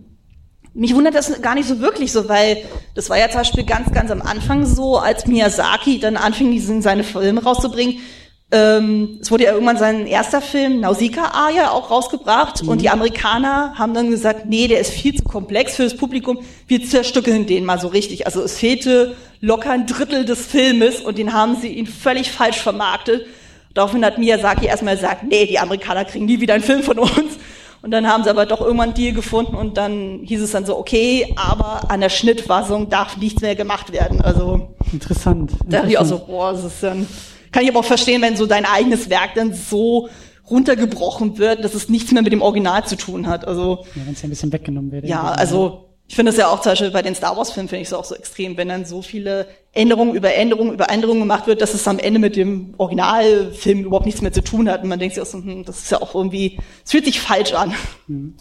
mich 0.74 0.96
wundert 0.96 1.16
das 1.16 1.42
gar 1.42 1.56
nicht 1.56 1.68
so 1.68 1.80
wirklich 1.80 2.12
so, 2.12 2.30
weil 2.30 2.64
das 2.96 3.10
war 3.10 3.18
ja 3.18 3.30
zum 3.30 3.42
Beispiel 3.42 3.66
ganz, 3.66 3.92
ganz 3.92 4.10
am 4.10 4.22
Anfang 4.22 4.66
so, 4.66 4.98
als 4.98 5.28
Miyazaki 5.28 6.00
dann 6.00 6.16
anfing, 6.16 6.52
diesen, 6.52 6.82
seine 6.82 7.04
Filme 7.04 7.44
rauszubringen, 7.44 8.00
ähm, 8.52 9.20
es 9.22 9.32
wurde 9.32 9.46
ja 9.46 9.54
irgendwann 9.54 9.78
sein 9.78 10.06
erster 10.06 10.42
Film, 10.42 10.82
Nausicaa-Aja, 10.82 11.72
auch 11.72 11.90
rausgebracht. 11.90 12.64
Mhm. 12.64 12.70
Und 12.70 12.82
die 12.82 12.90
Amerikaner 12.90 13.74
haben 13.78 13.94
dann 13.94 14.10
gesagt, 14.10 14.46
nee, 14.46 14.68
der 14.68 14.80
ist 14.80 14.92
viel 14.92 15.16
zu 15.16 15.24
komplex 15.24 15.78
für 15.78 15.84
das 15.84 15.96
Publikum. 15.96 16.40
Wir 16.68 16.84
zerstückeln 16.84 17.46
den 17.46 17.64
mal 17.64 17.80
so 17.80 17.88
richtig. 17.88 18.26
Also 18.26 18.42
es 18.42 18.58
fehlte 18.58 19.16
locker 19.40 19.72
ein 19.72 19.88
Drittel 19.88 20.26
des 20.26 20.46
Filmes 20.46 21.02
und 21.02 21.18
den 21.18 21.34
haben 21.34 21.56
sie 21.56 21.70
ihn 21.70 21.88
völlig 21.88 22.32
falsch 22.32 22.60
vermarktet. 22.60 23.26
Daraufhin 23.74 24.04
hat 24.04 24.18
Miyazaki 24.18 24.66
erstmal 24.66 24.96
gesagt, 24.96 25.24
nee, 25.24 25.46
die 25.46 25.58
Amerikaner 25.58 26.04
kriegen 26.04 26.26
nie 26.26 26.42
wieder 26.42 26.54
einen 26.54 26.64
Film 26.64 26.84
von 26.84 27.00
uns. 27.00 27.38
Und 27.82 27.92
dann 27.92 28.06
haben 28.08 28.24
sie 28.24 28.30
aber 28.30 28.46
doch 28.46 28.62
irgendwann 28.62 28.90
einen 28.90 28.94
Deal 28.94 29.14
gefunden 29.14 29.56
und 29.56 29.78
dann 29.78 30.20
hieß 30.24 30.42
es 30.42 30.52
dann 30.52 30.66
so, 30.66 30.78
okay, 30.78 31.34
aber 31.36 31.90
an 31.90 32.02
der 32.02 32.10
Schnittfassung 32.10 32.90
darf 32.90 33.18
nichts 33.18 33.42
mehr 33.42 33.56
gemacht 33.56 33.92
werden. 33.92 34.22
Also 34.22 34.76
interessant. 34.92 35.54
Da 35.66 35.78
dachte 35.78 35.92
ich 35.92 35.98
auch 35.98 36.06
so, 36.06 36.20
boah, 36.20 36.52
das 36.52 36.66
ist 36.66 36.84
dann 36.84 37.08
kann 37.52 37.64
ich 37.64 37.70
aber 37.70 37.80
auch 37.80 37.86
verstehen, 37.86 38.22
wenn 38.22 38.36
so 38.38 38.46
dein 38.46 38.66
eigenes 38.66 39.10
Werk 39.10 39.36
dann 39.36 39.54
so 39.54 40.10
runtergebrochen 40.50 41.38
wird, 41.38 41.64
dass 41.64 41.74
es 41.74 41.90
nichts 41.90 42.12
mehr 42.12 42.24
mit 42.24 42.34
dem 42.34 42.42
Original 42.42 42.86
zu 42.86 42.96
tun 42.98 43.28
hat. 43.28 43.48
Also 43.48 43.86
ja, 43.96 44.02
wenn 44.06 44.14
es 44.14 44.22
ja 44.22 44.28
ein 44.28 44.32
bisschen 44.32 44.52
weggenommen 44.52 44.92
wird. 44.92 45.06
Ja, 45.06 45.24
also 45.24 45.91
ich 46.12 46.16
finde 46.16 46.34
das 46.34 46.38
ja 46.38 46.50
auch 46.50 46.60
zum 46.60 46.74
Beispiel 46.74 46.92
bei 46.92 47.02
den 47.02 47.16
Star 47.16 47.38
Wars 47.38 47.54
Filmen 47.54 47.70
finde 47.70 47.84
ich 47.84 47.88
es 47.88 47.94
auch 47.94 48.04
so 48.04 48.16
extrem, 48.16 48.58
wenn 48.58 48.68
dann 48.68 48.84
so 48.84 49.02
viele 49.02 49.48
Änderungen 49.72 50.14
über 50.14 50.34
Änderungen 50.34 50.74
über 50.74 50.90
Änderungen 50.90 51.22
gemacht 51.22 51.48
wird, 51.48 51.62
dass 51.62 51.74
es 51.74 51.88
am 51.88 52.00
Ende 52.00 52.20
mit 52.20 52.36
dem 52.36 52.74
Originalfilm 52.78 53.86
überhaupt 53.86 54.06
nichts 54.06 54.22
mehr 54.22 54.34
zu 54.34 54.44
tun 54.44 54.70
hat. 54.70 54.84
Und 54.84 54.90
man 54.90 55.00
denkt 55.00 55.16
sich 55.16 55.24
auch 55.24 55.26
so, 55.26 55.38
hm, 55.38 55.64
das 55.64 55.84
ist 55.84 55.90
ja 55.90 56.02
auch 56.02 56.14
irgendwie, 56.14 56.60
es 56.84 56.92
fühlt 56.92 57.06
sich 57.06 57.22
falsch 57.22 57.54
an. 57.54 57.74
Hm. 58.08 58.34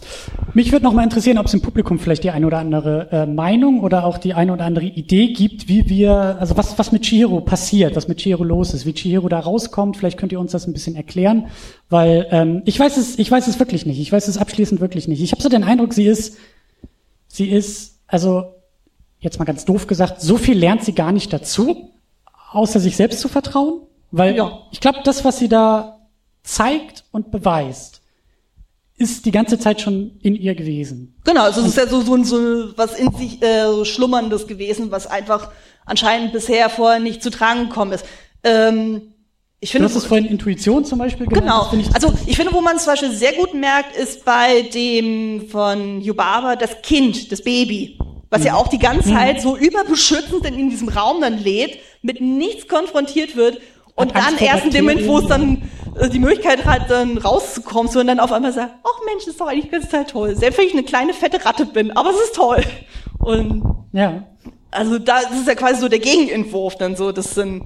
Mich 0.53 0.73
würde 0.73 0.85
noch 0.85 0.93
mal 0.93 1.05
interessieren, 1.05 1.39
ob 1.39 1.47
es 1.47 1.55
im 1.55 1.61
Publikum 1.61 2.01
vielleicht 2.01 2.25
die 2.25 2.31
eine 2.31 2.45
oder 2.45 2.59
andere 2.59 3.07
äh, 3.13 3.27
Meinung 3.27 3.85
oder 3.85 4.05
auch 4.05 4.19
die 4.19 4.35
eine 4.35 4.53
oder 4.53 4.65
andere 4.65 4.87
Idee 4.87 5.33
gibt, 5.33 5.69
wie 5.69 5.89
wir, 5.89 6.39
also 6.41 6.57
was, 6.57 6.77
was 6.77 6.91
mit 6.91 7.03
Chihiro 7.03 7.41
passiert, 7.41 7.95
was 7.95 8.09
mit 8.09 8.19
Chihiro 8.19 8.43
los 8.43 8.75
ist, 8.75 8.85
wie 8.85 8.95
Chihiro 8.95 9.29
da 9.29 9.39
rauskommt. 9.39 9.97
Vielleicht 9.97 10.19
könnt 10.19 10.33
ihr 10.33 10.41
uns 10.41 10.51
das 10.51 10.67
ein 10.67 10.73
bisschen 10.73 10.97
erklären, 10.97 11.47
weil 11.89 12.27
ähm, 12.33 12.63
ich 12.65 12.81
weiß 12.81 12.97
es, 12.97 13.17
ich 13.17 13.31
weiß 13.31 13.47
es 13.47 13.61
wirklich 13.61 13.87
nicht. 13.87 14.01
Ich 14.01 14.11
weiß 14.11 14.27
es 14.27 14.39
abschließend 14.39 14.81
wirklich 14.81 15.07
nicht. 15.07 15.23
Ich 15.23 15.31
habe 15.31 15.41
so 15.41 15.49
den 15.49 15.63
Eindruck, 15.63 15.95
sie 15.95 16.07
ist 16.07 16.37
Sie 17.33 17.49
ist, 17.49 18.01
also 18.09 18.55
jetzt 19.21 19.39
mal 19.39 19.45
ganz 19.45 19.65
doof 19.65 19.87
gesagt, 19.87 20.21
so 20.21 20.37
viel 20.37 20.59
lernt 20.59 20.85
sie 20.85 20.95
gar 20.95 21.13
nicht 21.13 21.33
dazu, 21.33 21.93
außer 22.51 22.81
sich 22.81 22.97
selbst 22.97 23.21
zu 23.21 23.29
vertrauen. 23.29 23.83
Weil 24.11 24.35
ja. 24.35 24.67
ich 24.73 24.81
glaube, 24.81 24.99
das, 25.05 25.25
was 25.25 25.39
sie 25.39 25.49
da 25.49 26.01
zeigt 26.43 27.05
und 27.13 27.31
beweist, 27.31 28.01
ist 28.97 29.27
die 29.27 29.31
ganze 29.31 29.61
Zeit 29.61 29.81
schon 29.81 30.19
in 30.23 30.35
ihr 30.35 30.57
gewesen. 30.57 31.15
Genau, 31.25 31.45
also 31.45 31.61
es 31.61 31.69
ist 31.69 31.77
ja 31.77 31.87
so, 31.87 32.01
so, 32.03 32.23
so 32.25 32.77
was 32.77 32.99
in 32.99 33.15
sich 33.15 33.41
äh, 33.43 33.65
so 33.67 33.85
schlummerndes 33.85 34.49
gewesen, 34.49 34.91
was 34.91 35.07
einfach 35.07 35.53
anscheinend 35.87 36.33
bisher 36.33 36.69
vorher 36.69 36.99
nicht 36.99 37.23
zu 37.23 37.31
tragen 37.31 37.69
gekommen 37.69 37.93
ist. 37.93 38.05
Ähm, 38.43 39.15
ich 39.63 39.73
finde, 39.73 39.89
du 39.89 39.95
hast 39.95 40.03
es 40.03 40.07
vorhin 40.07 40.27
Intuition 40.27 40.85
zum 40.87 40.99
Beispiel 40.99 41.27
genannt. 41.27 41.69
Genau. 41.71 41.83
Ich 41.83 41.95
also 41.95 42.13
ich 42.27 42.37
finde, 42.37 42.53
wo 42.55 42.63
man 42.63 42.77
es 42.77 42.85
zum 42.85 42.95
Beispiel 42.95 43.13
sehr 43.13 43.35
gut 43.35 43.53
merkt, 43.53 43.95
ist 43.95 44.25
bei 44.25 44.63
dem 44.63 45.49
von 45.49 46.01
Yubaba 46.01 46.57
das 46.57 46.81
Kind, 46.83 47.31
das 47.31 47.43
Baby, 47.43 47.99
was 48.31 48.41
mhm. 48.41 48.47
ja 48.47 48.55
auch 48.55 48.69
die 48.69 48.79
ganze 48.79 49.11
Zeit 49.11 49.37
mhm. 49.37 49.41
so 49.41 49.57
überbeschützend 49.57 50.47
in 50.47 50.71
diesem 50.71 50.89
Raum 50.89 51.21
dann 51.21 51.39
lädt, 51.39 51.79
mit 52.01 52.23
nichts 52.23 52.69
konfrontiert 52.69 53.37
wird 53.37 53.61
und 53.97 54.17
dann 54.17 54.39
erst 54.39 54.65
in 54.65 54.71
dem 54.71 54.87
Moment, 54.87 55.07
wo 55.07 55.19
es 55.19 55.27
dann 55.27 55.69
äh, 55.99 56.09
die 56.09 56.21
Möglichkeit 56.21 56.65
hat, 56.65 56.91
dann 56.91 57.19
rauszukommen, 57.19 57.93
so 57.93 58.01
und 58.01 58.07
dann 58.07 58.19
auf 58.19 58.33
einmal 58.33 58.55
sagt, 58.55 58.73
ach 58.83 59.05
Mensch, 59.05 59.25
das 59.27 59.35
ist 59.35 59.41
doch 59.43 59.49
eigentlich 59.49 59.71
ganz 59.71 60.11
toll. 60.11 60.35
Selbst 60.37 60.59
wenn 60.59 60.67
ich 60.69 60.73
eine 60.73 60.85
kleine 60.85 61.13
fette 61.13 61.45
Ratte 61.45 61.67
bin, 61.67 61.95
aber 61.95 62.11
es 62.11 62.17
ist 62.17 62.35
toll. 62.35 62.65
Und 63.19 63.63
ja. 63.93 64.23
Also 64.71 64.99
da 64.99 65.21
das 65.23 65.41
ist 65.41 65.49
ja 65.49 65.55
quasi 65.55 65.81
so 65.81 65.89
der 65.89 65.99
Gegenentwurf 65.99 66.77
dann 66.77 66.97
so, 66.97 67.13
das 67.13 67.35
sind 67.35 67.65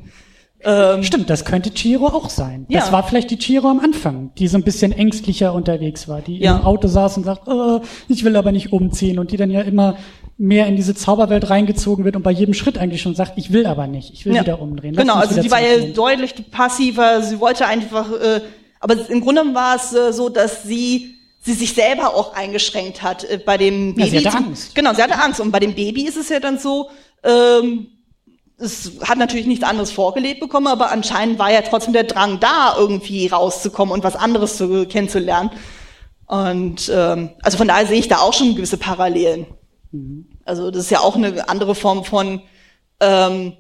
ähm, 0.65 1.03
Stimmt, 1.03 1.31
das 1.31 1.45
könnte 1.45 1.71
Chiro 1.71 2.07
auch 2.07 2.31
sein. 2.31 2.67
Ja. 2.69 2.81
Das 2.81 2.93
war 2.93 3.07
vielleicht 3.07 3.31
die 3.31 3.39
Chiro 3.39 3.69
am 3.69 3.81
Anfang, 3.81 4.33
die 4.39 4.49
so 4.49 4.57
ein 4.57 4.63
bisschen 4.63 4.93
ängstlicher 4.93 5.53
unterwegs 5.53 6.09
war, 6.09 6.21
die 6.21 6.39
ja. 6.39 6.57
im 6.57 6.65
Auto 6.65 6.89
saß 6.89 7.19
und 7.19 7.25
sagt, 7.25 7.47
oh, 7.47 7.81
ich 8.09 8.25
will 8.25 8.37
aber 8.37 8.53
nicht 8.53 8.73
umziehen 8.73 9.19
und 9.19 9.31
die 9.31 9.37
dann 9.37 9.51
ja 9.51 9.61
immer 9.61 9.97
mehr 10.37 10.67
in 10.67 10.77
diese 10.77 10.95
Zauberwelt 10.95 11.49
reingezogen 11.51 12.05
wird 12.05 12.17
und 12.17 12.23
bei 12.23 12.31
jedem 12.31 12.55
Schritt 12.55 12.79
eigentlich 12.79 13.03
schon 13.03 13.15
sagt, 13.15 13.35
ich 13.37 13.53
will 13.53 13.67
aber 13.67 13.87
nicht, 13.87 14.13
ich 14.13 14.27
will 14.27 14.35
ja. 14.35 14.43
wieder 14.43 14.61
umdrehen. 14.61 14.95
Lass 14.95 15.03
genau, 15.03 15.15
also 15.15 15.41
die 15.41 15.51
war 15.51 15.61
ja 15.61 15.87
deutlich 15.93 16.35
passiver, 16.51 17.23
sie 17.23 17.39
wollte 17.39 17.67
einfach, 17.67 18.11
äh, 18.13 18.41
aber 18.81 19.09
im 19.09 19.21
Grunde 19.21 19.43
war 19.55 19.77
es 19.77 19.93
äh, 19.93 20.13
so, 20.13 20.29
dass 20.29 20.65
sie 20.65 21.15
sie 21.41 21.53
sich 21.53 21.75
selber 21.75 22.15
auch 22.15 22.35
eingeschränkt 22.35 23.03
hat 23.03 23.25
äh, 23.25 23.39
bei 23.39 23.59
dem 23.59 23.95
Baby. 23.95 24.01
Ja, 24.01 24.21
sie 24.21 24.27
hatte 24.27 24.39
Angst. 24.39 24.75
Genau, 24.75 24.95
sie 24.95 25.03
hatte 25.03 25.21
Angst. 25.21 25.41
Und 25.41 25.53
bei 25.53 25.61
dem 25.61 25.75
Baby 25.75 26.07
ist 26.07 26.17
es 26.17 26.31
ja 26.31 26.41
dann 26.41 26.59
so, 26.59 26.89
ähm, 27.23 27.89
es 28.57 28.93
hat 29.03 29.19
natürlich 29.19 29.47
nichts 29.47 29.65
anderes 29.65 29.91
vorgelebt 29.91 30.41
bekommen, 30.41 30.69
aber 30.69 30.91
anscheinend 30.91 31.39
war 31.39 31.51
ja 31.51 31.63
trotzdem 31.63 31.93
der 31.93 32.05
Drang 32.05 32.41
da, 32.41 32.77
irgendwie 32.79 33.27
rauszukommen 33.27 33.93
und 33.93 34.05
was 34.05 34.17
anderes 34.17 34.57
zu, 34.57 34.87
kennenzulernen. 34.87 35.51
Und 36.27 36.91
ähm, 36.93 37.31
also 37.43 37.59
von 37.59 37.69
daher 37.69 37.87
sehe 37.87 37.99
ich 37.99 38.09
da 38.09 38.19
auch 38.19 38.33
schon 38.33 38.55
gewisse 38.55 38.79
Parallelen. 38.79 39.47
Mhm. 39.91 40.27
Also 40.45 40.71
das 40.71 40.85
ist 40.85 40.91
ja 40.91 41.01
auch 41.01 41.17
eine 41.17 41.49
andere 41.49 41.75
Form 41.75 42.05
von 42.05 42.43
ähm, 43.01 43.55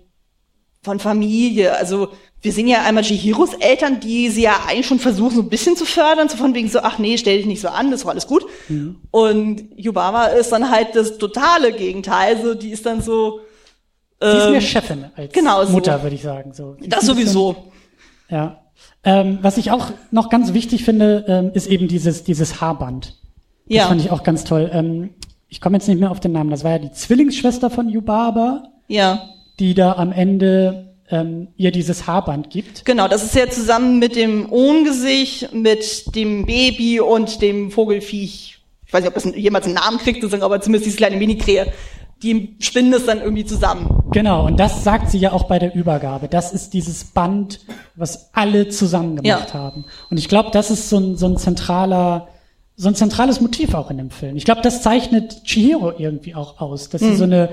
von 0.83 1.00
Familie. 1.00 1.76
Also 1.76 2.09
wir 2.42 2.52
sehen 2.52 2.68
ja 2.68 2.83
einmal 2.83 3.04
Chihiros 3.04 3.54
Eltern, 3.54 4.00
die 4.00 4.28
sie 4.28 4.42
ja 4.42 4.64
eigentlich 4.68 4.87
schon 4.87 4.98
versuchen, 4.98 5.35
so 5.35 5.42
ein 5.42 5.48
bisschen 5.48 5.76
zu 5.76 5.87
fördern, 5.87 6.28
so 6.28 6.37
von 6.37 6.54
wegen 6.54 6.68
so, 6.68 6.80
ach 6.80 6.98
nee, 6.98 7.16
stell 7.16 7.38
dich 7.38 7.46
nicht 7.46 7.62
so 7.62 7.68
an, 7.68 7.90
das 7.90 8.04
war 8.04 8.12
alles 8.12 8.26
gut. 8.26 8.44
Mhm. 8.68 8.96
Und 9.11 9.70
Yubaba 9.76 10.26
ist 10.26 10.52
dann 10.52 10.70
halt 10.70 10.94
das 10.94 11.16
totale 11.16 11.72
Gegenteil. 11.72 12.40
So, 12.42 12.54
die 12.54 12.70
ist 12.70 12.85
dann 12.85 13.00
so, 13.00 13.40
Sie 14.20 14.29
ist 14.29 14.44
mehr 14.44 14.55
ähm, 14.55 14.61
Chefin 14.61 15.05
als 15.16 15.33
genau 15.33 15.66
Mutter, 15.66 15.98
so. 15.98 16.03
würde 16.03 16.16
ich 16.16 16.22
sagen. 16.22 16.53
So. 16.55 16.77
Das 16.87 17.05
sowieso. 17.05 17.57
Ja. 18.31 18.61
Ähm, 19.03 19.38
was 19.42 19.59
ich 19.59 19.70
auch 19.70 19.90
noch 20.11 20.31
ganz 20.31 20.55
wichtig 20.55 20.85
finde, 20.85 21.24
ähm, 21.29 21.50
ist 21.53 21.66
eben 21.66 21.88
dieses, 21.88 22.24
dieses 22.24 22.61
Haarband. 22.61 23.16
Das 23.66 23.77
ja. 23.77 23.87
fand 23.87 24.00
ich 24.00 24.11
auch 24.11 24.22
ganz 24.22 24.44
toll. 24.44 24.70
Ähm, 24.72 25.11
ich 25.48 25.61
komme 25.61 25.77
jetzt 25.77 25.88
nicht 25.88 26.00
mehr 26.00 26.11
auf 26.11 26.20
den 26.20 26.33
Namen. 26.33 26.50
Das 26.50 26.64
war 26.64 26.72
ja 26.72 26.79
die 26.79 26.92
Zwillingsschwester 26.92 27.70
von 27.70 27.88
Yubaba. 27.88 28.64
Ja. 28.88 29.29
Die 29.61 29.74
da 29.74 29.92
am 29.92 30.11
Ende 30.11 30.94
ähm, 31.11 31.48
ihr 31.57 31.70
dieses 31.70 32.07
Haarband 32.07 32.50
gibt. 32.50 32.85
Genau, 32.85 33.09
das 33.09 33.22
ist 33.22 33.35
ja 33.35 33.48
zusammen 33.48 33.98
mit 33.98 34.16
dem 34.16 34.50
Ohngesicht, 34.50 35.53
mit 35.53 36.14
dem 36.14 36.46
Baby 36.46 37.00
und 37.00 37.42
dem 37.42 37.70
Vogelfiech. 37.70 38.59
Ich 38.87 38.92
weiß 38.92 39.03
nicht, 39.03 39.09
ob 39.09 39.14
das 39.14 39.24
jemals 39.37 39.66
einen 39.66 39.74
Namen 39.74 39.98
kriegt, 39.98 40.24
aber 40.24 40.61
zumindest 40.61 40.87
dieses 40.87 40.96
kleine 40.96 41.16
Mini-Krähe 41.16 41.72
die 42.22 42.57
spinnen 42.61 42.92
es 42.92 43.07
dann 43.07 43.20
irgendwie 43.20 43.44
zusammen. 43.44 44.03
Genau, 44.12 44.46
und 44.46 44.59
das 44.59 44.85
sagt 44.85 45.11
sie 45.11 45.18
ja 45.18 45.33
auch 45.33 45.44
bei 45.44 45.59
der 45.59 45.74
Übergabe. 45.74 46.29
Das 46.29 46.53
ist 46.53 46.72
dieses 46.72 47.05
Band, 47.05 47.61
was 47.96 48.31
alle 48.33 48.68
zusammen 48.68 49.16
gemacht 49.16 49.50
ja. 49.50 49.55
haben. 49.55 49.85
Und 50.11 50.18
ich 50.18 50.29
glaube, 50.29 50.50
das 50.53 50.70
ist 50.70 50.88
so 50.88 50.98
ein, 50.98 51.16
so 51.16 51.27
ein 51.27 51.37
zentraler, 51.37 52.29
so 52.77 52.88
ein 52.88 52.94
zentrales 52.94 53.40
Motiv 53.40 53.74
auch 53.74 53.90
in 53.90 53.98
dem 53.98 54.11
Film. 54.11 54.37
Ich 54.37 54.44
glaube, 54.44 54.62
das 54.62 54.83
zeichnet 54.83 55.44
Chihiro 55.44 55.92
irgendwie 55.98 56.35
auch 56.35 56.61
aus, 56.61 56.88
dass 56.88 57.03
mhm. 57.03 57.11
sie 57.11 57.16
so 57.16 57.24
eine, 57.24 57.50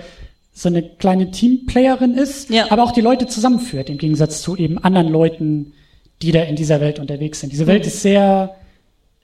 so 0.53 0.69
eine 0.69 0.83
kleine 0.83 1.31
Teamplayerin 1.31 2.13
ist, 2.13 2.49
ja. 2.49 2.71
aber 2.71 2.83
auch 2.83 2.91
die 2.91 3.01
Leute 3.01 3.27
zusammenführt, 3.27 3.89
im 3.89 3.97
Gegensatz 3.97 4.41
zu 4.41 4.55
eben 4.55 4.77
anderen 4.77 5.09
Leuten, 5.09 5.73
die 6.21 6.31
da 6.31 6.43
in 6.43 6.55
dieser 6.55 6.81
Welt 6.81 6.99
unterwegs 6.99 7.39
sind. 7.39 7.51
Diese 7.51 7.67
Welt 7.67 7.83
mhm. 7.83 7.87
ist 7.87 8.01
sehr, 8.01 8.55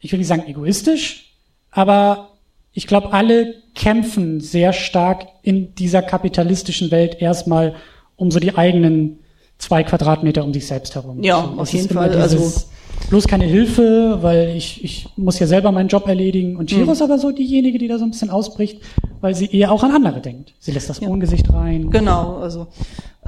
ich 0.01 0.11
will 0.11 0.19
nicht 0.19 0.27
sagen 0.27 0.47
egoistisch, 0.47 1.33
aber 1.71 2.31
ich 2.77 2.85
glaube, 2.85 3.11
alle 3.11 3.55
kämpfen 3.73 4.39
sehr 4.39 4.71
stark 4.71 5.25
in 5.41 5.73
dieser 5.73 6.03
kapitalistischen 6.03 6.91
Welt 6.91 7.19
erstmal 7.19 7.73
um 8.17 8.29
so 8.29 8.39
die 8.39 8.55
eigenen 8.55 9.17
zwei 9.57 9.81
Quadratmeter 9.83 10.43
um 10.43 10.53
sich 10.53 10.67
selbst 10.67 10.93
herum. 10.93 11.23
Ja, 11.23 11.41
so, 11.55 11.59
auf 11.59 11.73
jeden 11.73 11.89
Fall. 11.89 12.13
Also 12.13 12.67
bloß 13.09 13.27
keine 13.27 13.45
Hilfe, 13.45 14.19
weil 14.21 14.55
ich, 14.55 14.83
ich 14.83 15.09
muss 15.15 15.39
ja 15.39 15.47
selber 15.47 15.71
meinen 15.71 15.87
Job 15.87 16.07
erledigen. 16.07 16.55
Und 16.55 16.69
Chiro 16.69 16.85
mhm. 16.85 16.91
ist 16.91 17.01
aber 17.01 17.17
so 17.17 17.31
diejenige, 17.31 17.79
die 17.79 17.87
da 17.87 17.97
so 17.97 18.03
ein 18.03 18.11
bisschen 18.11 18.29
ausbricht, 18.29 18.79
weil 19.21 19.33
sie 19.33 19.47
eher 19.47 19.71
auch 19.71 19.81
an 19.81 19.95
andere 19.95 20.21
denkt. 20.21 20.53
Sie 20.59 20.71
lässt 20.71 20.87
das 20.87 20.99
ja. 20.99 21.07
Ungesicht 21.07 21.51
rein. 21.51 21.89
Genau, 21.89 22.37
also 22.37 22.67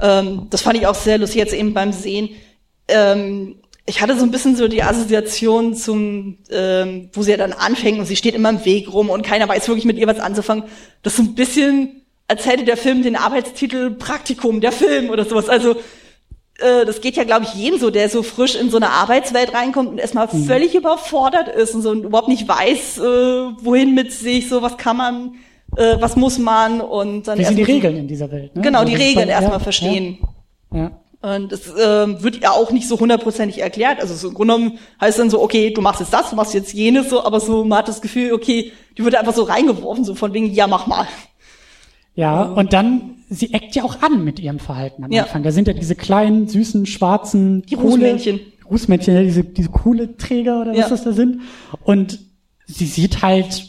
ähm, 0.00 0.46
das 0.50 0.62
fand 0.62 0.78
ich 0.78 0.86
auch 0.86 0.94
sehr 0.94 1.18
lustig 1.18 1.40
jetzt 1.40 1.54
eben 1.54 1.74
beim 1.74 1.90
Sehen. 1.92 2.28
Ähm, 2.86 3.56
ich 3.90 4.00
hatte 4.00 4.16
so 4.16 4.22
ein 4.22 4.30
bisschen 4.30 4.54
so 4.54 4.68
die 4.68 4.84
Assoziation 4.84 5.74
zum, 5.74 6.38
ähm, 6.48 7.10
wo 7.12 7.22
sie 7.22 7.32
ja 7.32 7.36
dann 7.36 7.52
anfängt 7.52 7.98
und 7.98 8.06
sie 8.06 8.14
steht 8.14 8.36
immer 8.36 8.50
im 8.50 8.64
Weg 8.64 8.92
rum 8.92 9.10
und 9.10 9.22
keiner 9.22 9.48
weiß 9.48 9.66
wirklich 9.66 9.84
mit 9.84 9.98
ihr 9.98 10.06
was 10.06 10.20
anzufangen. 10.20 10.64
Das 11.02 11.14
ist 11.14 11.16
so 11.16 11.24
ein 11.24 11.34
bisschen, 11.34 12.02
als 12.28 12.46
hätte 12.46 12.64
der 12.64 12.76
Film 12.76 13.02
den 13.02 13.16
Arbeitstitel 13.16 13.90
Praktikum, 13.90 14.60
der 14.60 14.70
Film 14.70 15.10
oder 15.10 15.24
sowas. 15.24 15.48
Also 15.48 15.72
äh, 15.72 16.86
das 16.86 17.00
geht 17.00 17.16
ja, 17.16 17.24
glaube 17.24 17.46
ich, 17.46 17.54
jedem 17.54 17.80
so, 17.80 17.90
der 17.90 18.08
so 18.08 18.22
frisch 18.22 18.54
in 18.54 18.70
so 18.70 18.76
eine 18.76 18.90
Arbeitswelt 18.90 19.52
reinkommt 19.54 19.88
und 19.88 19.98
erstmal 19.98 20.28
mhm. 20.30 20.44
völlig 20.44 20.76
überfordert 20.76 21.48
ist 21.48 21.74
und 21.74 21.82
so 21.82 21.90
und 21.90 22.04
überhaupt 22.04 22.28
nicht 22.28 22.46
weiß, 22.46 22.98
äh, 22.98 23.02
wohin 23.02 23.92
mit 23.96 24.12
sich, 24.12 24.48
so 24.48 24.62
was 24.62 24.76
kann 24.76 24.98
man, 24.98 25.34
äh, 25.76 25.96
was 25.98 26.14
muss 26.14 26.38
man 26.38 26.80
und 26.80 27.26
dann. 27.26 27.40
Wie 27.40 27.44
sind 27.44 27.56
die 27.56 27.64
Regeln 27.64 27.96
in 27.96 28.06
dieser 28.06 28.30
Welt? 28.30 28.54
Ne? 28.54 28.62
Genau, 28.62 28.80
also 28.80 28.92
die 28.92 29.02
Regeln 29.02 29.28
erstmal 29.28 29.58
ja, 29.58 29.64
verstehen. 29.64 30.18
ja. 30.72 30.78
ja. 30.78 30.90
Und 31.22 31.52
das 31.52 31.62
ähm, 31.78 32.22
wird 32.22 32.42
ja 32.42 32.50
auch 32.52 32.70
nicht 32.70 32.88
so 32.88 32.98
hundertprozentig 32.98 33.60
erklärt. 33.60 34.00
Also 34.00 34.14
so 34.14 34.28
im 34.28 34.34
Grunde 34.34 34.54
genommen 34.54 34.78
heißt 35.00 35.18
dann 35.18 35.28
so, 35.28 35.42
okay, 35.42 35.70
du 35.70 35.82
machst 35.82 36.00
jetzt 36.00 36.14
das, 36.14 36.30
du 36.30 36.36
machst 36.36 36.54
jetzt 36.54 36.72
jenes, 36.72 37.10
so, 37.10 37.24
aber 37.24 37.40
so 37.40 37.62
man 37.64 37.78
hat 37.78 37.88
das 37.88 38.00
Gefühl, 38.00 38.32
okay, 38.32 38.72
die 38.96 39.04
wird 39.04 39.14
einfach 39.14 39.34
so 39.34 39.42
reingeworfen, 39.42 40.04
so 40.04 40.14
von 40.14 40.32
wegen, 40.32 40.50
ja, 40.50 40.66
mach 40.66 40.86
mal. 40.86 41.06
Ja, 42.14 42.42
und 42.42 42.72
dann, 42.72 43.16
sie 43.28 43.52
eckt 43.52 43.74
ja 43.74 43.84
auch 43.84 44.00
an 44.02 44.24
mit 44.24 44.40
ihrem 44.40 44.58
Verhalten 44.58 45.04
am 45.04 45.12
ja. 45.12 45.24
Anfang. 45.24 45.42
Da 45.42 45.52
sind 45.52 45.68
ja 45.68 45.74
diese 45.74 45.94
kleinen, 45.94 46.48
süßen, 46.48 46.86
schwarzen 46.86 47.62
die 47.66 47.74
Rußmännchen. 47.74 48.40
Rußmännchen, 48.70 49.14
ja, 49.14 49.22
diese, 49.22 49.44
diese 49.44 49.68
coole 49.68 50.16
Träger 50.16 50.62
oder 50.62 50.70
was 50.72 50.78
Ja. 50.78 50.88
das 50.88 51.04
da 51.04 51.12
sind. 51.12 51.42
Und 51.84 52.18
sie 52.66 52.86
sieht 52.86 53.20
halt, 53.22 53.68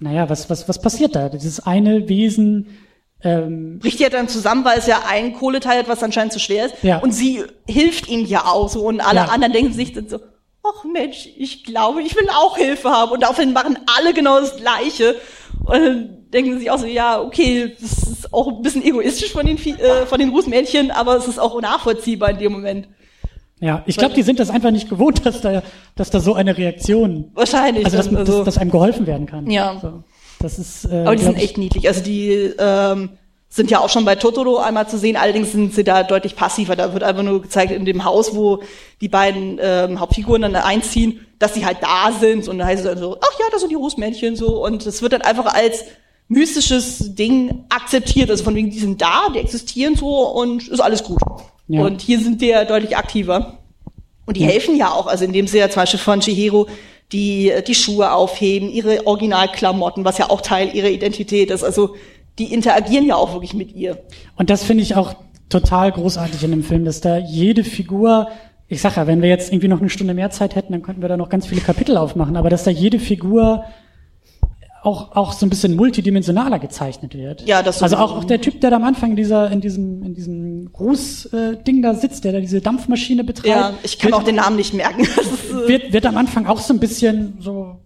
naja, 0.00 0.28
was, 0.28 0.50
was, 0.50 0.68
was 0.68 0.80
passiert 0.80 1.14
da? 1.14 1.28
Dieses 1.28 1.60
eine 1.60 2.08
Wesen, 2.08 2.66
ähm, 3.22 3.78
bricht 3.80 3.98
ja 4.00 4.08
dann 4.10 4.28
zusammen, 4.28 4.64
weil 4.64 4.78
es 4.78 4.86
ja 4.86 5.02
ein 5.08 5.32
Kohleteil 5.34 5.78
hat, 5.80 5.88
was 5.88 6.02
anscheinend 6.02 6.32
zu 6.32 6.38
schwer 6.38 6.66
ist. 6.66 6.74
Ja. 6.82 6.98
Und 6.98 7.12
sie 7.12 7.42
hilft 7.66 8.08
ihm 8.08 8.24
ja 8.24 8.44
auch 8.46 8.68
so. 8.68 8.82
Und 8.86 9.00
alle 9.00 9.20
Ja. 9.20 9.24
anderen 9.26 9.52
denken 9.52 9.72
sich 9.72 9.92
dann 9.92 10.08
so, 10.08 10.18
ach 10.64 10.84
Mensch, 10.84 11.28
ich 11.36 11.64
glaube, 11.64 12.02
ich 12.02 12.14
will 12.14 12.28
auch 12.30 12.56
Hilfe 12.56 12.90
haben. 12.90 13.12
Und 13.12 13.22
daraufhin 13.22 13.52
machen 13.52 13.78
alle 13.98 14.14
genau 14.14 14.38
das 14.40 14.56
Gleiche. 14.56 15.16
Und 15.64 15.72
dann 15.80 16.08
denken 16.32 16.52
sie 16.54 16.58
sich 16.60 16.70
auch 16.70 16.78
so, 16.78 16.86
ja, 16.86 17.20
okay, 17.20 17.74
das 17.80 17.90
ist 18.08 18.32
auch 18.32 18.48
ein 18.48 18.62
bisschen 18.62 18.84
egoistisch 18.84 19.32
von 19.32 19.44
den, 19.46 19.56
äh, 19.56 20.06
von 20.06 20.18
den 20.20 20.28
Rußmädchen, 20.28 20.90
aber 20.90 21.16
es 21.16 21.26
ist 21.26 21.38
auch 21.40 21.60
nachvollziehbar 21.60 22.30
in 22.30 22.38
dem 22.38 22.52
Moment. 22.52 22.88
ja, 23.60 23.82
ich 23.86 23.96
glaube, 23.96 24.14
die 24.14 24.22
sind 24.22 24.38
das 24.38 24.50
einfach 24.50 24.70
nicht 24.70 24.88
gewohnt, 24.88 25.26
dass 25.26 25.40
da, 25.40 25.62
dass 25.96 26.10
da 26.10 26.20
so 26.20 26.34
eine 26.34 26.56
Reaktion, 26.56 27.30
Wahrscheinlich. 27.34 27.84
also 27.86 27.96
dass, 27.96 28.10
dann, 28.10 28.24
dass, 28.24 28.44
dass 28.44 28.58
einem 28.58 28.70
geholfen 28.70 29.06
werden 29.06 29.26
kann. 29.26 29.50
Ja. 29.50 29.78
So. 29.82 30.04
Das 30.40 30.58
ist, 30.58 30.84
äh, 30.84 31.02
Aber 31.02 31.16
die 31.16 31.24
sind 31.24 31.36
echt 31.36 31.58
niedlich. 31.58 31.88
Also 31.88 32.02
die 32.02 32.30
ähm, 32.58 33.10
sind 33.48 33.70
ja 33.70 33.80
auch 33.80 33.88
schon 33.88 34.04
bei 34.04 34.14
Totoro 34.14 34.58
einmal 34.58 34.88
zu 34.88 34.98
sehen, 34.98 35.16
allerdings 35.16 35.52
sind 35.52 35.74
sie 35.74 35.84
da 35.84 36.02
deutlich 36.02 36.36
passiver. 36.36 36.76
Da 36.76 36.92
wird 36.92 37.02
einfach 37.02 37.22
nur 37.22 37.42
gezeigt 37.42 37.72
in 37.72 37.84
dem 37.84 38.04
Haus, 38.04 38.34
wo 38.34 38.62
die 39.00 39.08
beiden 39.08 39.58
ähm, 39.60 40.00
Hauptfiguren 40.00 40.42
dann 40.42 40.54
einziehen, 40.54 41.26
dass 41.38 41.54
sie 41.54 41.64
halt 41.64 41.78
da 41.80 42.12
sind 42.12 42.48
und 42.48 42.58
dann 42.58 42.66
heißt 42.66 42.84
es 42.84 42.90
dann 42.90 42.98
so, 42.98 43.16
ach 43.20 43.38
ja, 43.38 43.46
das 43.50 43.60
sind 43.60 43.70
die 43.70 43.76
Rußmännchen 43.76 44.36
so 44.36 44.64
und 44.64 44.86
es 44.86 45.02
wird 45.02 45.12
dann 45.12 45.22
einfach 45.22 45.54
als 45.54 45.84
mystisches 46.28 47.14
Ding 47.14 47.64
akzeptiert. 47.70 48.30
Also 48.30 48.44
von 48.44 48.54
wegen, 48.54 48.70
die 48.70 48.78
sind 48.78 49.00
da, 49.00 49.28
die 49.34 49.38
existieren 49.38 49.96
so 49.96 50.28
und 50.28 50.68
ist 50.68 50.80
alles 50.80 51.02
gut. 51.02 51.20
Ja. 51.68 51.82
Und 51.82 52.02
hier 52.02 52.20
sind 52.20 52.40
die 52.40 52.48
ja 52.48 52.64
deutlich 52.64 52.96
aktiver. 52.96 53.58
Und 54.26 54.36
die 54.36 54.44
helfen 54.44 54.76
ja 54.76 54.92
auch, 54.92 55.06
also 55.06 55.24
indem 55.24 55.46
sie 55.46 55.56
ja 55.56 55.70
zum 55.70 55.80
Beispiel 55.80 56.00
von 56.00 56.20
Chihiro 56.20 56.68
die, 57.12 57.52
die 57.66 57.74
Schuhe 57.74 58.12
aufheben, 58.12 58.70
ihre 58.70 59.06
Originalklamotten, 59.06 60.04
was 60.04 60.18
ja 60.18 60.30
auch 60.30 60.40
Teil 60.40 60.74
ihrer 60.74 60.88
Identität 60.88 61.50
ist. 61.50 61.64
Also 61.64 61.96
die 62.38 62.52
interagieren 62.52 63.06
ja 63.06 63.16
auch 63.16 63.32
wirklich 63.32 63.54
mit 63.54 63.74
ihr. 63.74 63.98
Und 64.36 64.50
das 64.50 64.62
finde 64.62 64.82
ich 64.82 64.94
auch 64.94 65.14
total 65.48 65.92
großartig 65.92 66.42
in 66.44 66.50
dem 66.50 66.62
Film, 66.62 66.84
dass 66.84 67.00
da 67.00 67.16
jede 67.16 67.64
Figur, 67.64 68.28
ich 68.68 68.80
sag 68.80 68.96
ja, 68.96 69.06
wenn 69.06 69.22
wir 69.22 69.28
jetzt 69.28 69.50
irgendwie 69.50 69.68
noch 69.68 69.80
eine 69.80 69.88
Stunde 69.88 70.14
mehr 70.14 70.30
Zeit 70.30 70.54
hätten, 70.54 70.72
dann 70.72 70.82
könnten 70.82 71.00
wir 71.00 71.08
da 71.08 71.16
noch 71.16 71.30
ganz 71.30 71.46
viele 71.46 71.62
Kapitel 71.62 71.96
aufmachen, 71.96 72.36
aber 72.36 72.50
dass 72.50 72.64
da 72.64 72.70
jede 72.70 72.98
Figur 72.98 73.64
auch, 74.82 75.16
auch 75.16 75.32
so 75.32 75.46
ein 75.46 75.50
bisschen 75.50 75.76
multidimensionaler 75.76 76.58
gezeichnet 76.58 77.14
wird. 77.14 77.46
Ja, 77.46 77.62
das 77.62 77.82
Also 77.82 77.96
auch, 77.96 78.16
auch 78.16 78.24
der 78.24 78.40
Typ, 78.40 78.60
der 78.60 78.70
da 78.70 78.76
am 78.76 78.84
Anfang 78.84 79.10
in 79.10 79.16
dieser, 79.16 79.50
in 79.50 79.60
diesem, 79.60 80.02
in 80.02 80.14
diesem 80.14 80.72
Gruß-Ding 80.72 81.82
da 81.82 81.94
sitzt, 81.94 82.24
der 82.24 82.32
da 82.32 82.40
diese 82.40 82.60
Dampfmaschine 82.60 83.24
betreibt. 83.24 83.48
Ja, 83.48 83.72
ich 83.82 83.98
kann 83.98 84.12
wird, 84.12 84.20
auch 84.20 84.24
den 84.24 84.36
Namen 84.36 84.56
nicht 84.56 84.74
merken. 84.74 85.06
Äh, 85.18 85.68
wird, 85.68 85.92
wird 85.92 86.06
am 86.06 86.16
Anfang 86.16 86.46
auch 86.46 86.58
so 86.58 86.72
ein 86.72 86.80
bisschen 86.80 87.38
so 87.40 87.80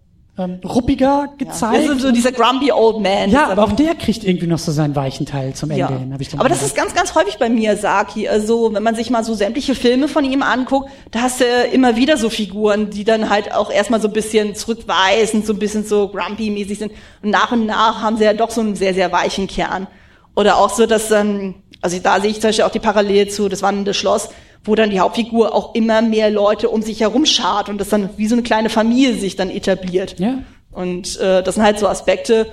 ähm, 0.45 0.61
ruppiger 0.65 1.05
ja. 1.05 1.33
gezeigt. 1.39 1.85
Ist 1.85 2.01
so 2.01 2.13
dieser 2.13 2.33
grumpy 2.33 2.73
old 2.73 3.01
man. 3.01 3.31
ja, 3.31 3.49
aber 3.49 3.65
auch 3.65 3.73
der 3.73 3.95
kriegt 3.95 4.25
irgendwie 4.25 4.47
noch 4.47 4.59
so 4.59 4.73
seinen 4.73 4.95
weichen 4.97 5.27
Teil 5.27 5.55
zum 5.55 5.71
Ende 5.71 5.81
Ja. 5.81 5.89
hin, 5.99 6.13
hab 6.13 6.21
ich 6.21 6.33
Aber 6.35 6.49
das 6.49 6.59
gedacht. 6.59 6.67
ist 6.67 6.77
ganz, 6.77 6.95
ganz 6.95 7.15
häufig 7.15 7.39
bei 7.39 7.49
Miyazaki. 7.49 8.29
Also, 8.29 8.73
wenn 8.73 8.83
man 8.83 8.95
sich 8.95 9.11
mal 9.11 9.25
so 9.25 9.35
sämtliche 9.35 9.75
Filme 9.75 10.09
von 10.09 10.25
ihm 10.25 10.43
anguckt, 10.43 10.91
da 11.11 11.23
hast 11.23 11.41
du 11.41 11.45
immer 11.73 11.97
wieder 11.97 12.17
so 12.17 12.31
Figuren, 12.31 12.91
die 12.91 13.05
dann 13.05 13.31
halt 13.31 13.55
auch 13.55 13.71
erstmal 13.71 14.01
so 14.01 14.09
ein 14.09 14.13
bisschen 14.15 14.55
zurückweisend, 14.55 15.47
so 15.47 15.53
ein 15.53 15.59
bisschen 15.59 15.85
so 15.85 16.09
grumpy-mäßig 16.09 16.79
sind. 16.79 16.93
Und 17.23 17.31
nach 17.31 17.53
und 17.53 17.67
nach 17.67 18.03
haben 18.03 18.17
sie 18.17 18.25
ja 18.25 18.33
doch 18.35 18.51
so 18.51 18.61
einen 18.61 18.77
sehr, 18.77 18.95
sehr 18.95 19.13
weichen 19.13 19.47
Kern. 19.47 19.87
Oder 20.35 20.57
auch 20.57 20.71
so, 20.71 20.87
dass 20.87 21.09
dann, 21.09 21.55
also 21.81 21.99
da 22.03 22.21
sehe 22.21 22.31
ich 22.31 22.41
zum 22.41 22.49
Beispiel 22.49 22.65
auch 22.65 22.71
die 22.71 22.79
Parallele 22.79 23.29
zu 23.29 23.49
Das 23.49 23.63
wandelnde 23.63 23.95
Schloss, 23.95 24.31
wo 24.65 24.75
dann 24.75 24.91
die 24.91 25.01
Hauptfigur 25.01 25.55
auch 25.55 25.75
immer 25.75 26.03
mehr 26.03 26.31
Leute 26.31 26.69
um 26.69 26.83
sich 26.83 27.01
herum 27.01 27.27
schart 27.27 27.69
und 27.69 27.79
das 27.79 27.89
dann 27.89 28.11
wie 28.17 28.27
so 28.27 28.35
eine 28.35 28.43
kleine 28.43 28.69
Familie 28.71 29.15
sich 29.15 29.37
dann 29.37 29.51
etabliert. 29.51 30.19
Ja. 30.19 30.39
Und 30.71 31.19
äh, 31.19 31.43
das 31.43 31.57
sind 31.57 31.65
halt 31.65 31.79
so 31.79 31.89
Aspekte, 31.89 32.47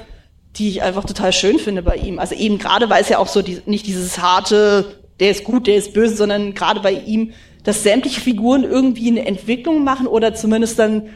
die 0.55 0.69
ich 0.69 0.81
einfach 0.81 1.05
total 1.05 1.31
schön 1.31 1.59
finde 1.59 1.83
bei 1.83 1.95
ihm. 1.95 2.19
Also 2.19 2.35
eben 2.35 2.57
gerade, 2.57 2.89
weil 2.89 3.01
es 3.01 3.09
ja 3.09 3.19
auch 3.19 3.27
so 3.27 3.41
die, 3.41 3.61
nicht 3.65 3.85
dieses 3.85 4.19
harte, 4.19 4.99
der 5.19 5.31
ist 5.31 5.43
gut, 5.43 5.67
der 5.67 5.75
ist 5.75 5.93
böse, 5.93 6.15
sondern 6.15 6.53
gerade 6.53 6.79
bei 6.79 6.93
ihm, 6.93 7.33
dass 7.63 7.83
sämtliche 7.83 8.21
Figuren 8.21 8.63
irgendwie 8.63 9.09
eine 9.09 9.25
Entwicklung 9.25 9.83
machen 9.83 10.07
oder 10.07 10.33
zumindest 10.33 10.79
dann 10.79 11.09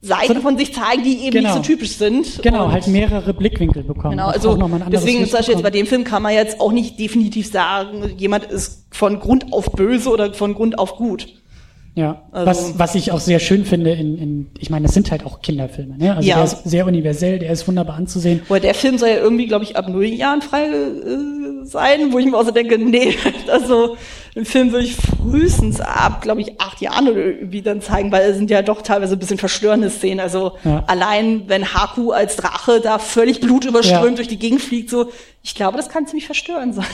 Seiten 0.00 0.40
von 0.42 0.56
sich 0.56 0.72
zeigen, 0.72 1.02
die 1.02 1.22
eben 1.24 1.30
Genau. 1.32 1.54
nicht 1.54 1.66
so 1.66 1.72
typisch 1.72 1.96
sind. 1.96 2.40
Genau, 2.42 2.70
halt 2.70 2.86
mehrere 2.86 3.34
Blickwinkel 3.34 3.82
bekommen. 3.82 4.12
Genau, 4.16 4.28
also 4.28 4.56
deswegen 4.90 5.18
Licht 5.18 5.30
zum 5.30 5.38
Beispiel 5.38 5.54
jetzt 5.54 5.62
bei 5.64 5.70
dem 5.70 5.86
Film 5.86 6.04
kann 6.04 6.22
man 6.22 6.32
jetzt 6.34 6.60
auch 6.60 6.70
nicht 6.70 7.00
definitiv 7.00 7.50
sagen, 7.50 8.04
jemand 8.16 8.44
ist 8.44 8.86
von 8.92 9.18
Grund 9.18 9.52
auf 9.52 9.72
böse 9.72 10.08
oder 10.10 10.32
von 10.34 10.54
Grund 10.54 10.78
auf 10.78 10.94
gut. 10.96 11.26
Ja, 11.96 12.22
Also- 12.30 12.46
was, 12.46 12.78
was 12.78 12.94
ich 12.94 13.10
auch 13.10 13.18
sehr 13.18 13.40
schön 13.40 13.64
finde 13.64 13.90
in, 13.90 14.16
in 14.18 14.46
ich 14.60 14.70
meine, 14.70 14.86
das 14.86 14.94
sind 14.94 15.10
halt 15.10 15.26
auch 15.26 15.42
Kinderfilme, 15.42 15.98
ne? 15.98 16.14
Also 16.14 16.28
Ja. 16.28 16.36
der 16.36 16.44
ist 16.44 16.62
sehr 16.62 16.86
universell, 16.86 17.40
der 17.40 17.50
ist 17.50 17.66
wunderbar 17.66 17.96
anzusehen. 17.96 18.40
Wobei 18.46 18.60
der 18.60 18.74
Film 18.74 18.98
soll 18.98 19.08
ja 19.08 19.16
irgendwie, 19.16 19.48
glaube 19.48 19.64
ich, 19.64 19.76
ab 19.76 19.88
null 19.88 20.04
Jahren 20.04 20.40
frei 20.40 20.66
äh, 20.66 21.37
sein, 21.68 22.12
wo 22.12 22.18
ich 22.18 22.26
mir 22.26 22.36
auch 22.36 22.44
so 22.44 22.50
denke, 22.50 22.78
nee, 22.78 23.16
also 23.48 23.96
den 24.34 24.44
Film 24.44 24.72
würde 24.72 24.84
ich 24.86 24.94
frühestens 24.96 25.80
ab, 25.80 26.22
glaube 26.22 26.40
ich, 26.40 26.60
acht 26.60 26.80
Jahren 26.80 27.08
oder 27.08 27.24
irgendwie 27.24 27.62
dann 27.62 27.80
zeigen, 27.80 28.12
weil 28.12 28.30
es 28.30 28.36
sind 28.36 28.50
ja 28.50 28.62
doch 28.62 28.82
teilweise 28.82 29.14
ein 29.16 29.18
bisschen 29.18 29.38
verstörende 29.38 29.90
Szenen. 29.90 30.20
Also 30.20 30.52
Ja. 30.64 30.84
allein, 30.86 31.44
wenn 31.48 31.74
Haku 31.74 32.12
als 32.12 32.36
Drache 32.36 32.80
da 32.80 32.98
völlig 32.98 33.40
blutüberströmt 33.40 34.10
Ja. 34.10 34.14
durch 34.16 34.28
die 34.28 34.38
Gegend 34.38 34.60
fliegt, 34.62 34.90
so, 34.90 35.10
ich 35.42 35.54
glaube, 35.54 35.76
das 35.76 35.88
kann 35.88 36.06
ziemlich 36.06 36.26
verstörend 36.26 36.74
sein. 36.74 36.84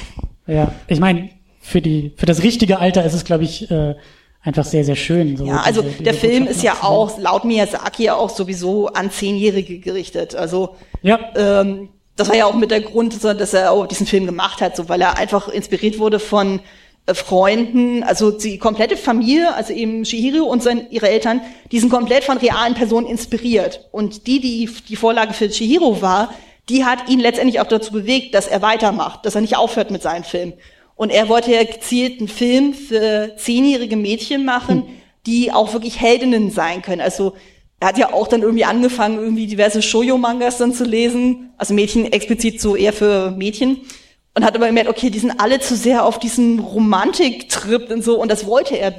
Ja, 0.47 0.73
ich 0.89 1.01
meine, 1.01 1.31
für 1.61 1.81
die 1.81 2.13
für 2.17 2.27
das 2.27 2.43
richtige 2.43 2.79
Alter 2.79 3.05
ist 3.05 3.15
es, 3.15 3.25
glaube 3.25 3.45
ich, 3.45 3.71
äh, 3.71 3.95
einfach 4.43 4.65
sehr, 4.65 4.85
sehr 4.85 4.97
schön. 4.97 5.37
So 5.39 5.47
Ja, 5.47 5.61
also 5.63 5.81
diese- 5.81 5.93
diese 5.93 6.03
der 6.05 6.15
Film 6.15 6.47
ist 6.47 6.63
ja 6.63 6.75
auch 6.83 7.19
laut 7.19 7.45
Miyazaki 7.47 8.05
ja 8.05 8.15
auch 8.17 8.29
sowieso 8.31 8.89
an 8.89 9.11
Zehnjährige 9.11 9.79
gerichtet. 9.81 10.35
Also 10.35 10.77
Ja, 11.03 11.19
ähm, 11.37 11.89
das 12.17 12.29
war 12.29 12.37
ja 12.37 12.47
auch 12.47 12.55
mit 12.55 12.71
der 12.71 12.81
Grund, 12.81 13.23
dass 13.25 13.55
er 13.55 13.73
auch 13.73 13.87
diesen 13.87 14.07
Film 14.07 14.27
gemacht 14.27 14.61
hat, 14.61 14.77
so 14.77 14.89
weil 14.89 15.01
er 15.01 15.17
einfach 15.17 15.49
inspiriert 15.49 15.99
wurde 15.99 16.21
von 16.21 16.61
äh, 17.07 17.15
Freunden, 17.15 18.03
also 18.03 18.31
die 18.31 18.59
komplette 18.59 18.97
Familie, 18.97 19.55
also 19.55 19.73
eben 19.73 20.05
Shihiro 20.05 20.45
und 20.45 20.63
sein, 20.63 20.87
ihre 20.91 21.09
Eltern, 21.09 21.41
die 21.73 21.81
sind 21.81 21.91
komplett 21.91 22.25
von 22.25 22.39
realen 22.39 22.75
Personen 22.75 23.07
inspiriert. 23.07 23.89
Und 23.91 24.27
die, 24.27 24.41
die 24.41 24.71
die 24.89 24.97
Vorlage 24.97 25.35
für 25.35 25.51
Shihiro 25.51 26.01
war, 26.03 26.33
die 26.69 26.85
hat 26.85 27.09
ihn 27.09 27.21
letztendlich 27.21 27.61
auch 27.61 27.67
dazu 27.67 27.93
bewegt, 27.93 28.35
dass 28.35 28.47
er 28.47 28.63
weitermacht, 28.63 29.27
dass 29.27 29.35
er 29.35 29.43
nicht 29.43 29.57
aufhört 29.57 29.91
mit 29.91 30.03
seinen 30.03 30.25
Filmen. 30.25 30.55
Und 30.97 31.11
er 31.11 31.29
wollte 31.29 31.53
ja 31.53 31.65
gezielt 31.65 32.21
einen 32.21 32.29
Film 32.29 32.73
für 32.73 33.33
zehnjährige 33.37 33.97
Mädchen 33.97 34.45
machen, 34.45 34.85
die 35.27 35.53
auch 35.53 35.73
wirklich 35.73 36.01
Heldinnen 36.01 36.51
sein 36.51 36.83
können. 36.83 37.01
Also 37.01 37.35
er 37.81 37.89
hat 37.89 37.99
ja 37.99 38.13
auch 38.13 38.29
dann 38.29 38.43
irgendwie 38.43 38.65
angefangen, 38.65 39.19
irgendwie 39.19 39.47
diverse 39.47 39.83
Shoujo-Mangas 39.83 40.59
dann 40.59 40.73
zu 40.73 40.85
lesen, 40.85 41.53
also 41.59 41.75
Mädchen 41.75 42.13
explizit 42.13 42.61
so 42.61 42.77
eher 42.77 42.93
für 42.93 43.31
Mädchen. 43.33 43.81
Und 44.37 44.45
hat 44.45 44.57
aber 44.57 44.67
gemerkt, 44.67 44.91
okay, 44.91 45.11
die 45.11 45.21
sind 45.21 45.39
alle 45.39 45.61
zu 45.61 45.77
sehr 45.77 46.05
auf 46.05 46.19
diesen 46.19 46.59
Romantik-Trip 46.59 47.89
und 47.93 48.03
so, 48.03 48.21
und 48.21 48.33
das 48.33 48.47
wollte 48.47 48.77
er 48.77 48.93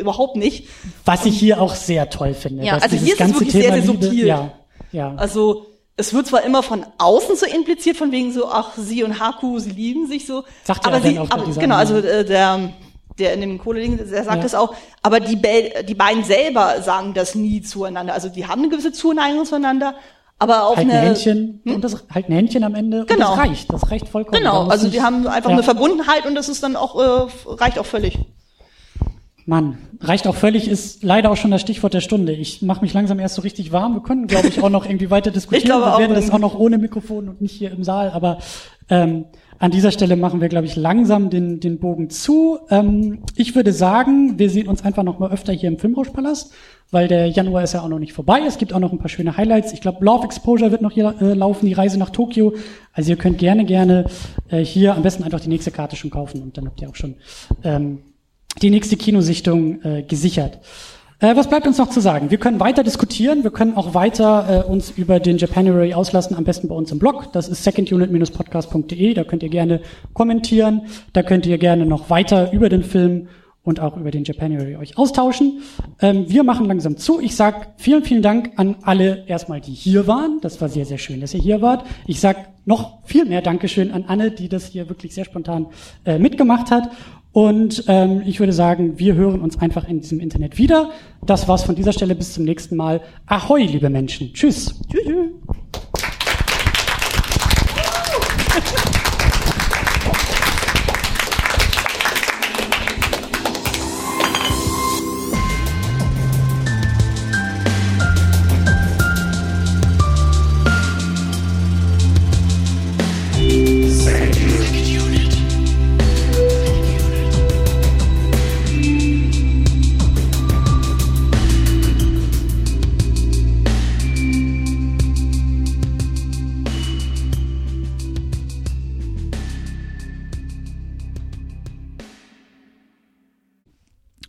überhaupt 0.00 0.36
nicht. 0.36 0.66
was 1.04 1.26
ich 1.26 1.38
hier 1.38 1.60
auch 1.60 1.74
sehr 1.74 2.08
toll 2.08 2.32
finde. 2.32 2.64
Ja, 2.64 2.78
also 2.78 2.96
hier 2.96 3.12
ist 3.12 3.20
es 3.20 3.28
wirklich 3.34 3.52
sehr, 3.52 3.62
Thema 3.64 3.74
sehr 3.74 3.82
Liebe, 3.82 4.04
subtil. 4.04 4.26
Ja, 4.26 4.52
ja. 4.92 5.14
Also 5.16 5.66
es 5.98 6.14
wird 6.14 6.28
zwar 6.28 6.42
immer 6.44 6.62
von 6.62 6.86
außen 6.96 7.36
so 7.36 7.44
impliziert, 7.44 7.98
von 7.98 8.12
wegen 8.12 8.32
so, 8.32 8.48
ach, 8.48 8.78
sie 8.78 9.04
und 9.04 9.20
Haku, 9.20 9.58
sie 9.58 9.72
lieben 9.72 10.06
sich 10.06 10.26
so. 10.26 10.44
Sagt 10.64 10.86
aber 10.86 10.96
auch 10.96 11.02
dann 11.02 11.12
sie, 11.12 11.18
auch 11.18 11.30
aber, 11.30 11.44
genau, 11.52 11.74
also 11.74 11.96
äh, 11.98 12.24
der, 12.24 12.72
der 13.18 13.34
in 13.34 13.40
dem 13.40 13.58
Kohle-Ding, 13.58 13.96
der 13.98 14.06
sagt 14.24 14.36
Ja. 14.36 14.42
das 14.42 14.54
auch, 14.54 14.74
aber 15.02 15.20
die, 15.20 15.36
Bel 15.36 15.72
die 15.88 15.94
beiden 15.94 16.24
selber 16.24 16.80
sagen 16.82 17.14
das 17.14 17.34
nie 17.34 17.62
zueinander. 17.62 18.14
Also 18.14 18.28
die 18.28 18.46
haben 18.46 18.60
eine 18.62 18.68
gewisse 18.70 18.92
Zuneigung 18.92 19.44
zueinander, 19.44 19.94
aber 20.38 20.66
auf 20.68 20.76
halt 20.76 20.86
ein 20.88 20.92
eine, 20.96 21.06
Händchen 21.08 21.60
und 21.66 21.82
das 21.82 22.04
halt 22.14 22.28
ein 22.28 22.32
Händchen 22.32 22.62
am 22.64 22.74
Ende 22.74 23.04
Genau. 23.06 23.32
und 23.32 23.38
das 23.38 23.46
reicht. 23.46 23.72
Das 23.72 23.90
reicht 23.90 24.08
vollkommen. 24.08 24.38
Genau, 24.38 24.68
also 24.68 24.84
nicht- 24.84 24.96
die 24.96 25.02
haben 25.02 25.26
einfach 25.26 25.50
ja. 25.50 25.56
eine 25.56 25.62
Verbundenheit 25.64 26.26
und 26.26 26.34
das 26.34 26.48
ist 26.48 26.62
dann 26.62 26.76
auch, 26.76 26.94
äh, 26.96 27.28
reicht 27.46 27.78
auch 27.78 27.86
völlig. 27.86 28.18
Mann, 29.46 29.78
reicht 30.02 30.26
auch 30.26 30.34
völlig, 30.34 30.68
ist 30.68 31.02
leider 31.02 31.30
auch 31.30 31.36
schon 31.38 31.50
das 31.50 31.62
Stichwort 31.62 31.94
der 31.94 32.02
Stunde. 32.02 32.32
Ich 32.34 32.60
mache 32.60 32.82
mich 32.82 32.92
langsam 32.92 33.18
erst 33.18 33.34
so 33.36 33.40
richtig 33.42 33.72
warm. 33.72 33.94
Wir 33.94 34.02
können, 34.02 34.26
glaube 34.26 34.48
ich, 34.48 34.62
auch 34.62 34.68
noch 34.68 34.84
irgendwie 34.84 35.10
weiter 35.10 35.30
diskutieren. 35.32 35.64
glaube 35.64 35.86
Wir 35.86 35.94
auch 35.94 35.98
werden 35.98 36.14
das 36.14 36.24
irgendwie. 36.26 36.34
auch 36.44 36.52
noch 36.52 36.58
ohne 36.58 36.76
Mikrofon 36.76 37.30
und 37.30 37.40
nicht 37.40 37.52
hier 37.56 37.72
im 37.72 37.82
Saal. 37.82 38.10
Aber 38.10 38.38
ähm, 38.90 39.24
an 39.58 39.70
dieser 39.70 39.90
Stelle 39.90 40.16
machen 40.16 40.40
wir, 40.40 40.48
glaube 40.48 40.66
ich, 40.66 40.76
langsam 40.76 41.30
den, 41.30 41.60
den 41.60 41.78
Bogen 41.78 42.10
zu. 42.10 42.58
Ähm, 42.70 43.18
ich 43.34 43.56
würde 43.56 43.72
sagen, 43.72 44.38
wir 44.38 44.50
sehen 44.50 44.68
uns 44.68 44.84
einfach 44.84 45.02
noch 45.02 45.18
mal 45.18 45.30
öfter 45.32 45.52
hier 45.52 45.68
im 45.68 45.78
Filmrauschpalast, 45.78 46.52
weil 46.90 47.08
der 47.08 47.26
Januar 47.26 47.64
ist 47.64 47.74
ja 47.74 47.82
auch 47.82 47.88
noch 47.88 47.98
nicht 47.98 48.12
vorbei. 48.12 48.40
Es 48.46 48.58
gibt 48.58 48.72
auch 48.72 48.78
noch 48.78 48.92
ein 48.92 48.98
paar 48.98 49.08
schöne 49.08 49.36
Highlights. 49.36 49.72
Ich 49.72 49.80
glaube, 49.80 50.04
Love 50.04 50.24
Exposure 50.24 50.70
wird 50.70 50.82
noch 50.82 50.92
hier 50.92 51.14
äh, 51.20 51.34
laufen, 51.34 51.66
die 51.66 51.72
Reise 51.72 51.98
nach 51.98 52.10
Tokio. 52.10 52.54
Also 52.92 53.10
ihr 53.10 53.16
könnt 53.16 53.38
gerne, 53.38 53.64
gerne 53.64 54.04
äh, 54.48 54.64
hier 54.64 54.94
am 54.94 55.02
besten 55.02 55.24
einfach 55.24 55.40
die 55.40 55.48
nächste 55.48 55.70
Karte 55.70 55.96
schon 55.96 56.10
kaufen 56.10 56.40
und 56.42 56.56
dann 56.56 56.66
habt 56.66 56.80
ihr 56.80 56.88
auch 56.88 56.96
schon 56.96 57.16
ähm, 57.64 57.98
die 58.62 58.70
nächste 58.70 58.96
Kinosichtung 58.96 59.82
äh, 59.82 60.02
gesichert. 60.02 60.58
Äh, 61.20 61.34
was 61.34 61.48
bleibt 61.48 61.66
uns 61.66 61.78
noch 61.78 61.90
zu 61.90 62.00
sagen? 62.00 62.30
Wir 62.30 62.38
können 62.38 62.60
weiter 62.60 62.84
diskutieren, 62.84 63.42
wir 63.42 63.50
können 63.50 63.76
auch 63.76 63.92
weiter 63.92 64.64
äh, 64.64 64.70
uns 64.70 64.90
über 64.90 65.18
den 65.18 65.36
Japanuary 65.36 65.92
auslassen, 65.92 66.36
am 66.36 66.44
besten 66.44 66.68
bei 66.68 66.76
uns 66.76 66.92
im 66.92 67.00
Blog. 67.00 67.32
Das 67.32 67.48
ist 67.48 67.64
secondunit-podcast.de, 67.64 69.14
da 69.14 69.24
könnt 69.24 69.42
ihr 69.42 69.48
gerne 69.48 69.80
kommentieren, 70.12 70.82
da 71.14 71.24
könnt 71.24 71.44
ihr 71.46 71.58
gerne 71.58 71.86
noch 71.86 72.08
weiter 72.08 72.52
über 72.52 72.68
den 72.68 72.84
Film 72.84 73.26
und 73.64 73.80
auch 73.80 73.96
über 73.96 74.12
den 74.12 74.22
Japanuary 74.22 74.76
euch 74.76 74.96
austauschen. 74.96 75.62
Ähm, 76.00 76.26
wir 76.28 76.44
machen 76.44 76.66
langsam 76.66 76.96
zu. 76.96 77.20
Ich 77.20 77.34
sag 77.34 77.74
vielen, 77.78 78.04
vielen 78.04 78.22
Dank 78.22 78.52
an 78.54 78.76
alle 78.82 79.24
erstmal, 79.26 79.60
die 79.60 79.72
hier 79.72 80.06
waren. 80.06 80.38
Das 80.40 80.60
war 80.60 80.68
sehr, 80.68 80.86
sehr 80.86 80.98
schön, 80.98 81.20
dass 81.20 81.34
ihr 81.34 81.40
hier 81.40 81.60
wart. 81.60 81.84
Ich 82.06 82.20
sag 82.20 82.48
noch 82.64 83.04
viel 83.04 83.24
mehr 83.24 83.42
Dankeschön 83.42 83.90
an 83.90 84.04
Anne, 84.06 84.30
die 84.30 84.48
das 84.48 84.66
hier 84.66 84.88
wirklich 84.88 85.14
sehr 85.14 85.24
spontan 85.24 85.66
äh, 86.04 86.18
mitgemacht 86.18 86.70
hat. 86.70 86.90
Und 87.38 87.84
ähm, 87.86 88.22
ich 88.26 88.40
würde 88.40 88.52
sagen, 88.52 88.98
wir 88.98 89.14
hören 89.14 89.40
uns 89.40 89.60
einfach 89.60 89.86
in 89.86 90.00
diesem 90.00 90.18
Internet 90.18 90.58
wieder. 90.58 90.90
Das 91.24 91.46
war's 91.46 91.62
von 91.62 91.76
dieser 91.76 91.92
Stelle. 91.92 92.16
Bis 92.16 92.34
zum 92.34 92.42
nächsten 92.42 92.74
Mal. 92.74 93.00
Ahoi, 93.26 93.62
liebe 93.62 93.88
Menschen. 93.90 94.32
Tschüss. 94.32 94.74
Tschüss. 94.90 95.04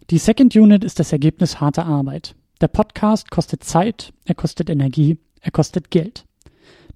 Die 0.10 0.18
Second 0.18 0.56
Unit 0.56 0.84
ist 0.84 1.00
das 1.00 1.12
Ergebnis 1.12 1.62
harter 1.62 1.86
Arbeit. 1.86 2.34
Der 2.62 2.68
Podcast 2.68 3.30
kostet 3.30 3.64
Zeit, 3.64 4.12
er 4.26 4.34
kostet 4.34 4.68
Energie, 4.68 5.20
er 5.40 5.52
kostet 5.52 5.92
Geld. 5.92 6.26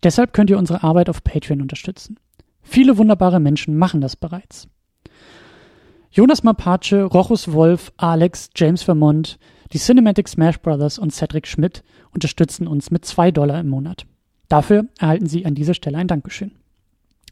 Deshalb 0.01 0.33
könnt 0.33 0.49
ihr 0.49 0.57
unsere 0.57 0.81
Arbeit 0.81 1.09
auf 1.09 1.23
Patreon 1.23 1.61
unterstützen. 1.61 2.17
Viele 2.63 2.97
wunderbare 2.97 3.39
Menschen 3.39 3.77
machen 3.77 4.01
das 4.01 4.15
bereits. 4.15 4.67
Jonas 6.09 6.41
Mapace, 6.41 6.93
Rochus 7.13 7.51
Wolf, 7.53 7.93
Alex, 7.97 8.49
James 8.55 8.81
Vermont, 8.81 9.37
die 9.73 9.77
Cinematic 9.77 10.27
Smash 10.27 10.59
Brothers 10.59 10.97
und 10.97 11.13
Cedric 11.13 11.45
Schmidt 11.45 11.83
unterstützen 12.15 12.65
uns 12.65 12.89
mit 12.89 13.05
zwei 13.05 13.29
Dollar 13.29 13.59
im 13.59 13.69
Monat. 13.69 14.07
Dafür 14.49 14.87
erhalten 14.97 15.27
Sie 15.27 15.45
an 15.45 15.53
dieser 15.53 15.75
Stelle 15.75 15.99
ein 15.99 16.07
Dankeschön. 16.07 16.53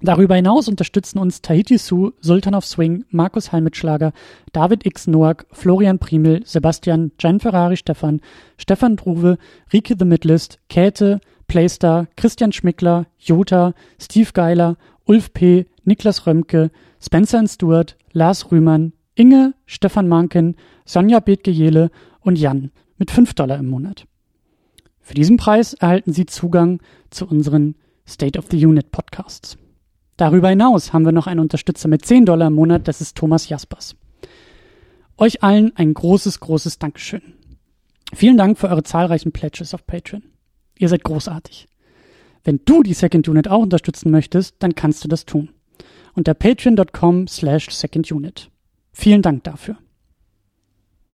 Darüber 0.04 0.36
hinaus 0.36 0.68
unterstützen 0.68 1.20
uns 1.20 1.43
Tahiti 1.43 1.78
Su, 1.78 2.12
Sultan 2.22 2.56
of 2.56 2.66
Swing, 2.66 3.06
Markus 3.12 3.52
Halmitschlager, 3.52 4.14
David 4.52 4.86
X. 4.86 5.06
Noack, 5.06 5.45
Florian 5.52 5.99
Primel, 5.99 6.43
Sebastian, 6.43 7.12
Gian 7.20 7.39
Ferrari 7.39 7.78
Stefan, 7.78 8.20
Stefan 8.58 8.95
Druwe, 8.95 9.38
Rike 9.72 9.95
The 9.97 10.06
Midlist, 10.06 10.60
Käthe, 10.70 11.22
Playstar, 11.47 12.08
Christian 12.16 12.52
Schmickler, 12.52 13.06
Jota, 13.20 13.74
Steve 13.99 14.32
Geiler, 14.34 14.78
Ulf 15.06 15.34
P., 15.34 15.68
Niklas 15.84 16.26
Römke, 16.26 16.72
Spencer 16.99 17.47
Stewart, 17.47 17.95
Lars 18.12 18.52
Rühmann, 18.52 18.93
Inge, 19.14 19.54
Stefan 19.68 20.08
Manken, 20.08 20.56
Sonja 20.86 21.20
Bethgejele 21.20 21.91
und 22.22 22.39
Jan 22.39 22.72
mit 22.97 23.12
5 23.12 23.36
Dollar 23.36 23.60
im 23.60 23.68
Monat. 23.68 24.06
Für 24.99 25.14
diesen 25.14 25.38
Preis 25.38 25.74
erhalten 25.74 26.14
Sie 26.14 26.26
Zugang 26.26 26.80
zu 27.10 27.28
unseren 27.28 27.76
State 28.08 28.39
of 28.39 28.45
the 28.49 28.66
Unit 28.66 28.91
Podcasts. 28.91 29.58
Darüber 30.22 30.49
hinaus 30.49 30.93
haben 30.93 31.03
wir 31.03 31.11
noch 31.11 31.26
einen 31.26 31.39
Unterstützer 31.39 31.88
mit 31.88 32.05
10 32.05 32.28
Dollar 32.28 32.45
im 32.45 32.53
Monat, 32.53 32.88
das 32.88 33.01
ist 33.01 33.17
Thomas 33.17 33.49
Jaspers. 33.49 33.95
Euch 35.17 35.41
allen 35.41 35.76
ein 35.76 35.95
großes, 35.95 36.39
großes 36.41 36.78
Dankeschön. 36.78 37.24
Vielen 38.13 38.38
Dank 38.38 38.59
für 38.59 38.69
eure 38.69 38.84
zahlreichen 38.84 39.32
Pledges 39.32 39.74
auf 39.74 39.88
Patreon. 39.88 40.22
Ihr 40.78 40.89
seid 40.89 41.03
großartig. 41.03 41.67
Wenn 42.43 42.59
du 42.65 42.84
die 42.84 42.93
Second 42.93 43.28
Unit 43.30 43.47
auch 43.47 43.63
unterstützen 43.63 44.11
möchtest, 44.11 44.57
dann 44.59 44.76
kannst 44.76 45.03
du 45.03 45.07
das 45.07 45.26
tun. 45.26 45.49
Unter 46.13 46.36
patreon.com 46.36 47.28
slash 47.28 47.72
secondunit. 47.72 48.51
Vielen 48.93 49.24
Dank 49.24 49.43
dafür. 49.45 49.78